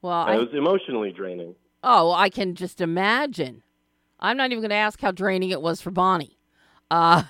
Well, 0.02 0.22
and 0.22 0.32
I, 0.32 0.36
it 0.36 0.40
was 0.40 0.54
emotionally 0.54 1.12
draining. 1.12 1.56
Oh, 1.84 2.12
I 2.12 2.30
can 2.30 2.56
just 2.56 2.80
imagine. 2.80 3.64
I'm 4.20 4.38
not 4.38 4.52
even 4.52 4.62
going 4.62 4.70
to 4.70 4.76
ask 4.76 5.00
how 5.00 5.12
draining 5.12 5.50
it 5.50 5.62
was 5.62 5.82
for 5.82 5.92
Bonnie. 5.92 6.38
Uh, 6.92 7.24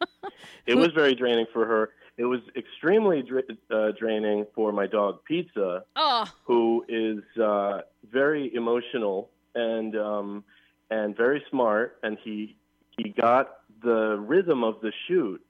it 0.66 0.74
was 0.74 0.88
very 0.94 1.14
draining 1.14 1.46
for 1.52 1.66
her. 1.66 1.90
It 2.18 2.24
was 2.24 2.40
extremely 2.56 3.22
dra- 3.22 3.42
uh, 3.70 3.92
draining 3.98 4.46
for 4.54 4.72
my 4.72 4.86
dog 4.86 5.24
Pizza, 5.24 5.84
oh. 5.96 6.24
who 6.44 6.84
is 6.88 7.22
uh, 7.40 7.82
very 8.10 8.54
emotional 8.54 9.30
and 9.54 9.94
um, 9.96 10.44
and 10.90 11.16
very 11.16 11.44
smart, 11.50 11.98
and 12.02 12.16
he 12.22 12.56
he 12.96 13.10
got 13.10 13.58
the 13.82 14.16
rhythm 14.18 14.64
of 14.64 14.80
the 14.80 14.92
shoot, 15.06 15.44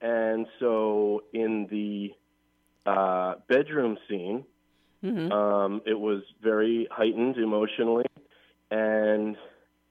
and 0.00 0.46
so 0.60 1.24
in 1.32 1.66
the 1.68 2.12
uh, 2.88 3.34
bedroom 3.48 3.98
scene, 4.08 4.44
mm-hmm. 5.04 5.32
um, 5.32 5.82
it 5.84 5.98
was 5.98 6.22
very 6.42 6.86
heightened 6.92 7.38
emotionally, 7.38 8.06
and 8.70 9.36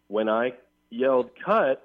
when 0.08 0.30
I 0.30 0.54
yelled 0.90 1.32
"cut," 1.44 1.84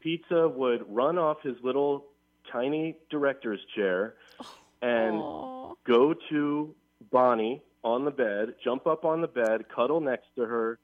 Pizza 0.00 0.48
would 0.48 0.84
run 0.88 1.18
off 1.18 1.42
his 1.42 1.56
little 1.62 2.06
tiny 2.52 2.96
director's 3.10 3.60
chair 3.74 4.14
oh. 4.40 4.46
and 4.82 5.14
Aww. 5.14 5.74
go 5.86 6.14
to 6.30 6.74
Bonnie 7.10 7.62
on 7.82 8.04
the 8.04 8.10
bed, 8.10 8.54
jump 8.62 8.86
up 8.86 9.04
on 9.04 9.20
the 9.20 9.28
bed, 9.28 9.64
cuddle 9.74 10.00
next 10.00 10.26
to 10.36 10.42
her, 10.42 10.78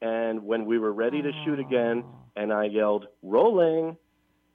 and 0.00 0.44
when 0.44 0.64
we 0.64 0.78
were 0.78 0.92
ready 0.92 1.22
to 1.22 1.32
shoot 1.44 1.58
again 1.58 2.04
and 2.36 2.52
I 2.52 2.66
yelled 2.66 3.06
rolling, 3.22 3.96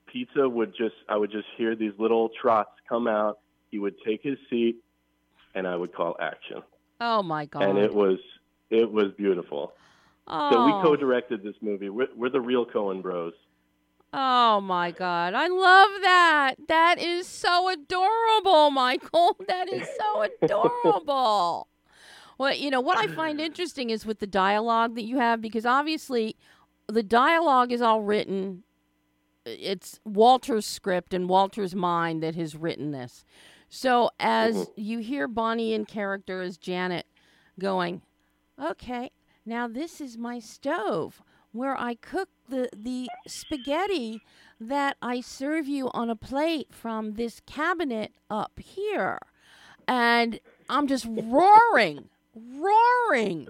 Pizza 0.08 0.48
would 0.48 0.74
just 0.76 0.96
I 1.10 1.18
would 1.18 1.32
just 1.32 1.48
hear 1.58 1.76
these 1.76 1.94
little 1.98 2.30
trots 2.42 2.72
come 2.88 3.08
out. 3.08 3.40
He 3.70 3.80
would 3.80 3.96
take 4.06 4.22
his 4.24 4.38
seat 4.50 4.78
and 5.56 5.68
I 5.68 5.76
would 5.76 5.94
call 5.94 6.16
action. 6.22 6.62
Oh 7.02 7.22
my 7.24 7.46
god. 7.46 7.64
And 7.64 7.78
it 7.78 7.94
was 7.94 8.20
it 8.70 8.90
was 8.90 9.12
beautiful. 9.18 9.74
Oh. 10.28 10.52
So 10.52 10.66
we 10.66 10.72
co-directed 10.84 11.44
this 11.44 11.56
movie. 11.62 11.90
We're, 11.90 12.08
we're 12.16 12.30
the 12.30 12.40
real 12.40 12.66
Coen 12.66 13.02
Bros. 13.02 13.34
Oh 14.16 14.62
my 14.62 14.92
God. 14.92 15.34
I 15.34 15.48
love 15.48 15.90
that. 16.02 16.56
That 16.68 17.00
is 17.00 17.28
so 17.28 17.70
adorable, 17.70 18.70
Michael. 18.70 19.38
That 19.48 19.68
is 19.72 19.88
so 20.00 20.22
adorable. 20.22 21.68
Well, 22.38 22.54
you 22.54 22.70
know 22.70 22.82
what 22.82 22.98
I 22.98 23.08
find 23.08 23.40
interesting 23.42 23.90
is 23.90 24.06
with 24.06 24.20
the 24.20 24.28
dialogue 24.28 24.96
that 24.96 25.04
you 25.04 25.18
have 25.18 25.42
because 25.42 25.66
obviously 25.66 26.36
the 26.88 27.04
dialogue 27.04 27.72
is 27.72 27.82
all 27.82 28.02
written 28.02 28.64
it's 29.46 30.00
Walter's 30.06 30.66
script 30.66 31.14
and 31.14 31.28
Walter's 31.28 31.76
mind 31.76 32.24
that 32.24 32.36
has 32.36 32.56
written 32.56 32.92
this. 32.92 33.26
So 33.68 34.10
as 34.20 34.56
Mhm. 34.56 34.72
you 34.78 35.00
hear 35.00 35.28
Bonnie 35.28 35.74
in 35.74 35.86
character 35.86 36.42
as 36.42 36.58
Janet 36.58 37.06
going, 37.60 38.04
"Okay, 38.58 39.12
now 39.46 39.68
this 39.68 40.00
is 40.00 40.18
my 40.18 40.40
stove 40.40 41.22
where 41.54 41.80
I 41.80 41.96
cook 41.96 42.28
the 42.50 42.70
the 42.76 43.08
spaghetti 43.28 44.22
that 44.60 44.98
I 45.02 45.22
serve 45.22 45.68
you 45.68 45.90
on 45.94 46.10
a 46.10 46.16
plate 46.16 46.68
from 46.72 47.14
this 47.14 47.40
cabinet 47.46 48.12
up 48.30 48.60
here." 48.60 49.20
And 49.88 50.40
I'm 50.70 50.88
just 50.88 51.06
roaring, 51.10 52.10
roaring 52.36 53.48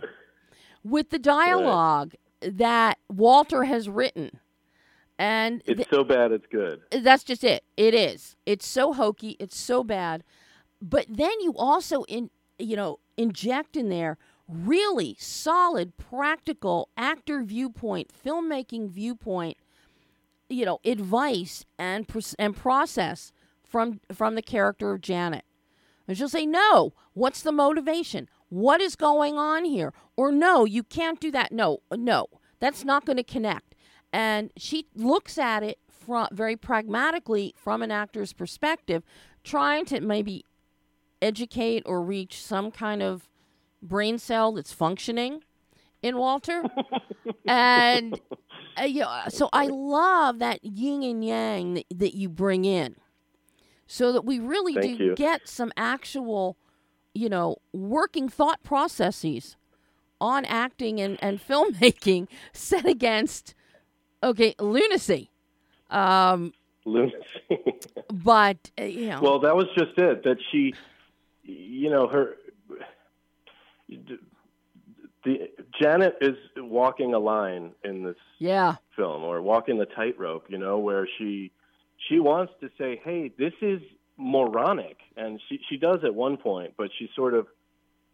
with 0.84 1.10
the 1.10 1.20
dialogue 1.20 2.14
that 2.42 2.98
Walter 3.10 3.64
has 3.66 3.88
written. 3.90 4.40
And 5.18 5.62
It's 5.66 5.78
th- 5.78 5.90
so 5.90 6.04
bad 6.04 6.32
it's 6.32 6.48
good. 6.48 6.82
that's 7.04 7.24
just 7.24 7.44
it. 7.44 7.64
It 7.78 7.94
is. 7.94 8.36
It's 8.46 8.68
so 8.68 8.94
hokey. 8.94 9.38
It's 9.40 9.58
so 9.58 9.84
bad. 9.84 10.24
But 10.82 11.06
then 11.08 11.40
you 11.40 11.54
also 11.56 12.04
in 12.04 12.30
you 12.60 12.76
know 12.76 13.00
inject 13.16 13.78
in 13.78 13.90
there 13.90 14.18
really 14.48 15.16
solid, 15.20 15.98
practical 15.98 16.90
actor 16.98 17.44
viewpoint, 17.44 18.12
filmmaking 18.14 18.90
viewpoint, 18.90 19.58
you 20.50 20.66
know, 20.66 20.80
advice 20.86 21.66
and 21.78 22.06
and 22.38 22.56
process 22.56 23.32
from 23.64 24.00
from 24.12 24.36
the 24.36 24.42
character 24.42 24.92
of 24.92 25.02
Janet. 25.02 25.46
And 26.08 26.18
she'll 26.18 26.30
say, 26.30 26.46
"No, 26.46 26.94
what's 27.14 27.42
the 27.42 27.52
motivation? 27.52 28.30
What 28.50 28.82
is 28.82 28.96
going 28.96 29.38
on 29.38 29.66
here?" 29.66 29.94
Or, 30.18 30.32
"No, 30.32 30.66
you 30.66 30.84
can't 30.84 31.20
do 31.20 31.32
that. 31.32 31.52
No, 31.52 31.80
no, 31.92 32.28
that's 32.60 32.84
not 32.84 33.06
going 33.06 33.18
to 33.18 33.24
connect." 33.24 33.76
And 34.12 34.52
she 34.58 34.88
looks 34.94 35.38
at 35.38 35.64
it 35.64 35.80
from 35.88 36.28
very 36.32 36.56
pragmatically 36.56 37.54
from 37.58 37.82
an 37.82 37.92
actor's 37.92 38.34
perspective, 38.34 39.04
trying 39.44 39.86
to 39.86 40.02
maybe 40.02 40.46
educate 41.22 41.84
or 41.86 42.04
reach 42.04 42.44
some 42.44 42.70
kind 42.70 43.02
of 43.02 43.30
brain 43.84 44.18
cell 44.18 44.54
that's 44.54 44.74
functioning 44.74 45.44
in 46.02 46.18
Walter. 46.18 46.64
and 47.46 48.20
uh, 48.80 48.84
you 48.84 49.02
know, 49.02 49.22
so 49.30 49.50
I 49.54 49.68
love 49.68 50.40
that 50.40 50.64
yin 50.64 51.04
and 51.04 51.24
yang 51.24 51.74
that, 51.76 51.86
that 51.94 52.16
you 52.16 52.30
bring 52.30 52.66
in, 52.66 52.96
so 53.88 54.12
that 54.12 54.26
we 54.26 54.40
really 54.40 54.74
Thank 54.74 54.98
do 54.98 55.04
you. 55.04 55.16
get 55.16 55.48
some 55.48 55.72
actual, 55.78 56.58
you 57.14 57.30
know, 57.30 57.58
working 57.72 58.30
thought 58.30 58.64
processes 58.64 59.56
on 60.20 60.46
acting 60.46 61.00
and, 61.00 61.18
and 61.22 61.40
filmmaking 61.48 62.28
set 62.54 62.86
against, 62.86 63.54
okay, 64.24 64.56
lunacy. 64.60 65.30
Um, 65.90 66.54
Lunacy. 66.86 67.16
but 68.14 68.72
uh, 68.80 68.84
you 68.84 69.08
know, 69.08 69.22
well, 69.22 69.40
that 69.40 69.56
was 69.56 69.68
just 69.78 69.98
it. 69.98 70.24
That 70.24 70.38
she, 70.52 70.74
you 71.44 71.90
know, 71.90 72.08
her. 72.08 72.36
The 75.26 75.50
Janet 75.80 76.18
is 76.22 76.36
walking 76.58 77.14
a 77.14 77.20
line 77.20 77.72
in 77.84 78.04
this 78.04 78.18
yeah, 78.40 78.76
film, 78.96 79.24
or 79.24 79.42
walking 79.42 79.78
the 79.78 79.86
tightrope. 79.86 80.48
You 80.50 80.58
know, 80.58 80.80
where 80.80 81.08
she 81.18 81.52
she 82.10 82.20
wants 82.20 82.54
to 82.62 82.70
say, 82.78 83.02
"Hey, 83.04 83.32
this 83.38 83.54
is 83.62 83.82
moronic," 84.18 84.98
and 85.16 85.40
she 85.48 85.60
she 85.70 85.78
does 85.78 86.04
at 86.04 86.14
one 86.14 86.38
point, 86.38 86.74
but 86.78 86.90
she 86.98 87.10
sort 87.16 87.34
of 87.34 87.48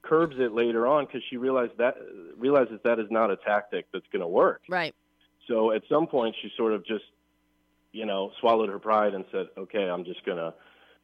curbs 0.02 0.36
it 0.40 0.54
later 0.54 0.88
on 0.88 1.06
because 1.06 1.22
she 1.30 1.38
realized 1.38 1.74
that 1.78 1.96
realizes 2.38 2.80
that 2.84 3.00
is 3.00 3.08
not 3.10 3.32
a 3.32 3.38
tactic 3.38 3.86
that's 3.92 4.08
going 4.12 4.22
to 4.22 4.28
work. 4.28 4.62
right. 4.70 4.96
So 5.48 5.72
at 5.72 5.82
some 5.90 6.06
point, 6.06 6.36
she 6.42 6.52
sort 6.56 6.74
of 6.74 6.86
just, 6.86 7.06
you 7.92 8.06
know, 8.06 8.32
swallowed 8.40 8.70
her 8.70 8.78
pride 8.78 9.16
and 9.16 9.26
said, 9.32 9.48
"Okay, 9.58 9.90
I'm 9.90 10.06
just 10.06 10.24
gonna, 10.24 10.54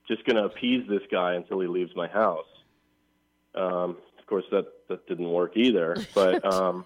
just 0.08 0.24
gonna 0.26 0.46
appease 0.46 0.88
this 0.88 1.02
guy 1.12 1.34
until 1.34 1.60
he 1.62 1.68
leaves 1.68 1.96
my 1.96 2.08
house." 2.08 2.46
Um, 3.56 3.98
of 4.26 4.30
course, 4.30 4.46
that 4.52 4.66
that 4.90 5.06
didn't 5.08 5.30
work 5.30 5.52
either. 5.56 5.96
But 6.16 6.44
um, 6.54 6.86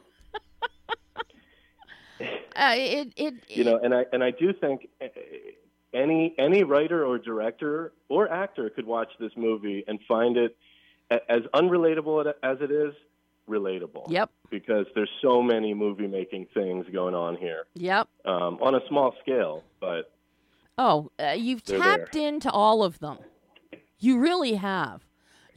Uh, 2.55 2.73
it, 2.75 3.13
it, 3.15 3.33
you 3.47 3.63
know, 3.63 3.79
and 3.81 3.93
I 3.93 4.05
and 4.11 4.21
I 4.21 4.31
do 4.31 4.51
think 4.51 4.89
eh, 4.99 5.07
any 5.93 6.35
any 6.37 6.63
writer 6.65 7.05
or 7.05 7.17
director 7.17 7.93
or 8.09 8.29
actor 8.29 8.69
could 8.69 8.85
watch 8.85 9.07
this 9.21 9.31
movie 9.37 9.85
and 9.87 9.99
find 10.05 10.35
it 10.35 10.57
as 11.09 11.43
unrelatable 11.53 12.33
as 12.43 12.57
it 12.59 12.71
is 12.71 12.93
relatable. 13.47 14.11
Yep. 14.11 14.29
Because 14.49 14.85
there's 14.95 15.09
so 15.21 15.41
many 15.41 15.73
movie 15.73 16.07
making 16.07 16.47
things 16.53 16.85
going 16.91 17.15
on 17.15 17.37
here 17.37 17.63
Yep. 17.75 18.09
um, 18.25 18.57
on 18.61 18.75
a 18.75 18.81
small 18.89 19.15
scale, 19.21 19.63
but 19.79 20.11
Oh, 20.77 21.11
uh, 21.19 21.31
you've 21.37 21.63
tapped 21.63 22.11
there. 22.13 22.27
into 22.27 22.51
all 22.51 22.83
of 22.83 22.99
them. 22.99 23.17
You 23.99 24.19
really 24.19 24.55
have. 24.55 25.01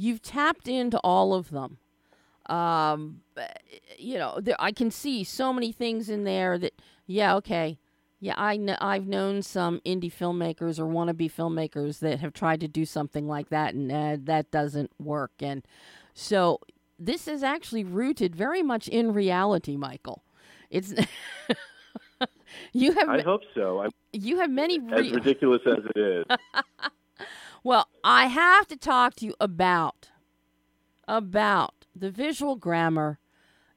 You've 0.02 0.20
tapped 0.20 0.66
into 0.66 0.98
all 1.04 1.32
of 1.32 1.50
them. 1.50 1.78
Um, 2.46 3.20
you 3.96 4.18
know, 4.18 4.40
there, 4.42 4.56
I 4.58 4.72
can 4.72 4.90
see 4.90 5.22
so 5.22 5.52
many 5.52 5.70
things 5.70 6.08
in 6.08 6.24
there 6.24 6.58
that, 6.58 6.72
yeah, 7.06 7.36
okay, 7.36 7.78
yeah, 8.18 8.34
I 8.36 8.56
kn- 8.56 8.78
I've 8.80 9.06
known 9.06 9.42
some 9.42 9.80
indie 9.86 10.12
filmmakers 10.12 10.80
or 10.80 10.86
wannabe 10.86 11.30
filmmakers 11.30 12.00
that 12.00 12.18
have 12.18 12.32
tried 12.32 12.58
to 12.62 12.68
do 12.68 12.84
something 12.84 13.28
like 13.28 13.48
that, 13.50 13.74
and 13.74 13.92
uh, 13.92 14.16
that 14.24 14.50
doesn't 14.50 14.90
work. 14.98 15.30
And 15.38 15.62
so 16.14 16.58
this 16.98 17.28
is 17.28 17.44
actually 17.44 17.84
rooted 17.84 18.34
very 18.34 18.62
much 18.62 18.88
in 18.88 19.12
reality, 19.12 19.76
Michael. 19.76 20.24
It's 20.68 20.92
you 22.72 22.90
have 22.90 23.08
I 23.08 23.22
hope 23.22 23.42
so. 23.54 23.82
I'm, 23.82 23.90
you 24.12 24.40
have 24.40 24.50
many 24.50 24.80
as 24.92 25.12
ridiculous 25.12 25.62
as 25.64 25.84
it 25.94 26.00
is. 26.00 26.24
Well, 27.64 27.88
I 28.02 28.26
have 28.26 28.66
to 28.68 28.76
talk 28.76 29.14
to 29.16 29.26
you 29.26 29.34
about 29.40 30.08
about 31.06 31.86
the 31.94 32.10
visual 32.10 32.56
grammar 32.56 33.18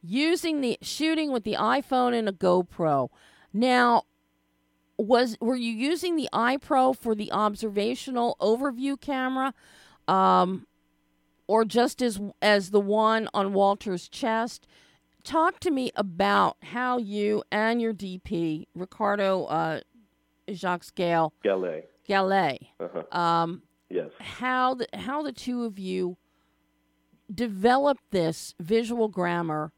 using 0.01 0.61
the 0.61 0.77
shooting 0.81 1.31
with 1.31 1.43
the 1.43 1.53
iPhone 1.53 2.17
and 2.17 2.29
a 2.29 2.31
GoPro. 2.31 3.09
Now, 3.53 4.03
was 4.97 5.37
were 5.41 5.55
you 5.55 5.71
using 5.71 6.15
the 6.15 6.29
iPro 6.33 6.97
for 6.97 7.13
the 7.15 7.31
observational 7.31 8.37
overview 8.39 8.99
camera, 8.99 9.53
um, 10.07 10.65
or 11.47 11.65
just 11.65 12.01
as 12.01 12.19
as 12.41 12.71
the 12.71 12.79
one 12.81 13.29
on 13.33 13.53
Walter's 13.53 14.07
chest? 14.07 14.67
Talk 15.23 15.59
to 15.61 15.71
me 15.71 15.91
about 15.95 16.57
how 16.61 16.97
you 16.97 17.43
and 17.51 17.81
your 17.81 17.93
DP 17.93 18.67
Ricardo 18.75 19.45
uh, 19.45 19.79
Jacques 20.51 20.93
Gale 20.95 21.33
Gallet. 21.43 21.89
Gallet 22.07 22.61
Uh-huh. 22.79 23.19
um, 23.19 23.63
Yes. 23.95 24.11
how 24.19 24.75
the 24.75 24.87
how 24.93 25.23
the 25.23 25.31
two 25.31 25.63
of 25.63 25.79
you 25.79 26.17
developed 27.33 28.03
this 28.11 28.53
visual 28.59 29.07
grammar 29.07 29.71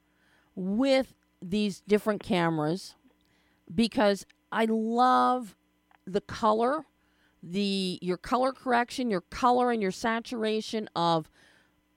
with 0.55 1.13
these 1.41 1.81
different 1.87 2.21
cameras 2.23 2.95
because 3.73 4.25
I 4.51 4.65
love 4.65 5.55
the 6.05 6.21
color, 6.21 6.85
the 7.43 7.99
your 8.01 8.17
color 8.17 8.51
correction, 8.51 9.11
your 9.11 9.21
color 9.21 9.71
and 9.71 9.81
your 9.81 9.91
saturation 9.91 10.89
of 10.95 11.29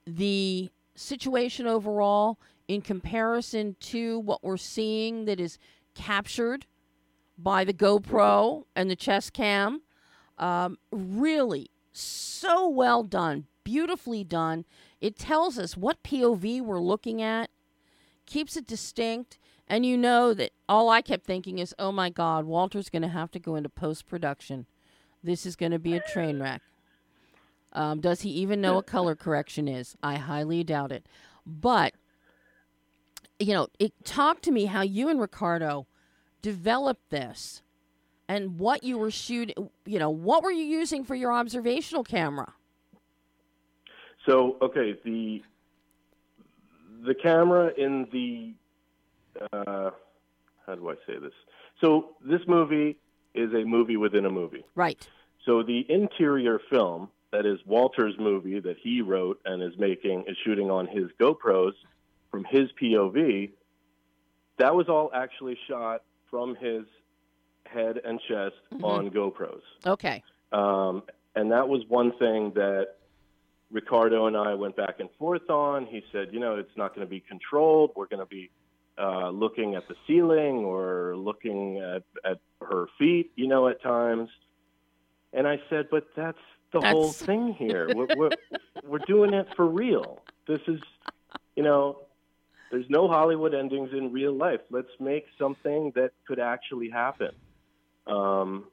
the 0.07 0.71
situation 0.95 1.67
overall 1.67 2.39
in 2.69 2.83
comparison 2.83 3.77
to 3.81 4.19
what 4.21 4.45
we're 4.45 4.57
seeing 4.57 5.25
that 5.25 5.41
is 5.41 5.59
captured 5.95 6.67
by 7.39 7.65
the 7.65 7.73
GoPro 7.73 8.65
and 8.77 8.91
the 8.91 8.97
chest 8.97 9.33
cam. 9.33 9.83
Um, 10.39 10.79
really, 10.93 11.71
so 11.93 12.69
well 12.69 13.03
done, 13.03 13.47
beautifully 13.65 14.25
done. 14.25 14.65
It 15.01 15.17
tells 15.17 15.59
us 15.59 15.77
what 15.77 16.03
POV 16.03 16.61
we're 16.61 16.81
looking 16.81 17.23
at, 17.23 17.51
keeps 18.27 18.57
it 18.57 18.67
distinct, 18.67 19.39
and 19.67 19.87
you 19.87 19.97
know 19.97 20.35
that 20.35 20.53
all 20.69 20.89
I 20.89 21.01
kept 21.01 21.25
thinking 21.25 21.59
is, 21.59 21.75
oh 21.79 21.93
my 21.93 22.11
God, 22.11 22.45
Walter's 22.45 22.91
going 22.91 23.03
to 23.03 23.09
have 23.09 23.31
to 23.33 23.39
go 23.39 23.55
into 23.55 23.69
post 23.69 24.07
production. 24.07 24.67
This 25.23 25.47
is 25.47 25.57
going 25.57 25.73
to 25.73 25.79
be 25.79 25.95
a 25.95 26.01
train 26.01 26.41
wreck. 26.41 26.63
Um, 27.73 28.01
does 28.01 28.23
he 28.23 28.31
even 28.31 28.61
know 28.61 28.75
what 28.75 28.87
color 28.87 29.15
correction 29.15 29.69
is? 29.69 29.97
I 30.03 30.17
highly 30.17 30.65
doubt 30.65 30.91
it. 30.91 31.07
But, 31.47 31.95
you 33.39 33.55
know, 33.55 33.69
it 33.79 33.93
talk 34.05 34.43
to 34.43 34.51
me 34.51 34.65
how 34.65 34.83
you 34.83 35.09
and 35.09 35.21
Ricardo 35.21 35.87
developed 36.43 37.11
this 37.11 37.63
and 38.31 38.61
what 38.61 38.85
you 38.85 38.97
were 38.97 39.11
shooting. 39.11 39.71
You 39.85 39.99
know, 39.99 40.11
what 40.11 40.45
were 40.45 40.53
you 40.53 40.63
using 40.63 41.05
for 41.05 41.17
your 41.17 41.33
observational 41.33 42.05
camera? 42.05 42.55
So 44.25 44.57
okay, 44.63 44.97
the 45.05 45.43
the 47.05 47.15
camera 47.15 47.73
in 47.77 48.07
the 48.13 48.55
uh, 49.53 49.91
how 50.65 50.75
do 50.77 50.91
I 50.91 50.95
say 51.07 51.19
this? 51.19 51.33
So 51.81 52.11
this 52.25 52.41
movie 52.47 52.99
is 53.35 53.53
a 53.53 53.65
movie 53.65 53.97
within 53.97 54.25
a 54.27 54.31
movie. 54.31 54.65
Right. 54.77 55.09
So 55.45 55.65
the 55.65 55.85
interior 55.89 56.61
film 56.71 57.09
that 57.33 57.47
is 57.47 57.59
Walter's 57.67 58.15
movie 58.19 58.61
that 58.61 58.77
he 58.81 59.01
wrote 59.03 59.41
and 59.45 59.61
is 59.61 59.77
making 59.77 60.25
is 60.29 60.37
shooting 60.45 60.71
on 60.71 60.87
his 60.87 61.07
GoPros 61.21 61.73
from 62.31 62.45
his 62.45 62.69
POV. 62.81 63.51
That 64.59 64.75
was 64.77 64.89
all 64.89 65.11
actually 65.13 65.59
shot 65.67 66.03
from 66.31 66.55
his 66.55 66.85
head 67.73 68.01
and 68.05 68.21
chest 68.29 68.57
Mhm. 68.73 68.85
on 68.85 69.11
GoPros. 69.11 69.63
Okay. 69.87 70.23
Um, 70.53 71.03
and 71.35 71.53
that 71.53 71.69
was 71.69 71.85
one 71.89 72.13
thing 72.19 72.51
that 72.53 72.97
Ricardo 73.71 74.27
and 74.27 74.37
I 74.37 74.55
went 74.55 74.77
back 74.77 74.99
and 74.99 75.09
forth 75.13 75.49
on. 75.49 75.87
He 75.87 76.03
said, 76.11 76.33
you 76.33 76.41
know, 76.41 76.57
it's 76.57 76.77
not 76.77 76.95
going 76.95 77.07
to 77.07 77.11
be 77.11 77.21
controlled. 77.21 77.93
We're 77.95 78.07
going 78.07 78.21
to 78.21 78.27
be 78.27 78.51
uh, 78.99 79.31
looking 79.31 79.77
at 79.77 79.87
the 79.89 79.95
ceiling 80.07 80.65
or 80.65 81.17
looking 81.17 81.79
at, 81.79 82.03
at 82.25 82.39
her 82.61 82.87
feet, 82.99 83.31
you 83.37 83.47
know, 83.47 83.69
at 83.69 83.81
times. 83.81 84.29
And 85.33 85.47
I 85.47 85.61
said, 85.71 85.87
but 85.91 86.09
that's 86.17 86.39
the 86.73 86.81
whole 86.81 87.13
thing 87.13 87.55
here. 87.55 87.89
We're, 87.95 88.09
we're, 88.17 88.31
we're 88.85 88.99
doing 89.07 89.33
it 89.33 89.47
for 89.55 89.67
real. 89.67 90.21
This 90.49 90.61
is, 90.67 90.81
you 91.55 91.63
know, 91.63 92.01
there's 92.73 92.91
no 92.91 93.09
Hollywood 93.09 93.55
endings 93.55 93.91
in 93.93 94.13
real 94.13 94.33
life. 94.33 94.61
Let's 94.71 94.91
make 94.99 95.27
something 95.39 95.93
that 95.95 96.11
could 96.27 96.41
actually 96.41 96.91
happen. 96.91 97.31
Um, 98.11 98.65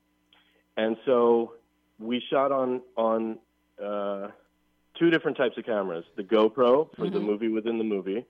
and 0.75 0.97
so 1.05 1.53
we 1.99 2.21
shot 2.29 2.51
on 2.51 2.81
on 2.95 3.37
uh, 3.83 4.29
two 4.99 5.09
different 5.09 5.37
types 5.37 5.57
of 5.57 5.65
cameras: 5.65 6.05
the 6.15 6.23
GoPro 6.23 6.89
for 6.95 7.09
the 7.09 7.19
Mhm. 7.19 7.25
movie 7.25 7.47
within 7.47 7.77
the 7.77 7.83
movie, 7.83 8.25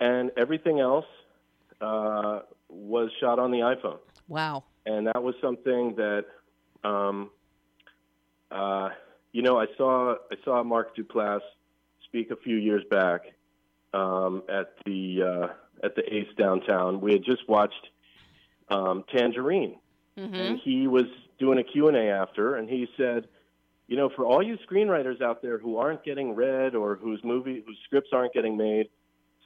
and 0.00 0.30
everything 0.36 0.80
else 0.80 1.06
uh, 1.80 2.40
was 2.68 3.10
shot 3.20 3.38
on 3.38 3.50
the 3.50 3.58
iPhone. 3.58 3.98
Wow. 4.28 4.62
And 4.86 5.06
that 5.08 5.22
was 5.22 5.34
something 5.40 5.96
that, 5.96 6.26
um, 6.84 7.30
uh, 8.50 8.90
you 9.32 9.42
know, 9.42 9.58
I 9.58 9.66
saw 9.76 10.14
I 10.30 10.36
saw 10.44 10.62
Mark 10.62 10.96
Duplass 10.96 11.40
speak 12.04 12.30
a 12.30 12.36
few 12.36 12.56
years 12.56 12.84
back 12.90 13.22
um, 13.92 14.42
at 14.48 14.74
the 14.84 15.22
uh, 15.22 15.48
at 15.84 15.96
the 15.96 16.14
Ace 16.14 16.32
downtown. 16.36 17.00
We 17.00 17.12
had 17.12 17.24
just 17.24 17.48
watched 17.48 17.88
um, 18.68 19.04
Tangerine 19.12 19.76
Mm-hmm. 20.18 20.34
and 20.34 20.58
he 20.62 20.86
was 20.86 21.06
doing 21.38 21.58
a 21.58 21.64
Q&A 21.64 22.10
after 22.10 22.56
and 22.56 22.68
he 22.68 22.86
said 22.98 23.28
you 23.88 23.96
know 23.96 24.10
for 24.10 24.26
all 24.26 24.42
you 24.42 24.58
screenwriters 24.70 25.22
out 25.22 25.40
there 25.40 25.56
who 25.58 25.78
aren't 25.78 26.04
getting 26.04 26.34
read 26.34 26.74
or 26.74 26.96
whose 26.96 27.20
movie 27.24 27.62
whose 27.66 27.78
scripts 27.84 28.10
aren't 28.12 28.34
getting 28.34 28.56
made 28.56 28.90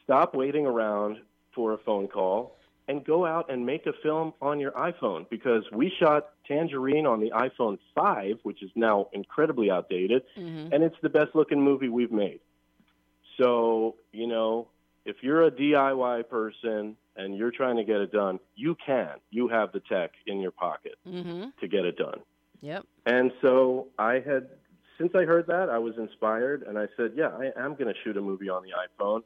stop 0.03 0.35
waiting 0.35 0.67
around 0.67 1.19
for 1.55 1.73
a 1.73 1.79
phone 1.79 2.09
call 2.09 2.57
and 2.89 3.05
go 3.05 3.25
out 3.25 3.51
and 3.51 3.64
make 3.64 3.87
a 3.87 3.93
film 4.03 4.33
on 4.43 4.61
your 4.61 4.73
iPhone 4.73 5.29
because 5.31 5.64
we 5.73 5.93
shot 6.01 6.31
Tangerine 6.47 7.07
on 7.07 7.21
the 7.21 7.31
iPhone 7.31 7.79
5 7.95 8.41
which 8.43 8.62
is 8.62 8.71
now 8.75 9.09
incredibly 9.12 9.71
outdated 9.71 10.23
Mm-hmm. 10.37 10.73
and 10.73 10.83
it's 10.83 10.97
the 11.01 11.09
best 11.09 11.35
looking 11.35 11.62
movie 11.62 11.89
we've 11.89 12.12
made. 12.12 12.41
So, 13.39 13.97
you 14.12 14.27
know, 14.27 14.69
if 15.05 15.17
you're 15.23 15.45
a 15.45 15.51
DIY 15.51 16.29
person 16.29 16.97
and 17.17 17.37
you're 17.37 17.51
trying 17.51 17.77
to 17.77 17.85
get 17.85 18.01
it 18.01 18.12
done, 18.12 18.39
you 18.55 18.77
can. 18.85 19.11
You 19.31 19.49
have 19.49 19.73
the 19.73 19.81
tech 19.81 20.12
in 20.27 20.41
your 20.41 20.51
pocket 20.51 20.95
Mm-hmm. 21.09 21.45
to 21.61 21.69
get 21.69 21.85
it 21.85 21.97
done. 21.97 22.21
Yep. 22.61 22.85
And 23.07 23.33
so 23.43 23.89
I 23.99 24.14
had, 24.14 24.49
since 24.99 25.14
I 25.14 25.25
heard 25.25 25.47
that, 25.49 25.69
I 25.71 25.79
was 25.79 25.95
inspired 25.99 26.62
and 26.62 26.79
I 26.79 26.87
said, 26.97 27.12
yeah, 27.17 27.29
I 27.29 27.53
am 27.61 27.75
going 27.75 27.93
to 27.93 27.95
shoot 28.03 28.17
a 28.17 28.21
movie 28.21 28.49
on 28.49 28.62
the 28.62 28.71
iPhone. 28.71 29.23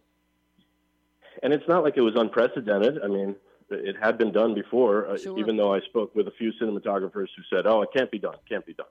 And 1.43 1.53
it's 1.53 1.67
not 1.69 1.83
like 1.85 1.97
it 1.97 2.01
was 2.03 2.15
unprecedented. 2.17 2.99
I 3.03 3.07
mean, 3.07 3.37
it 3.71 3.97
had 4.03 4.19
been 4.19 4.33
done 4.33 4.55
before, 4.55 5.09
uh, 5.09 5.17
even 5.39 5.57
though 5.57 5.73
I 5.73 5.81
spoke 5.81 6.15
with 6.15 6.27
a 6.27 6.33
few 6.33 6.53
cinematographers 6.61 7.29
who 7.37 7.43
said, 7.49 7.67
oh, 7.67 7.83
it 7.83 7.91
can't 7.97 8.11
be 8.11 8.19
done, 8.19 8.35
can't 8.49 8.67
be 8.67 8.75
done. 8.75 8.87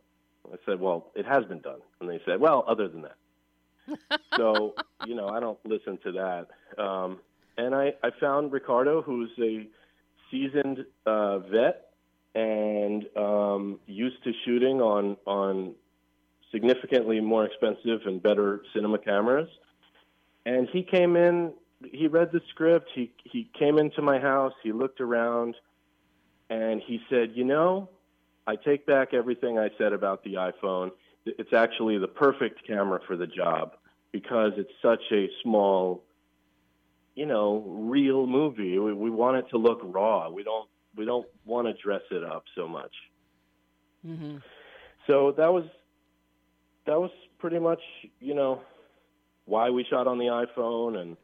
I 0.51 0.55
said, 0.65 0.79
well, 0.79 1.11
it 1.15 1.25
has 1.25 1.43
been 1.45 1.59
done. 1.59 1.79
And 1.99 2.09
they 2.09 2.19
said, 2.25 2.39
well, 2.39 2.63
other 2.67 2.87
than 2.87 3.03
that. 3.03 4.19
so, 4.37 4.73
you 5.05 5.15
know, 5.15 5.27
I 5.27 5.39
don't 5.39 5.59
listen 5.65 5.97
to 6.03 6.11
that. 6.13 6.81
Um, 6.81 7.19
and 7.59 7.75
I, 7.75 7.93
I 8.01 8.09
found 8.21 8.53
Ricardo, 8.53 9.01
who's 9.01 9.31
a 9.37 9.67
seasoned 10.31 10.85
uh, 11.05 11.39
vet 11.39 11.89
and 12.33 13.05
um, 13.17 13.79
used 13.85 14.23
to 14.23 14.31
shooting 14.45 14.81
on 14.81 15.17
on 15.25 15.75
significantly 16.51 17.19
more 17.19 17.45
expensive 17.45 18.01
and 18.05 18.23
better 18.23 18.61
cinema 18.73 18.97
cameras. 18.97 19.49
And 20.45 20.69
he 20.71 20.83
came 20.83 21.17
in. 21.17 21.51
He 21.91 22.07
read 22.07 22.31
the 22.31 22.41
script. 22.49 22.89
He 22.95 23.11
he 23.25 23.49
came 23.59 23.77
into 23.77 24.01
my 24.01 24.19
house. 24.19 24.53
He 24.63 24.71
looked 24.71 25.01
around, 25.01 25.55
and 26.49 26.81
he 26.81 27.01
said, 27.09 27.31
"You 27.35 27.43
know, 27.43 27.89
I 28.47 28.55
take 28.55 28.85
back 28.85 29.13
everything 29.13 29.59
I 29.59 29.69
said 29.77 29.91
about 29.91 30.23
the 30.23 30.35
iPhone. 30.35 30.91
It's 31.25 31.51
actually 31.51 31.97
the 31.97 32.07
perfect 32.07 32.65
camera 32.65 33.01
for 33.05 33.17
the 33.17 33.27
job 33.27 33.75
because 34.13 34.53
it's 34.55 34.71
such 34.81 35.03
a 35.11 35.29
small." 35.43 36.03
You 37.15 37.25
know, 37.25 37.63
real 37.67 38.27
movie. 38.27 38.77
We, 38.79 38.93
we 38.93 39.09
want 39.09 39.37
it 39.37 39.45
to 39.51 39.57
look 39.57 39.79
raw. 39.83 40.29
We 40.29 40.43
don't 40.43 40.69
we 40.95 41.05
don't 41.05 41.27
want 41.45 41.67
to 41.67 41.73
dress 41.73 42.01
it 42.11 42.23
up 42.23 42.43
so 42.55 42.67
much. 42.67 42.91
Mm-hmm. 44.05 44.37
So 45.07 45.33
that 45.37 45.51
was 45.51 45.65
that 46.85 46.99
was 46.99 47.11
pretty 47.39 47.59
much 47.59 47.81
you 48.19 48.35
know 48.35 48.61
why 49.45 49.69
we 49.69 49.83
shot 49.89 50.07
on 50.07 50.17
the 50.17 50.25
iPhone, 50.25 50.97
and 50.97 51.17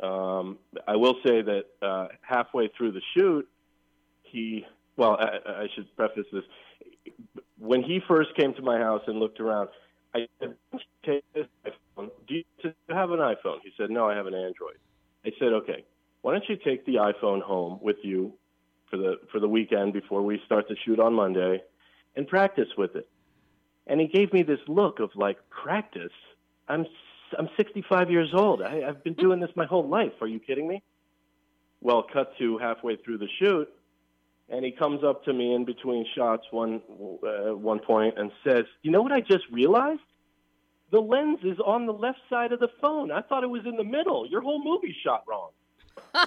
um, 0.00 0.58
I 0.86 0.96
will 0.96 1.16
say 1.26 1.42
that 1.42 1.64
uh, 1.82 2.08
halfway 2.22 2.68
through 2.68 2.92
the 2.92 3.02
shoot, 3.16 3.48
he 4.22 4.64
well 4.96 5.16
I, 5.18 5.62
I 5.62 5.68
should 5.74 5.94
preface 5.96 6.26
this 6.32 6.44
when 7.58 7.82
he 7.82 8.00
first 8.06 8.34
came 8.36 8.54
to 8.54 8.62
my 8.62 8.78
house 8.78 9.02
and 9.06 9.18
looked 9.18 9.40
around. 9.40 9.68
I 10.14 10.28
said, 10.40 10.54
"Why 10.70 10.78
don't 10.78 10.82
you 11.06 11.12
"Take 11.12 11.24
this 11.34 11.46
iPhone. 11.66 11.83
Do 11.96 12.34
you 12.34 12.44
have 12.88 13.10
an 13.10 13.20
iPhone?" 13.20 13.60
He 13.62 13.72
said, 13.76 13.90
"No, 13.90 14.08
I 14.08 14.14
have 14.14 14.26
an 14.26 14.34
Android." 14.34 14.78
I 15.24 15.32
said, 15.38 15.52
"Okay, 15.52 15.84
why 16.22 16.32
don't 16.32 16.48
you 16.48 16.56
take 16.56 16.84
the 16.84 16.96
iPhone 16.96 17.42
home 17.42 17.78
with 17.80 17.96
you 18.02 18.32
for 18.90 18.96
the 18.96 19.20
for 19.30 19.40
the 19.40 19.48
weekend 19.48 19.92
before 19.92 20.22
we 20.22 20.40
start 20.44 20.68
the 20.68 20.76
shoot 20.84 20.98
on 20.98 21.14
Monday, 21.14 21.62
and 22.16 22.26
practice 22.26 22.68
with 22.76 22.96
it?" 22.96 23.08
And 23.86 24.00
he 24.00 24.06
gave 24.06 24.32
me 24.32 24.42
this 24.42 24.60
look 24.66 25.00
of 25.00 25.10
like, 25.14 25.38
"Practice? 25.50 26.12
I'm 26.68 26.86
I'm 27.38 27.48
65 27.56 28.10
years 28.10 28.32
old. 28.32 28.62
I, 28.62 28.82
I've 28.88 29.02
been 29.04 29.14
doing 29.14 29.40
this 29.40 29.50
my 29.56 29.66
whole 29.66 29.88
life. 29.88 30.12
Are 30.20 30.28
you 30.28 30.40
kidding 30.40 30.66
me?" 30.66 30.82
Well, 31.80 32.02
cut 32.02 32.36
to 32.38 32.58
halfway 32.58 32.96
through 32.96 33.18
the 33.18 33.28
shoot, 33.38 33.68
and 34.48 34.64
he 34.64 34.72
comes 34.72 35.04
up 35.04 35.24
to 35.24 35.32
me 35.32 35.54
in 35.54 35.64
between 35.64 36.06
shots 36.16 36.46
one 36.50 36.80
uh, 37.22 37.54
one 37.54 37.78
point 37.78 38.18
and 38.18 38.32
says, 38.42 38.64
"You 38.82 38.90
know 38.90 39.02
what 39.02 39.12
I 39.12 39.20
just 39.20 39.44
realized? 39.50 40.00
The 40.94 41.00
lens 41.00 41.40
is 41.42 41.58
on 41.58 41.86
the 41.86 41.92
left 41.92 42.20
side 42.30 42.52
of 42.52 42.60
the 42.60 42.68
phone. 42.80 43.10
I 43.10 43.20
thought 43.20 43.42
it 43.42 43.48
was 43.50 43.66
in 43.66 43.76
the 43.76 43.82
middle. 43.82 44.28
Your 44.28 44.42
whole 44.42 44.62
movie 44.62 44.94
shot 45.02 45.24
wrong." 45.26 45.50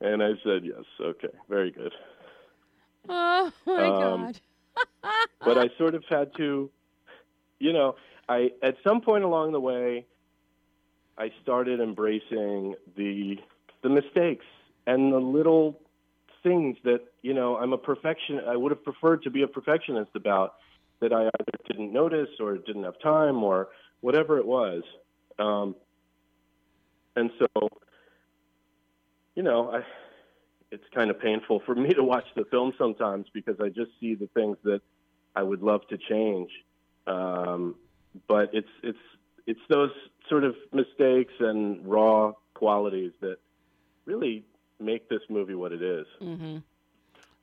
and 0.00 0.22
I 0.22 0.34
said, 0.44 0.64
"Yes, 0.64 0.84
okay, 1.00 1.30
very 1.48 1.72
good." 1.72 1.92
Oh 3.08 3.52
my 3.66 3.88
Um, 3.88 4.26
God. 4.26 4.40
but 5.44 5.58
I 5.58 5.70
sort 5.78 5.96
of 5.96 6.04
had 6.08 6.30
to, 6.36 6.70
you 7.58 7.72
know, 7.72 7.96
I 8.28 8.52
at 8.62 8.76
some 8.86 9.00
point 9.00 9.24
along 9.24 9.50
the 9.50 9.60
way, 9.60 10.06
I 11.18 11.32
started 11.42 11.80
embracing 11.80 12.76
the 12.96 13.36
the 13.82 13.88
mistakes 13.88 14.46
and 14.86 15.12
the 15.12 15.18
little 15.18 15.80
things 16.44 16.76
that 16.84 17.00
you 17.22 17.34
know 17.34 17.56
I'm 17.56 17.72
a 17.72 17.78
perfection. 17.78 18.38
I 18.46 18.54
would 18.54 18.70
have 18.70 18.84
preferred 18.84 19.24
to 19.24 19.30
be 19.30 19.42
a 19.42 19.48
perfectionist 19.48 20.12
about 20.14 20.54
that 21.00 21.12
I 21.12 21.26
either 21.26 21.58
didn't 21.66 21.92
notice 21.92 22.28
or 22.38 22.56
didn't 22.58 22.84
have 22.84 22.98
time 23.00 23.42
or 23.42 23.68
whatever 24.00 24.38
it 24.38 24.46
was. 24.46 24.82
Um, 25.38 25.74
and 27.16 27.30
so, 27.38 27.68
you 29.34 29.42
know, 29.42 29.70
I 29.70 29.82
it's 30.70 30.84
kind 30.94 31.10
of 31.10 31.20
painful 31.20 31.60
for 31.66 31.74
me 31.74 31.92
to 31.94 32.02
watch 32.02 32.26
the 32.36 32.44
film 32.44 32.72
sometimes 32.78 33.26
because 33.32 33.56
I 33.60 33.68
just 33.68 33.90
see 34.00 34.14
the 34.14 34.28
things 34.34 34.56
that 34.64 34.80
I 35.34 35.42
would 35.42 35.62
love 35.62 35.80
to 35.88 35.98
change. 35.98 36.50
Um, 37.06 37.74
but 38.28 38.50
it's 38.52 38.68
it's 38.82 38.98
it's 39.46 39.60
those 39.68 39.90
sort 40.28 40.44
of 40.44 40.54
mistakes 40.72 41.32
and 41.40 41.84
raw 41.86 42.32
qualities 42.54 43.12
that 43.20 43.38
really 44.04 44.44
make 44.78 45.08
this 45.08 45.22
movie 45.28 45.54
what 45.54 45.72
it 45.72 45.82
is. 45.82 46.06
Mm-hmm. 46.20 46.58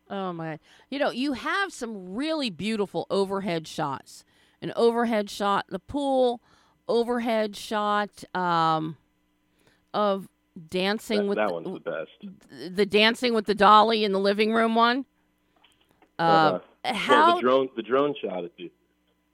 Oh 0.09 0.31
my! 0.33 0.59
You 0.89 0.99
know, 0.99 1.11
you 1.11 1.33
have 1.33 1.71
some 1.73 2.15
really 2.15 2.49
beautiful 2.49 3.05
overhead 3.09 3.67
shots. 3.67 4.23
An 4.61 4.73
overhead 4.75 5.29
shot, 5.29 5.65
the 5.69 5.79
pool, 5.79 6.41
overhead 6.87 7.55
shot 7.55 8.23
um, 8.35 8.97
of 9.93 10.27
dancing 10.69 11.19
That, 11.19 11.27
with 11.27 11.35
that 11.37 11.47
the, 11.49 11.53
one's 11.53 11.83
the 11.83 11.91
best. 11.91 12.75
the 12.75 12.85
dancing 12.85 13.33
with 13.35 13.45
the 13.45 13.53
dolly 13.53 14.03
in 14.03 14.13
the 14.13 14.19
living 14.19 14.53
room 14.53 14.73
one. 14.75 15.05
Uh, 16.17 16.21
Uh-huh. 16.23 16.59
Well, 16.83 16.95
How? 16.95 17.35
the 17.35 17.41
drone 17.41 17.69
the 17.75 17.83
drone 17.83 18.15
shot 18.21 18.43
at 18.45 18.55
the 18.57 18.71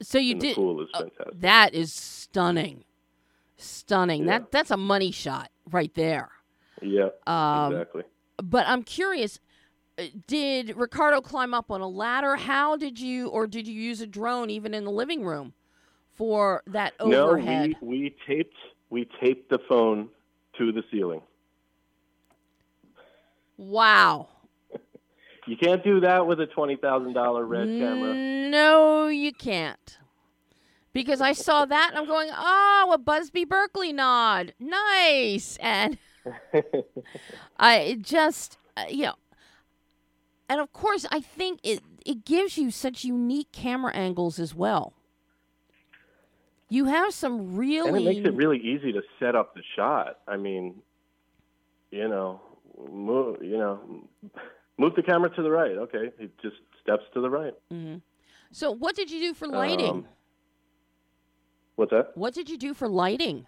so 0.01 0.17
you 0.17 0.35
did. 0.35 0.55
pool 0.55 0.81
is 0.81 0.89
uh, 0.93 1.03
that 1.35 1.73
is 1.73 1.93
stunning, 1.93 2.83
stunning. 3.57 4.25
Yeah. 4.25 4.39
That 4.39 4.51
that's 4.51 4.71
a 4.71 4.77
money 4.77 5.11
shot 5.11 5.49
right 5.71 5.93
there. 5.93 6.29
yeah, 6.81 7.09
Um, 7.27 7.71
exactly. 7.73 8.03
But 8.43 8.67
I'm 8.67 8.83
curious, 8.83 9.37
uh, 9.37 9.39
did 10.27 10.75
Ricardo 10.75 11.21
climb 11.21 11.53
up 11.53 11.71
on 11.71 11.81
a 11.81 11.87
ladder? 11.87 12.35
How 12.35 12.75
did 12.77 12.99
you, 12.99 13.27
or 13.27 13.47
did 13.47 13.67
you 13.67 13.79
use 13.79 14.01
a 14.01 14.07
drone 14.07 14.49
even 14.49 14.73
in 14.73 14.85
the 14.85 14.91
living 14.91 15.23
room 15.23 15.53
for 16.13 16.63
that 16.67 16.93
overhead? 16.99 17.75
No, 17.81 17.87
we, 17.87 17.99
we 17.99 18.15
taped 18.27 18.55
we 18.89 19.09
taped 19.21 19.49
the 19.49 19.59
phone 19.67 20.09
to 20.57 20.71
the 20.71 20.83
ceiling. 20.91 21.21
Wow. 23.57 24.27
You 25.45 25.57
can't 25.57 25.83
do 25.83 25.99
that 25.99 26.25
with 26.25 26.39
a 26.39 26.45
twenty 26.45 26.77
thousand 26.77 27.11
dollar 27.11 27.45
red 27.45 27.67
camera. 27.67 28.13
No, 28.13 29.07
you 29.07 29.33
can't. 29.33 29.97
Because 30.93 31.19
I 31.19 31.33
saw 31.33 31.65
that 31.65 31.89
and 31.89 31.97
I'm 31.97 32.07
going, 32.07 32.29
oh, 32.31 32.91
a 32.93 32.97
Busby 32.97 33.43
Berkeley 33.43 33.91
nod, 33.91 34.53
nice, 34.57 35.57
and 35.57 35.97
I 37.59 37.97
just, 37.99 38.57
uh, 38.77 38.85
you 38.87 39.07
know, 39.07 39.15
and 40.49 40.59
of 40.59 40.71
course, 40.73 41.05
I 41.11 41.19
think 41.19 41.59
it 41.63 41.81
it 42.05 42.25
gives 42.25 42.57
you 42.57 42.71
such 42.71 43.03
unique 43.03 43.51
camera 43.51 43.93
angles 43.93 44.39
as 44.39 44.53
well. 44.53 44.93
You 46.69 46.85
have 46.85 47.13
some 47.13 47.55
really, 47.55 47.87
and 47.87 47.97
it 47.97 48.03
makes 48.03 48.27
it 48.27 48.35
really 48.35 48.57
easy 48.57 48.91
to 48.93 49.01
set 49.19 49.35
up 49.35 49.53
the 49.53 49.61
shot. 49.75 50.19
I 50.27 50.37
mean, 50.37 50.81
you 51.91 52.07
know, 52.07 52.41
move, 52.91 53.37
you 53.43 53.57
know, 53.57 53.79
move 54.77 54.95
the 54.95 55.03
camera 55.03 55.29
to 55.35 55.43
the 55.43 55.51
right. 55.51 55.71
Okay, 55.71 56.11
it 56.17 56.31
just 56.41 56.55
steps 56.81 57.03
to 57.13 57.21
the 57.21 57.29
right. 57.29 57.53
Mm-hmm. 57.71 57.97
So, 58.51 58.71
what 58.71 58.95
did 58.95 59.11
you 59.11 59.19
do 59.19 59.33
for 59.33 59.47
lighting? 59.47 59.89
Um, 59.89 60.07
what's 61.75 61.91
that? 61.91 62.11
What 62.15 62.33
did 62.33 62.49
you 62.49 62.57
do 62.57 62.73
for 62.73 62.87
lighting? 62.87 63.45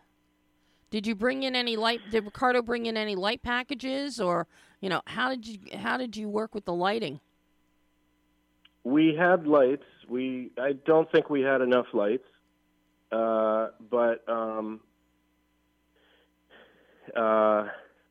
Did 0.92 1.08
you 1.08 1.16
bring 1.16 1.44
in 1.44 1.56
any 1.56 1.76
light? 1.76 2.02
Did 2.12 2.26
Ricardo 2.26 2.62
bring 2.62 2.86
in 2.86 2.96
any 2.96 3.16
light 3.16 3.42
packages, 3.42 4.20
or 4.20 4.48
you 4.86 4.90
know, 4.90 5.02
how 5.06 5.32
did 5.32 5.48
you 5.48 5.58
how 5.80 5.98
did 5.98 6.16
you 6.16 6.30
work 6.30 6.54
with 6.54 6.64
the 6.66 6.74
lighting? 6.74 7.20
We 8.84 9.16
had 9.16 9.48
lights. 9.48 9.86
We 10.08 10.52
I 10.60 10.74
don't 10.74 11.12
think 11.12 11.28
we 11.28 11.42
had 11.42 11.62
enough 11.62 11.88
lights, 11.92 12.28
uh, 13.12 13.70
but 13.90 14.24
um, 14.30 14.82
uh, 17.16 17.70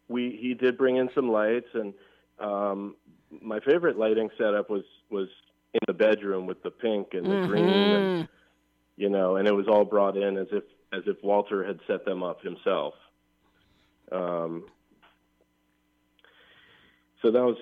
we 0.09 0.37
he 0.43 0.55
did 0.55 0.77
bring 0.77 0.97
in 0.97 1.11
some 1.15 1.31
lights, 1.31 1.69
and 1.75 1.95
um, 2.41 2.97
my 3.41 3.61
favorite 3.61 3.97
lighting 3.97 4.31
setup 4.37 4.69
was 4.69 4.83
was 5.11 5.29
in 5.75 5.81
the 5.87 5.95
bedroom 5.95 6.45
with 6.45 6.61
the 6.65 6.73
pink 6.73 7.11
and 7.13 7.25
the 7.25 7.31
mm-hmm. 7.31 7.51
green, 7.51 7.69
and, 7.69 8.29
you 8.97 9.11
know, 9.11 9.37
and 9.37 9.47
it 9.47 9.55
was 9.55 9.69
all 9.69 9.85
brought 9.85 10.17
in 10.17 10.37
as 10.37 10.49
if 10.51 10.65
as 10.93 11.03
if 11.07 11.23
Walter 11.23 11.65
had 11.65 11.79
set 11.87 12.05
them 12.05 12.25
up 12.25 12.43
himself. 12.43 12.95
Um, 14.11 14.65
so 17.25 17.31
that 17.31 17.43
was 17.43 17.57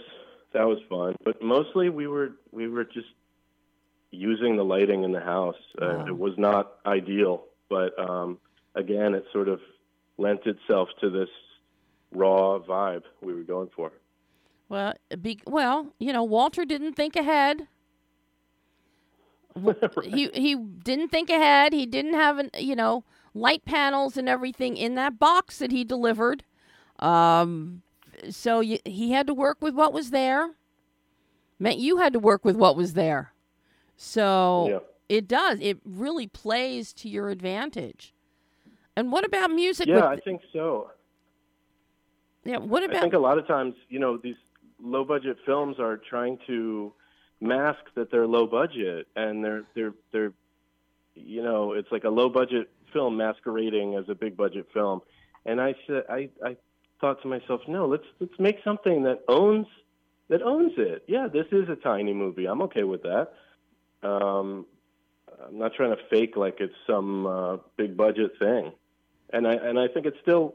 that 0.53 0.67
was 0.67 0.79
fun, 0.91 1.15
but 1.25 1.41
mostly 1.41 1.89
we 1.89 2.07
were 2.09 2.33
we 2.51 2.69
were 2.69 2.85
just 2.85 3.07
using 4.11 4.57
the 4.57 4.65
lighting 4.65 5.05
in 5.05 5.13
the 5.13 5.21
house. 5.21 5.57
Uh, 5.81 5.87
wow. 5.87 6.01
Uh, 6.01 6.07
it 6.07 6.19
was 6.19 6.35
not 6.37 6.75
ideal, 6.85 7.45
but 7.71 7.99
um, 7.99 8.39
again, 8.75 9.15
it 9.15 9.25
sort 9.33 9.49
of 9.49 9.61
lent 10.19 10.47
itself 10.47 10.89
to 11.01 11.09
this 11.09 11.29
raw 12.13 12.59
vibe 12.59 13.05
we 13.23 13.33
were 13.33 13.45
going 13.45 13.71
for. 13.75 13.93
Well, 14.69 14.95
be, 15.21 15.41
well, 15.47 15.95
you 15.99 16.13
know, 16.13 16.25
Walter 16.25 16.65
didn't 16.65 16.95
think 16.95 17.15
ahead. 17.15 17.69
right. 19.57 19.77
He 20.03 20.29
he 20.35 20.57
didn't 20.57 21.09
think 21.09 21.31
ahead. 21.31 21.73
He 21.73 21.87
didn't 21.87 22.15
have 22.15 22.39
an 22.39 22.51
you 22.59 22.75
know 22.75 23.05
light 23.33 23.65
panels 23.65 24.17
and 24.17 24.29
everything 24.29 24.77
in 24.77 24.97
that 24.97 25.19
box 25.19 25.59
that 25.59 25.71
he 25.71 25.85
delivered. 25.85 26.43
Um, 26.99 27.83
so 28.31 28.61
you, 28.61 28.79
he 28.85 29.13
had 29.13 29.27
to 29.27 29.35
work 29.35 29.59
with 29.61 29.75
what 29.75 29.93
was 29.93 30.11
there. 30.11 30.51
Meant 31.59 31.79
you 31.79 31.99
had 31.99 32.13
to 32.13 32.19
work 32.19 32.45
with 32.45 32.57
what 32.57 32.77
was 32.77 32.95
there. 32.95 33.33
So 33.97 34.69
yeah. 34.69 34.79
it 35.09 35.29
does. 35.29 35.59
It 35.61 35.79
really 35.85 36.27
plays 36.27 36.93
to 36.95 37.09
your 37.09 37.29
advantage. 37.29 38.15
And 38.97 39.13
what 39.13 39.25
about 39.25 39.51
music? 39.51 39.87
Yeah, 39.87 39.95
with, 39.95 40.05
I 40.05 40.17
think 40.17 40.43
so. 40.53 40.91
Yeah, 42.45 42.59
what 42.59 42.83
about? 42.83 42.97
I 42.97 43.01
think 43.01 43.15
a 43.15 43.19
lot 43.19 43.39
of 43.39 43.47
times, 43.47 43.75
you 43.89 43.99
know, 44.01 44.17
these 44.17 44.37
low 44.83 45.05
budget 45.05 45.37
films 45.47 45.77
are 45.79 45.97
trying 45.97 46.39
to 46.49 46.93
mask 47.41 47.81
that 47.95 48.11
they're 48.11 48.27
low 48.27 48.47
budget, 48.47 49.07
and 49.15 49.45
they're 49.45 49.63
they're 49.75 49.95
they're, 50.11 50.33
you 51.15 51.43
know, 51.43 51.73
it's 51.73 51.91
like 51.93 52.05
a 52.05 52.11
low 52.11 52.29
budget 52.29 52.69
film 52.93 53.17
masquerading 53.17 53.95
as 53.95 54.09
a 54.09 54.15
big 54.15 54.37
budget 54.37 54.67
film. 54.75 55.01
And 55.47 55.61
I 55.61 55.75
said, 55.87 56.05
I 56.11 56.29
I 56.45 56.57
thought 57.03 57.21
to 57.21 57.29
myself, 57.29 57.61
no, 57.69 57.87
let's 57.87 58.05
let's 58.21 58.33
make 58.39 58.57
something 58.65 59.03
that 59.03 59.23
owns 59.29 59.67
that 60.31 60.41
owns 60.41 60.73
it. 60.79 61.05
Yeah, 61.07 61.29
this 61.31 61.47
is 61.53 61.69
a 61.69 61.77
tiny 61.77 62.15
movie. 62.15 62.47
I'm 62.47 62.63
okay 62.63 62.85
with 62.85 63.03
that. 63.03 63.33
Um, 64.03 64.65
I'm 65.47 65.59
not 65.59 65.75
trying 65.75 65.95
to 65.95 66.03
fake 66.09 66.37
like 66.37 66.57
it's 66.61 66.75
some 66.87 67.27
uh, 67.27 67.57
big 67.77 67.97
budget 67.97 68.33
thing, 68.39 68.73
and 69.31 69.47
I 69.47 69.55
and 69.55 69.79
I 69.79 69.89
think 69.89 70.07
it 70.07 70.15
still 70.23 70.55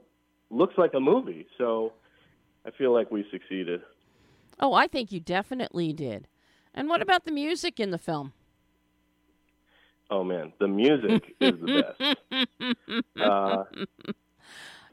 looks 0.50 0.76
like 0.78 0.95
a 0.95 1.00
movie. 1.00 1.45
So 1.60 1.93
I 2.66 2.72
feel 2.72 2.93
like 2.93 3.12
we 3.12 3.26
succeeded. 3.30 3.82
Oh, 4.60 4.74
I 4.74 4.88
think 4.88 5.12
you 5.12 5.20
definitely 5.20 5.93
did. 5.93 6.28
And 6.74 6.89
what 6.89 7.02
about 7.02 7.26
the 7.26 7.32
music 7.32 7.80
in 7.80 7.91
the 7.91 7.98
film? 7.98 8.34
Oh 10.10 10.24
man, 10.24 10.54
the 10.60 10.68
music 10.68 11.36
is 11.41 11.54
the 11.62 11.84
best. 11.84 12.18
Uh, 13.20 13.64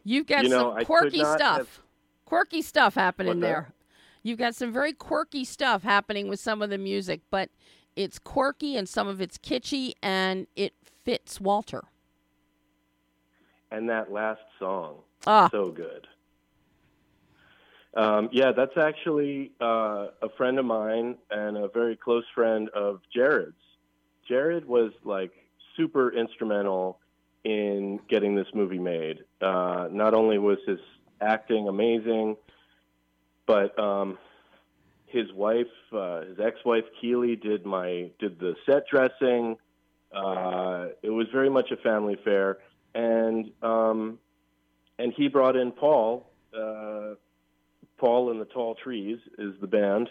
You've 0.04 0.26
got 0.26 0.44
you 0.44 0.50
know, 0.50 0.74
some 0.76 0.84
quirky 0.84 1.18
stuff. 1.18 1.56
Have... 1.58 1.80
Quirky 2.26 2.62
stuff 2.62 2.94
happening 2.94 3.40
there. 3.40 3.72
You've 4.22 4.38
got 4.38 4.54
some 4.54 4.72
very 4.72 4.92
quirky 4.92 5.44
stuff 5.44 5.82
happening 5.82 6.28
with 6.28 6.40
some 6.40 6.62
of 6.62 6.70
the 6.70 6.78
music, 6.78 7.20
but 7.30 7.50
it's 7.96 8.18
quirky 8.18 8.76
and 8.76 8.88
some 8.88 9.06
of 9.06 9.20
it's 9.20 9.36
kitschy 9.36 9.92
and 10.02 10.46
it 10.56 10.72
fits 11.04 11.40
Walter. 11.40 11.84
And 13.70 13.88
that 13.90 14.12
last 14.12 14.40
song, 14.58 14.98
ah. 15.26 15.48
so 15.50 15.70
good. 15.70 16.06
Um, 17.96 18.28
yeah, 18.32 18.52
that's 18.52 18.76
actually 18.76 19.52
uh, 19.60 20.08
a 20.22 20.28
friend 20.36 20.58
of 20.58 20.64
mine 20.64 21.16
and 21.30 21.56
a 21.56 21.68
very 21.68 21.96
close 21.96 22.24
friend 22.34 22.68
of 22.70 23.00
Jared's. 23.14 23.54
Jared 24.26 24.64
was 24.64 24.92
like 25.04 25.32
super 25.76 26.12
instrumental 26.12 26.98
in 27.44 28.00
getting 28.08 28.34
this 28.34 28.48
movie 28.54 28.78
made. 28.78 29.24
Uh, 29.40 29.88
not 29.90 30.14
only 30.14 30.38
was 30.38 30.58
his 30.66 30.80
acting 31.20 31.68
amazing, 31.68 32.36
but 33.46 33.78
um, 33.78 34.18
his 35.06 35.30
wife, 35.32 35.66
uh, 35.92 36.22
his 36.22 36.40
ex-wife 36.40 36.84
Keely, 37.00 37.36
did 37.36 37.64
my 37.66 38.10
did 38.18 38.38
the 38.40 38.56
set 38.66 38.88
dressing. 38.88 39.56
Uh, 40.12 40.88
it 41.02 41.10
was 41.10 41.26
very 41.32 41.50
much 41.50 41.70
a 41.70 41.76
family 41.76 42.14
affair, 42.14 42.58
and 42.94 43.50
um, 43.62 44.18
and 44.98 45.12
he 45.12 45.28
brought 45.28 45.56
in 45.56 45.70
Paul. 45.72 46.26
Uh, 46.56 47.14
Paul 47.98 48.30
and 48.30 48.40
the 48.40 48.44
Tall 48.46 48.74
Trees 48.74 49.18
is 49.38 49.54
the 49.60 49.66
band, 49.66 50.08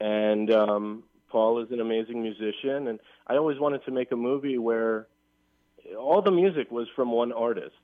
and 0.00 0.50
um, 0.50 1.04
Paul 1.28 1.62
is 1.62 1.70
an 1.70 1.80
amazing 1.80 2.22
musician. 2.22 2.88
And 2.88 2.98
I 3.26 3.36
always 3.36 3.58
wanted 3.58 3.84
to 3.84 3.90
make 3.90 4.12
a 4.12 4.16
movie 4.16 4.58
where 4.58 5.06
all 5.98 6.22
the 6.22 6.30
music 6.30 6.70
was 6.70 6.88
from 6.94 7.12
one 7.12 7.32
artist. 7.32 7.74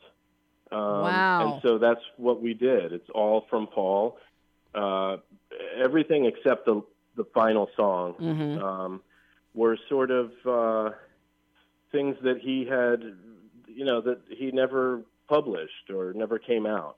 Um, 0.72 0.78
wow! 0.80 1.52
And 1.52 1.62
so 1.62 1.78
that's 1.78 2.00
what 2.16 2.40
we 2.40 2.54
did. 2.54 2.92
It's 2.92 3.10
all 3.14 3.46
from 3.50 3.66
Paul. 3.66 4.18
Uh, 4.74 5.16
everything 5.76 6.26
except 6.26 6.64
the 6.66 6.82
the 7.16 7.24
final 7.34 7.68
song 7.76 8.14
mm-hmm. 8.20 8.64
um, 8.64 9.00
were 9.54 9.76
sort 9.88 10.10
of 10.10 10.30
uh, 10.46 10.90
things 11.92 12.16
that 12.22 12.38
he 12.38 12.64
had, 12.64 13.02
you 13.66 13.84
know, 13.84 14.00
that 14.00 14.20
he 14.28 14.52
never 14.52 15.02
published 15.28 15.90
or 15.92 16.12
never 16.12 16.38
came 16.38 16.66
out. 16.66 16.96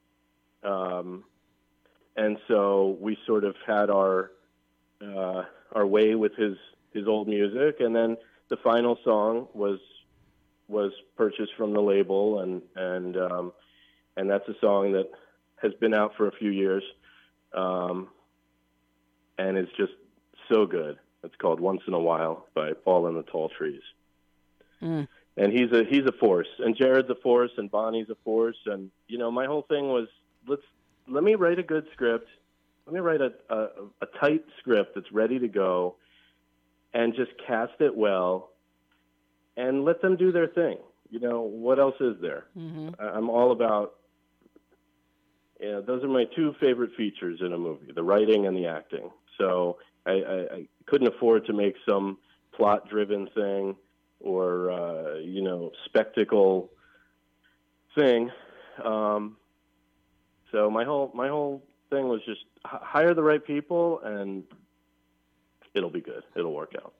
Um, 0.62 1.24
and 2.14 2.36
so 2.46 2.98
we 3.00 3.16
sort 3.26 3.44
of 3.44 3.56
had 3.66 3.90
our 3.90 4.32
uh, 5.00 5.42
our 5.72 5.86
way 5.86 6.14
with 6.14 6.36
his 6.36 6.56
his 6.92 7.08
old 7.08 7.26
music, 7.26 7.80
and 7.80 7.96
then 7.96 8.16
the 8.48 8.56
final 8.58 8.98
song 9.02 9.48
was 9.54 9.80
was 10.68 10.92
purchased 11.16 11.52
from 11.56 11.72
the 11.72 11.80
label, 11.80 12.40
and 12.40 12.62
and 12.76 13.16
um, 13.16 13.52
and 14.16 14.30
that's 14.30 14.48
a 14.48 14.54
song 14.60 14.92
that 14.92 15.10
has 15.62 15.72
been 15.74 15.94
out 15.94 16.12
for 16.16 16.28
a 16.28 16.32
few 16.32 16.50
years, 16.50 16.82
um, 17.54 18.08
and 19.38 19.58
is 19.58 19.68
just 19.76 19.92
so 20.50 20.66
good. 20.66 20.98
It's 21.24 21.36
called 21.36 21.60
"Once 21.60 21.82
in 21.86 21.94
a 21.94 22.00
While" 22.00 22.46
by 22.54 22.72
Paul 22.72 23.06
and 23.06 23.16
the 23.16 23.22
Tall 23.22 23.50
Trees. 23.56 23.82
Mm. 24.82 25.06
And 25.36 25.52
he's 25.52 25.72
a 25.72 25.84
he's 25.88 26.04
a 26.06 26.12
force, 26.12 26.48
and 26.58 26.76
Jared's 26.76 27.08
a 27.10 27.14
force, 27.14 27.52
and 27.56 27.70
Bonnie's 27.70 28.10
a 28.10 28.16
force, 28.24 28.58
and 28.66 28.90
you 29.08 29.18
know 29.18 29.30
my 29.30 29.46
whole 29.46 29.62
thing 29.62 29.88
was 29.88 30.08
let's 30.46 30.62
let 31.08 31.24
me 31.24 31.34
write 31.34 31.58
a 31.58 31.62
good 31.62 31.86
script. 31.92 32.28
Let 32.86 32.94
me 32.94 33.00
write 33.00 33.20
a, 33.20 33.32
a, 33.48 33.66
a 34.02 34.06
tight 34.20 34.44
script 34.58 34.96
that's 34.96 35.10
ready 35.12 35.38
to 35.38 35.46
go 35.46 35.96
and 36.92 37.14
just 37.14 37.30
cast 37.46 37.80
it 37.80 37.96
well 37.96 38.51
and 39.56 39.84
let 39.84 40.00
them 40.02 40.16
do 40.16 40.32
their 40.32 40.48
thing. 40.48 40.78
You 41.10 41.20
know, 41.20 41.42
what 41.42 41.78
else 41.78 41.96
is 42.00 42.16
there? 42.20 42.46
Mm-hmm. 42.56 42.90
I'm 42.98 43.28
all 43.28 43.52
about, 43.52 43.94
you 45.60 45.72
know, 45.72 45.82
those 45.82 46.02
are 46.02 46.08
my 46.08 46.24
two 46.34 46.54
favorite 46.58 46.92
features 46.96 47.40
in 47.44 47.52
a 47.52 47.58
movie 47.58 47.92
the 47.94 48.02
writing 48.02 48.46
and 48.46 48.56
the 48.56 48.66
acting. 48.66 49.10
So 49.38 49.78
I, 50.06 50.10
I, 50.10 50.36
I 50.54 50.66
couldn't 50.86 51.08
afford 51.08 51.46
to 51.46 51.52
make 51.52 51.74
some 51.88 52.18
plot-driven 52.52 53.28
thing 53.34 53.76
or 54.20 54.70
uh, 54.70 55.14
you 55.18 55.42
know 55.42 55.72
spectacle 55.84 56.70
thing. 57.94 58.30
Um, 58.82 59.36
so 60.50 60.70
my 60.70 60.84
whole 60.84 61.10
my 61.14 61.28
whole 61.28 61.62
thing 61.90 62.08
was 62.08 62.20
just 62.24 62.40
h- 62.66 62.80
hire 62.82 63.14
the 63.14 63.22
right 63.22 63.44
people 63.44 64.00
and 64.04 64.44
it'll 65.74 65.90
be 65.90 66.00
good. 66.00 66.22
It'll 66.36 66.54
work 66.54 66.72
out. 66.76 66.94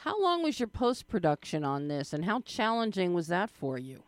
How 0.00 0.20
long 0.20 0.42
was 0.42 0.60
your 0.60 0.66
post 0.68 1.08
production 1.08 1.64
on 1.64 1.88
this, 1.88 2.12
and 2.12 2.24
how 2.24 2.40
challenging 2.40 3.14
was 3.14 3.28
that 3.28 3.50
for 3.50 3.78
you? 3.78 4.02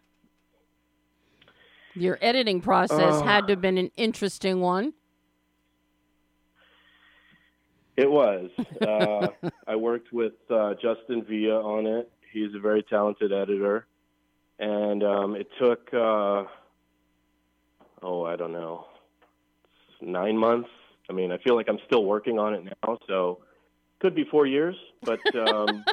Your 1.94 2.18
editing 2.20 2.60
process 2.60 3.14
Uh. 3.14 3.22
had 3.22 3.46
to 3.46 3.52
have 3.54 3.60
been 3.62 3.78
an 3.78 3.90
interesting 3.96 4.60
one. 4.60 4.92
It 7.96 8.10
was. 8.10 8.50
Uh, 8.82 9.28
I 9.66 9.76
worked 9.76 10.12
with 10.12 10.34
uh, 10.50 10.74
Justin 10.74 11.22
Villa 11.24 11.62
on 11.62 11.86
it. 11.86 12.10
He's 12.30 12.54
a 12.54 12.58
very 12.58 12.82
talented 12.82 13.32
editor, 13.32 13.86
and 14.58 15.02
um, 15.02 15.34
it 15.34 15.48
took 15.58 15.88
uh, 15.94 16.44
oh, 18.02 18.24
I 18.26 18.36
don't 18.36 18.52
know, 18.52 18.84
nine 20.02 20.36
months. 20.36 20.68
I 21.08 21.14
mean, 21.14 21.32
I 21.32 21.38
feel 21.38 21.54
like 21.56 21.68
I'm 21.70 21.78
still 21.86 22.04
working 22.04 22.38
on 22.38 22.52
it 22.52 22.64
now, 22.64 22.98
so 23.06 23.38
could 24.00 24.14
be 24.14 24.24
four 24.30 24.46
years, 24.46 24.76
but 25.02 25.20
um, 25.48 25.84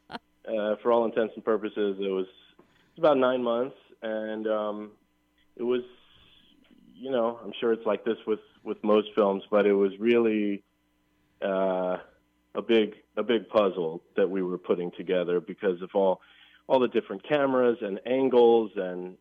uh, 0.00 0.76
for 0.82 0.92
all 0.92 1.04
intents 1.04 1.34
and 1.34 1.44
purposes, 1.44 1.96
it 2.00 2.10
was 2.10 2.26
it's 2.90 2.98
about 2.98 3.16
nine 3.18 3.42
months, 3.42 3.76
and 4.02 4.46
um, 4.46 4.90
it 5.56 5.62
was, 5.62 5.82
you 6.94 7.10
know, 7.10 7.38
I'm 7.42 7.52
sure 7.58 7.72
it's 7.72 7.86
like 7.86 8.04
this 8.04 8.18
with 8.26 8.40
with 8.64 8.82
most 8.84 9.08
films, 9.14 9.42
but 9.50 9.66
it 9.66 9.72
was 9.72 9.92
really 9.98 10.62
uh, 11.42 11.96
a 12.54 12.62
big 12.66 12.94
a 13.16 13.22
big 13.22 13.48
puzzle 13.48 14.02
that 14.16 14.28
we 14.28 14.42
were 14.42 14.58
putting 14.58 14.90
together 14.92 15.40
because 15.40 15.80
of 15.82 15.90
all 15.94 16.20
all 16.66 16.80
the 16.80 16.88
different 16.88 17.26
cameras 17.26 17.78
and 17.80 18.00
angles 18.06 18.70
and 18.76 19.16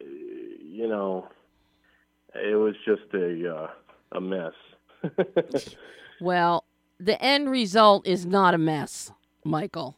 uh, 0.00 0.04
you 0.04 0.88
know 0.88 1.28
it 2.34 2.56
was 2.56 2.74
just 2.84 3.14
a 3.14 3.54
uh, 3.54 3.68
a 4.12 4.20
mess. 4.20 4.52
Well, 6.20 6.64
the 6.98 7.22
end 7.22 7.50
result 7.50 8.06
is 8.06 8.24
not 8.24 8.54
a 8.54 8.58
mess, 8.58 9.12
Michael. 9.44 9.96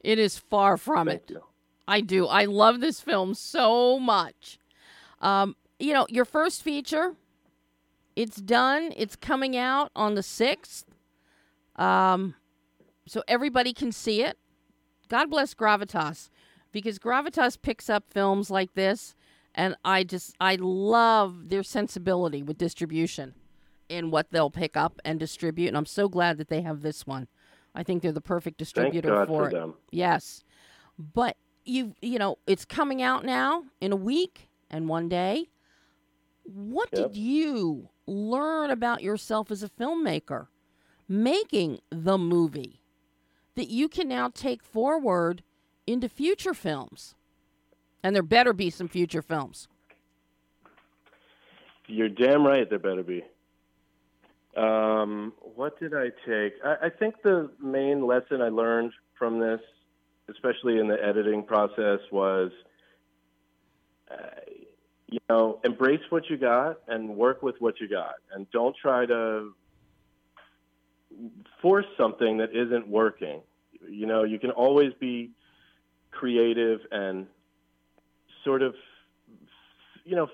It 0.00 0.18
is 0.18 0.38
far 0.38 0.76
from 0.76 1.08
Thank 1.08 1.22
it. 1.22 1.30
you. 1.30 1.42
I 1.86 2.00
do. 2.00 2.26
I 2.26 2.44
love 2.44 2.80
this 2.80 3.00
film 3.00 3.34
so 3.34 3.98
much. 3.98 4.58
Um, 5.20 5.56
you 5.78 5.92
know, 5.92 6.06
your 6.08 6.24
first 6.24 6.62
feature, 6.62 7.14
it's 8.16 8.36
done. 8.36 8.92
It's 8.96 9.16
coming 9.16 9.56
out 9.56 9.90
on 9.94 10.14
the 10.14 10.20
6th. 10.20 10.84
Um, 11.76 12.34
so 13.06 13.22
everybody 13.28 13.72
can 13.72 13.92
see 13.92 14.22
it. 14.22 14.38
God 15.08 15.30
bless 15.30 15.54
Gravitas 15.54 16.30
because 16.72 16.98
Gravitas 16.98 17.60
picks 17.60 17.90
up 17.90 18.04
films 18.10 18.50
like 18.50 18.74
this 18.74 19.14
and 19.54 19.76
I 19.84 20.04
just 20.04 20.34
I 20.40 20.56
love 20.56 21.48
their 21.48 21.62
sensibility 21.62 22.42
with 22.42 22.58
distribution 22.58 23.34
in 23.88 24.10
what 24.10 24.30
they'll 24.30 24.50
pick 24.50 24.76
up 24.76 25.00
and 25.04 25.18
distribute 25.20 25.68
and 25.68 25.76
I'm 25.76 25.86
so 25.86 26.08
glad 26.08 26.38
that 26.38 26.48
they 26.48 26.62
have 26.62 26.82
this 26.82 27.06
one. 27.06 27.28
I 27.74 27.82
think 27.82 28.02
they're 28.02 28.12
the 28.12 28.20
perfect 28.20 28.58
distributor 28.58 29.14
for 29.24 29.26
for 29.26 29.48
it. 29.48 29.52
them. 29.52 29.74
Yes. 29.90 30.44
But 30.98 31.36
you 31.64 31.94
you 32.00 32.18
know, 32.18 32.38
it's 32.46 32.64
coming 32.64 33.02
out 33.02 33.24
now 33.24 33.64
in 33.80 33.92
a 33.92 33.96
week 33.96 34.48
and 34.70 34.88
one 34.88 35.08
day. 35.08 35.48
What 36.44 36.90
Yep. 36.92 37.12
did 37.12 37.16
you 37.16 37.88
learn 38.06 38.70
about 38.70 39.02
yourself 39.02 39.50
as 39.50 39.62
a 39.62 39.68
filmmaker 39.68 40.48
making 41.08 41.80
the 41.90 42.18
movie 42.18 42.82
that 43.54 43.68
you 43.68 43.88
can 43.88 44.08
now 44.08 44.28
take 44.28 44.62
forward 44.62 45.42
into 45.86 46.08
future 46.08 46.54
films? 46.54 47.14
And 48.02 48.14
there 48.14 48.22
better 48.22 48.52
be 48.52 48.68
some 48.68 48.86
future 48.88 49.22
films. 49.22 49.66
You're 51.86 52.08
damn 52.08 52.46
right. 52.46 52.68
There 52.68 52.78
better 52.78 53.02
be. 53.02 53.22
Um, 54.56 55.32
what 55.40 55.78
did 55.80 55.94
I 55.94 56.10
take? 56.26 56.54
I, 56.64 56.86
I 56.86 56.90
think 56.90 57.16
the 57.22 57.50
main 57.60 58.06
lesson 58.06 58.40
I 58.40 58.48
learned 58.48 58.92
from 59.18 59.40
this, 59.40 59.60
especially 60.30 60.78
in 60.78 60.86
the 60.88 60.96
editing 61.02 61.42
process, 61.42 61.98
was, 62.12 62.52
uh, 64.10 64.16
you 65.08 65.18
know, 65.28 65.60
embrace 65.64 66.00
what 66.10 66.30
you 66.30 66.36
got 66.36 66.78
and 66.86 67.16
work 67.16 67.42
with 67.42 67.56
what 67.58 67.80
you 67.80 67.88
got, 67.88 68.14
and 68.32 68.48
don't 68.50 68.76
try 68.80 69.06
to 69.06 69.54
force 71.60 71.86
something 71.96 72.38
that 72.38 72.50
isn't 72.54 72.88
working. 72.88 73.40
You 73.88 74.06
know, 74.06 74.24
you 74.24 74.38
can 74.38 74.50
always 74.50 74.92
be 75.00 75.30
creative 76.10 76.80
and 76.90 77.26
sort 78.44 78.62
of, 78.62 78.74
you 80.04 80.14
know, 80.14 80.28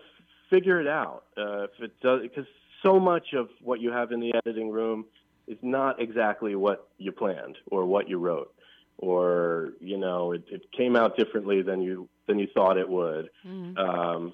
figure 0.50 0.80
it 0.80 0.86
out. 0.86 1.24
Uh, 1.36 1.64
if 1.64 1.70
it 1.80 2.00
does, 2.00 2.22
because 2.22 2.46
so 2.82 2.98
much 2.98 3.32
of 3.34 3.48
what 3.62 3.80
you 3.80 3.90
have 3.90 4.12
in 4.12 4.20
the 4.20 4.34
editing 4.34 4.70
room 4.70 5.06
is 5.46 5.58
not 5.62 6.00
exactly 6.00 6.54
what 6.54 6.88
you 6.98 7.12
planned 7.12 7.56
or 7.70 7.84
what 7.84 8.08
you 8.08 8.18
wrote, 8.18 8.54
or 8.98 9.70
you 9.80 9.98
know, 9.98 10.32
it, 10.32 10.44
it 10.48 10.62
came 10.76 10.96
out 10.96 11.16
differently 11.16 11.62
than 11.62 11.82
you 11.82 12.08
than 12.26 12.38
you 12.38 12.48
thought 12.54 12.78
it 12.78 12.88
would. 12.88 13.30
Um, 13.76 14.32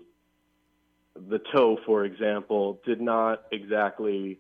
the 1.28 1.38
toe, 1.54 1.78
for 1.86 2.04
example, 2.04 2.80
did 2.84 3.00
not 3.00 3.44
exactly 3.50 4.38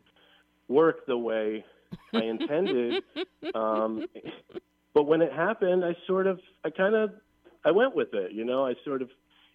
work 0.68 1.06
the 1.06 1.16
way 1.16 1.64
I 2.12 2.22
intended. 2.22 3.02
um, 3.54 4.06
but 4.94 5.04
when 5.04 5.22
it 5.22 5.32
happened, 5.32 5.84
I 5.84 5.96
sort 6.06 6.26
of, 6.26 6.40
I 6.64 6.70
kind 6.70 6.94
of, 6.94 7.10
I 7.64 7.70
went 7.70 7.94
with 7.94 8.14
it. 8.14 8.32
You 8.32 8.44
know, 8.44 8.66
I 8.66 8.74
sort 8.84 9.02
of, 9.02 9.10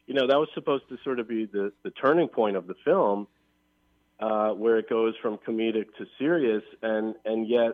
you 0.07 0.13
know, 0.13 0.27
that 0.27 0.37
was 0.37 0.49
supposed 0.53 0.89
to 0.89 0.97
sort 1.03 1.19
of 1.19 1.27
be 1.27 1.45
the 1.45 1.71
the 1.83 1.91
turning 1.91 2.27
point 2.27 2.57
of 2.57 2.67
the 2.67 2.75
film, 2.83 3.27
uh, 4.21 4.49
where 4.49 4.77
it 4.77 4.89
goes 4.89 5.15
from 5.21 5.37
comedic 5.37 5.95
to 5.97 6.05
serious, 6.19 6.63
and 6.81 7.15
and 7.25 7.47
yet 7.47 7.73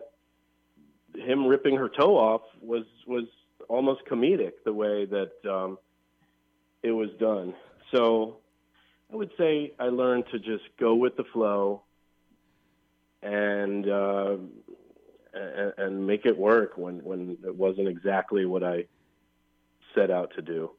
him 1.14 1.46
ripping 1.46 1.76
her 1.76 1.88
toe 1.88 2.16
off 2.16 2.42
was 2.60 2.84
was 3.06 3.24
almost 3.68 4.00
comedic 4.10 4.52
the 4.64 4.72
way 4.72 5.04
that 5.04 5.32
um, 5.50 5.78
it 6.82 6.92
was 6.92 7.10
done. 7.18 7.54
So 7.92 8.38
I 9.12 9.16
would 9.16 9.30
say 9.38 9.72
I 9.78 9.84
learned 9.84 10.24
to 10.32 10.38
just 10.38 10.64
go 10.78 10.94
with 10.94 11.16
the 11.16 11.24
flow 11.32 11.82
and 13.22 13.88
uh, 13.88 14.36
and, 15.34 15.72
and 15.76 16.06
make 16.06 16.24
it 16.24 16.36
work 16.36 16.76
when 16.76 17.04
when 17.04 17.38
it 17.44 17.54
wasn't 17.54 17.88
exactly 17.88 18.44
what 18.44 18.62
I 18.62 18.84
set 19.94 20.10
out 20.10 20.32
to 20.36 20.42
do. 20.42 20.70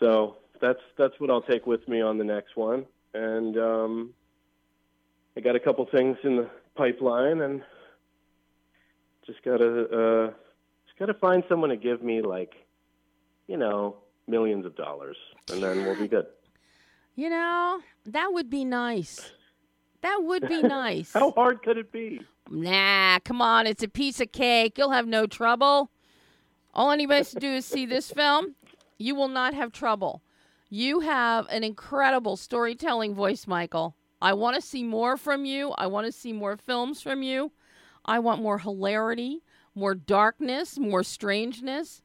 So 0.00 0.36
that's 0.60 0.80
that's 0.96 1.18
what 1.18 1.30
I'll 1.30 1.42
take 1.42 1.66
with 1.66 1.86
me 1.88 2.00
on 2.00 2.18
the 2.18 2.24
next 2.24 2.56
one, 2.56 2.86
and 3.14 3.56
um, 3.56 4.14
I 5.36 5.40
got 5.40 5.56
a 5.56 5.60
couple 5.60 5.86
things 5.86 6.16
in 6.24 6.36
the 6.36 6.50
pipeline, 6.74 7.40
and 7.40 7.62
just 9.26 9.42
gotta 9.42 9.84
uh, 9.84 10.26
just 10.86 10.98
gotta 10.98 11.14
find 11.14 11.42
someone 11.48 11.70
to 11.70 11.76
give 11.76 12.02
me 12.02 12.20
like, 12.20 12.52
you 13.46 13.56
know, 13.56 13.96
millions 14.26 14.66
of 14.66 14.76
dollars, 14.76 15.16
and 15.50 15.62
then 15.62 15.84
we'll 15.84 15.98
be 15.98 16.08
good. 16.08 16.26
You 17.14 17.30
know, 17.30 17.80
that 18.06 18.32
would 18.32 18.50
be 18.50 18.64
nice. 18.64 19.32
That 20.02 20.18
would 20.22 20.48
be 20.48 20.62
nice. 20.62 21.12
How 21.12 21.30
hard 21.30 21.62
could 21.62 21.78
it 21.78 21.92
be? 21.92 22.20
Nah, 22.50 23.20
come 23.20 23.40
on. 23.40 23.66
It's 23.66 23.82
a 23.82 23.88
piece 23.88 24.20
of 24.20 24.32
cake. 24.32 24.76
You'll 24.76 24.90
have 24.90 25.06
no 25.06 25.26
trouble. 25.26 25.90
All 26.74 26.90
anybody 26.90 27.18
has 27.18 27.30
to 27.30 27.38
do 27.38 27.52
is 27.54 27.64
see 27.64 27.86
this 27.86 28.10
film. 28.10 28.54
You 28.98 29.14
will 29.14 29.28
not 29.28 29.54
have 29.54 29.72
trouble. 29.72 30.22
You 30.68 31.00
have 31.00 31.46
an 31.48 31.62
incredible 31.62 32.36
storytelling 32.36 33.14
voice, 33.14 33.46
Michael. 33.46 33.96
I 34.20 34.32
want 34.32 34.56
to 34.56 34.62
see 34.62 34.82
more 34.82 35.16
from 35.16 35.44
you. 35.44 35.72
I 35.76 35.86
want 35.86 36.06
to 36.06 36.12
see 36.12 36.32
more 36.32 36.56
films 36.56 37.02
from 37.02 37.22
you. 37.22 37.52
I 38.04 38.18
want 38.18 38.42
more 38.42 38.58
hilarity, 38.58 39.42
more 39.74 39.94
darkness, 39.94 40.78
more 40.78 41.02
strangeness. 41.02 42.02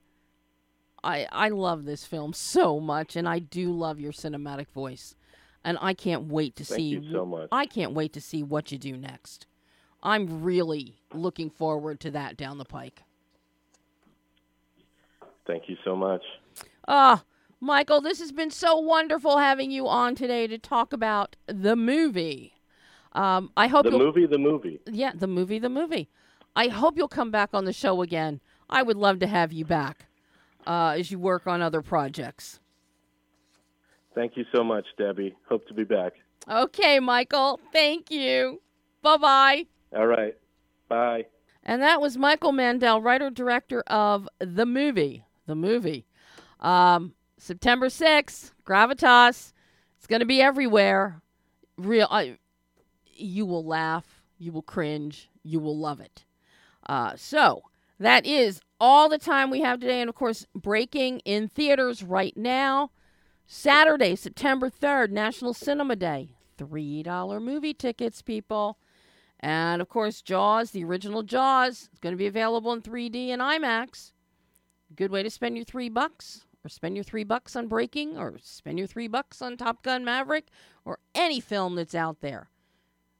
I 1.03 1.27
I 1.31 1.49
love 1.49 1.85
this 1.85 2.05
film 2.05 2.33
so 2.33 2.79
much 2.79 3.15
and 3.15 3.27
I 3.27 3.39
do 3.39 3.71
love 3.71 3.99
your 3.99 4.11
cinematic 4.11 4.69
voice. 4.69 5.15
And 5.63 5.77
I 5.81 5.93
can't 5.93 6.27
wait 6.27 6.55
to 6.57 6.65
Thank 6.65 6.77
see 6.77 6.87
you 6.87 7.11
so 7.11 7.25
much. 7.25 7.49
I 7.51 7.65
can't 7.65 7.93
wait 7.93 8.13
to 8.13 8.21
see 8.21 8.43
what 8.43 8.71
you 8.71 8.77
do 8.77 8.95
next. 8.95 9.45
I'm 10.01 10.41
really 10.41 10.95
looking 11.13 11.49
forward 11.49 11.99
to 12.01 12.11
that 12.11 12.37
down 12.37 12.57
the 12.57 12.65
pike. 12.65 13.03
Thank 15.45 15.67
you 15.67 15.75
so 15.83 15.95
much. 15.95 16.21
Ah, 16.87 17.23
Michael, 17.61 17.99
this 18.01 18.19
has 18.19 18.31
been 18.31 18.51
so 18.51 18.77
wonderful 18.77 19.37
having 19.37 19.69
you 19.71 19.87
on 19.87 20.15
today 20.15 20.47
to 20.47 20.57
talk 20.57 20.93
about 20.93 21.35
the 21.47 21.75
movie. 21.75 22.53
Um, 23.13 23.51
I 23.57 23.67
hope 23.67 23.83
The 23.85 23.91
movie, 23.91 24.25
the 24.25 24.37
movie. 24.37 24.79
yeah, 24.89 25.11
the 25.13 25.27
movie, 25.27 25.59
the 25.59 25.69
movie. 25.69 26.09
I 26.55 26.67
hope 26.67 26.95
you'll 26.97 27.07
come 27.07 27.31
back 27.31 27.49
on 27.53 27.65
the 27.65 27.73
show 27.73 28.01
again. 28.01 28.39
I 28.69 28.81
would 28.83 28.97
love 28.97 29.19
to 29.19 29.27
have 29.27 29.51
you 29.51 29.65
back 29.65 30.05
uh, 30.65 30.95
as 30.97 31.11
you 31.11 31.19
work 31.19 31.47
on 31.47 31.61
other 31.61 31.81
projects. 31.81 32.59
Thank 34.15 34.37
you 34.37 34.45
so 34.53 34.63
much, 34.63 34.85
Debbie. 34.97 35.35
Hope 35.49 35.67
to 35.67 35.73
be 35.73 35.83
back. 35.83 36.13
Okay, 36.49 36.99
Michael. 36.99 37.59
Thank 37.73 38.09
you. 38.09 38.61
Bye 39.01 39.17
bye. 39.17 39.65
All 39.95 40.07
right. 40.07 40.35
Bye. 40.87 41.25
And 41.63 41.81
that 41.81 41.99
was 42.01 42.17
Michael 42.17 42.51
Mandel, 42.51 43.01
writer 43.01 43.29
director 43.29 43.81
of 43.87 44.27
the 44.39 44.65
movie. 44.65 45.25
The 45.45 45.55
movie. 45.55 46.05
Um, 46.59 47.13
September 47.39 47.87
6th, 47.87 48.51
Gravitas. 48.65 49.53
It's 49.97 50.07
going 50.07 50.19
to 50.19 50.25
be 50.25 50.41
everywhere. 50.41 51.21
Real. 51.77 52.07
I, 52.11 52.37
you 53.15 53.45
will 53.45 53.65
laugh. 53.65 54.21
You 54.37 54.51
will 54.51 54.61
cringe. 54.61 55.29
You 55.43 55.59
will 55.59 55.77
love 55.77 55.99
it. 55.99 56.25
Uh, 56.87 57.13
so 57.15 57.63
that 57.99 58.25
is 58.25 58.61
all 58.79 59.09
the 59.09 59.17
time 59.17 59.49
we 59.49 59.61
have 59.61 59.79
today. 59.79 60.01
And 60.01 60.09
of 60.09 60.15
course, 60.15 60.45
breaking 60.53 61.19
in 61.19 61.47
theaters 61.47 62.03
right 62.03 62.35
now. 62.35 62.91
Saturday, 63.47 64.15
September 64.15 64.69
3rd, 64.69 65.09
National 65.09 65.53
Cinema 65.53 65.95
Day. 65.95 66.35
$3 66.59 67.41
movie 67.41 67.73
tickets, 67.73 68.21
people. 68.21 68.77
And 69.39 69.81
of 69.81 69.89
course, 69.89 70.21
Jaws, 70.21 70.71
the 70.71 70.83
original 70.83 71.23
Jaws, 71.23 71.89
is 71.93 71.99
going 72.01 72.13
to 72.13 72.17
be 72.17 72.27
available 72.27 72.73
in 72.73 72.81
3D 72.81 73.29
and 73.29 73.41
IMAX. 73.41 74.11
Good 74.95 75.11
way 75.11 75.23
to 75.23 75.29
spend 75.29 75.55
your 75.55 75.65
three 75.65 75.87
bucks, 75.87 76.45
or 76.63 76.69
spend 76.69 76.95
your 76.95 77.03
three 77.03 77.23
bucks 77.23 77.55
on 77.55 77.67
Breaking, 77.67 78.17
or 78.17 78.35
spend 78.41 78.77
your 78.77 78.87
three 78.87 79.07
bucks 79.07 79.41
on 79.41 79.57
Top 79.57 79.83
Gun 79.83 80.03
Maverick, 80.03 80.47
or 80.85 80.99
any 81.15 81.39
film 81.39 81.75
that's 81.75 81.95
out 81.95 82.21
there. 82.21 82.49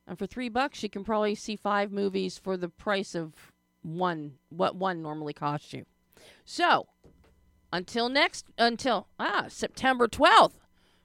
And 0.08 0.18
for 0.18 0.26
three 0.26 0.50
bucks, 0.50 0.82
you 0.84 0.90
can 0.90 1.04
probably 1.04 1.36
see 1.36 1.56
five 1.56 1.92
movies 1.92 2.38
for 2.38 2.58
the 2.58 2.70
price 2.70 3.16
of 3.16 3.34
one, 3.82 4.34
what 4.50 4.76
one 4.76 5.02
normally 5.02 5.34
costs 5.34 5.74
you. 5.74 5.86
So, 6.44 6.88
until 7.72 8.10
next, 8.10 8.46
until 8.58 9.08
ah 9.20 9.46
September 9.48 10.08
12th, 10.08 10.56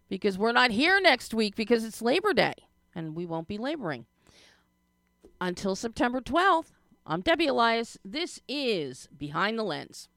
because 0.08 0.38
we're 0.38 0.52
not 0.52 0.70
here 0.70 1.00
next 1.00 1.34
week 1.34 1.54
because 1.54 1.84
it's 1.84 2.02
Labor 2.02 2.32
Day, 2.32 2.54
and 2.94 3.14
we 3.14 3.26
won't 3.26 3.48
be 3.48 3.58
laboring 3.58 4.06
until 5.40 5.76
September 5.76 6.20
12th, 6.20 6.72
I'm 7.06 7.20
Debbie 7.20 7.48
Elias. 7.48 7.98
This 8.04 8.40
is 8.48 9.08
Behind 9.16 9.58
the 9.58 9.62
Lens. 9.62 10.08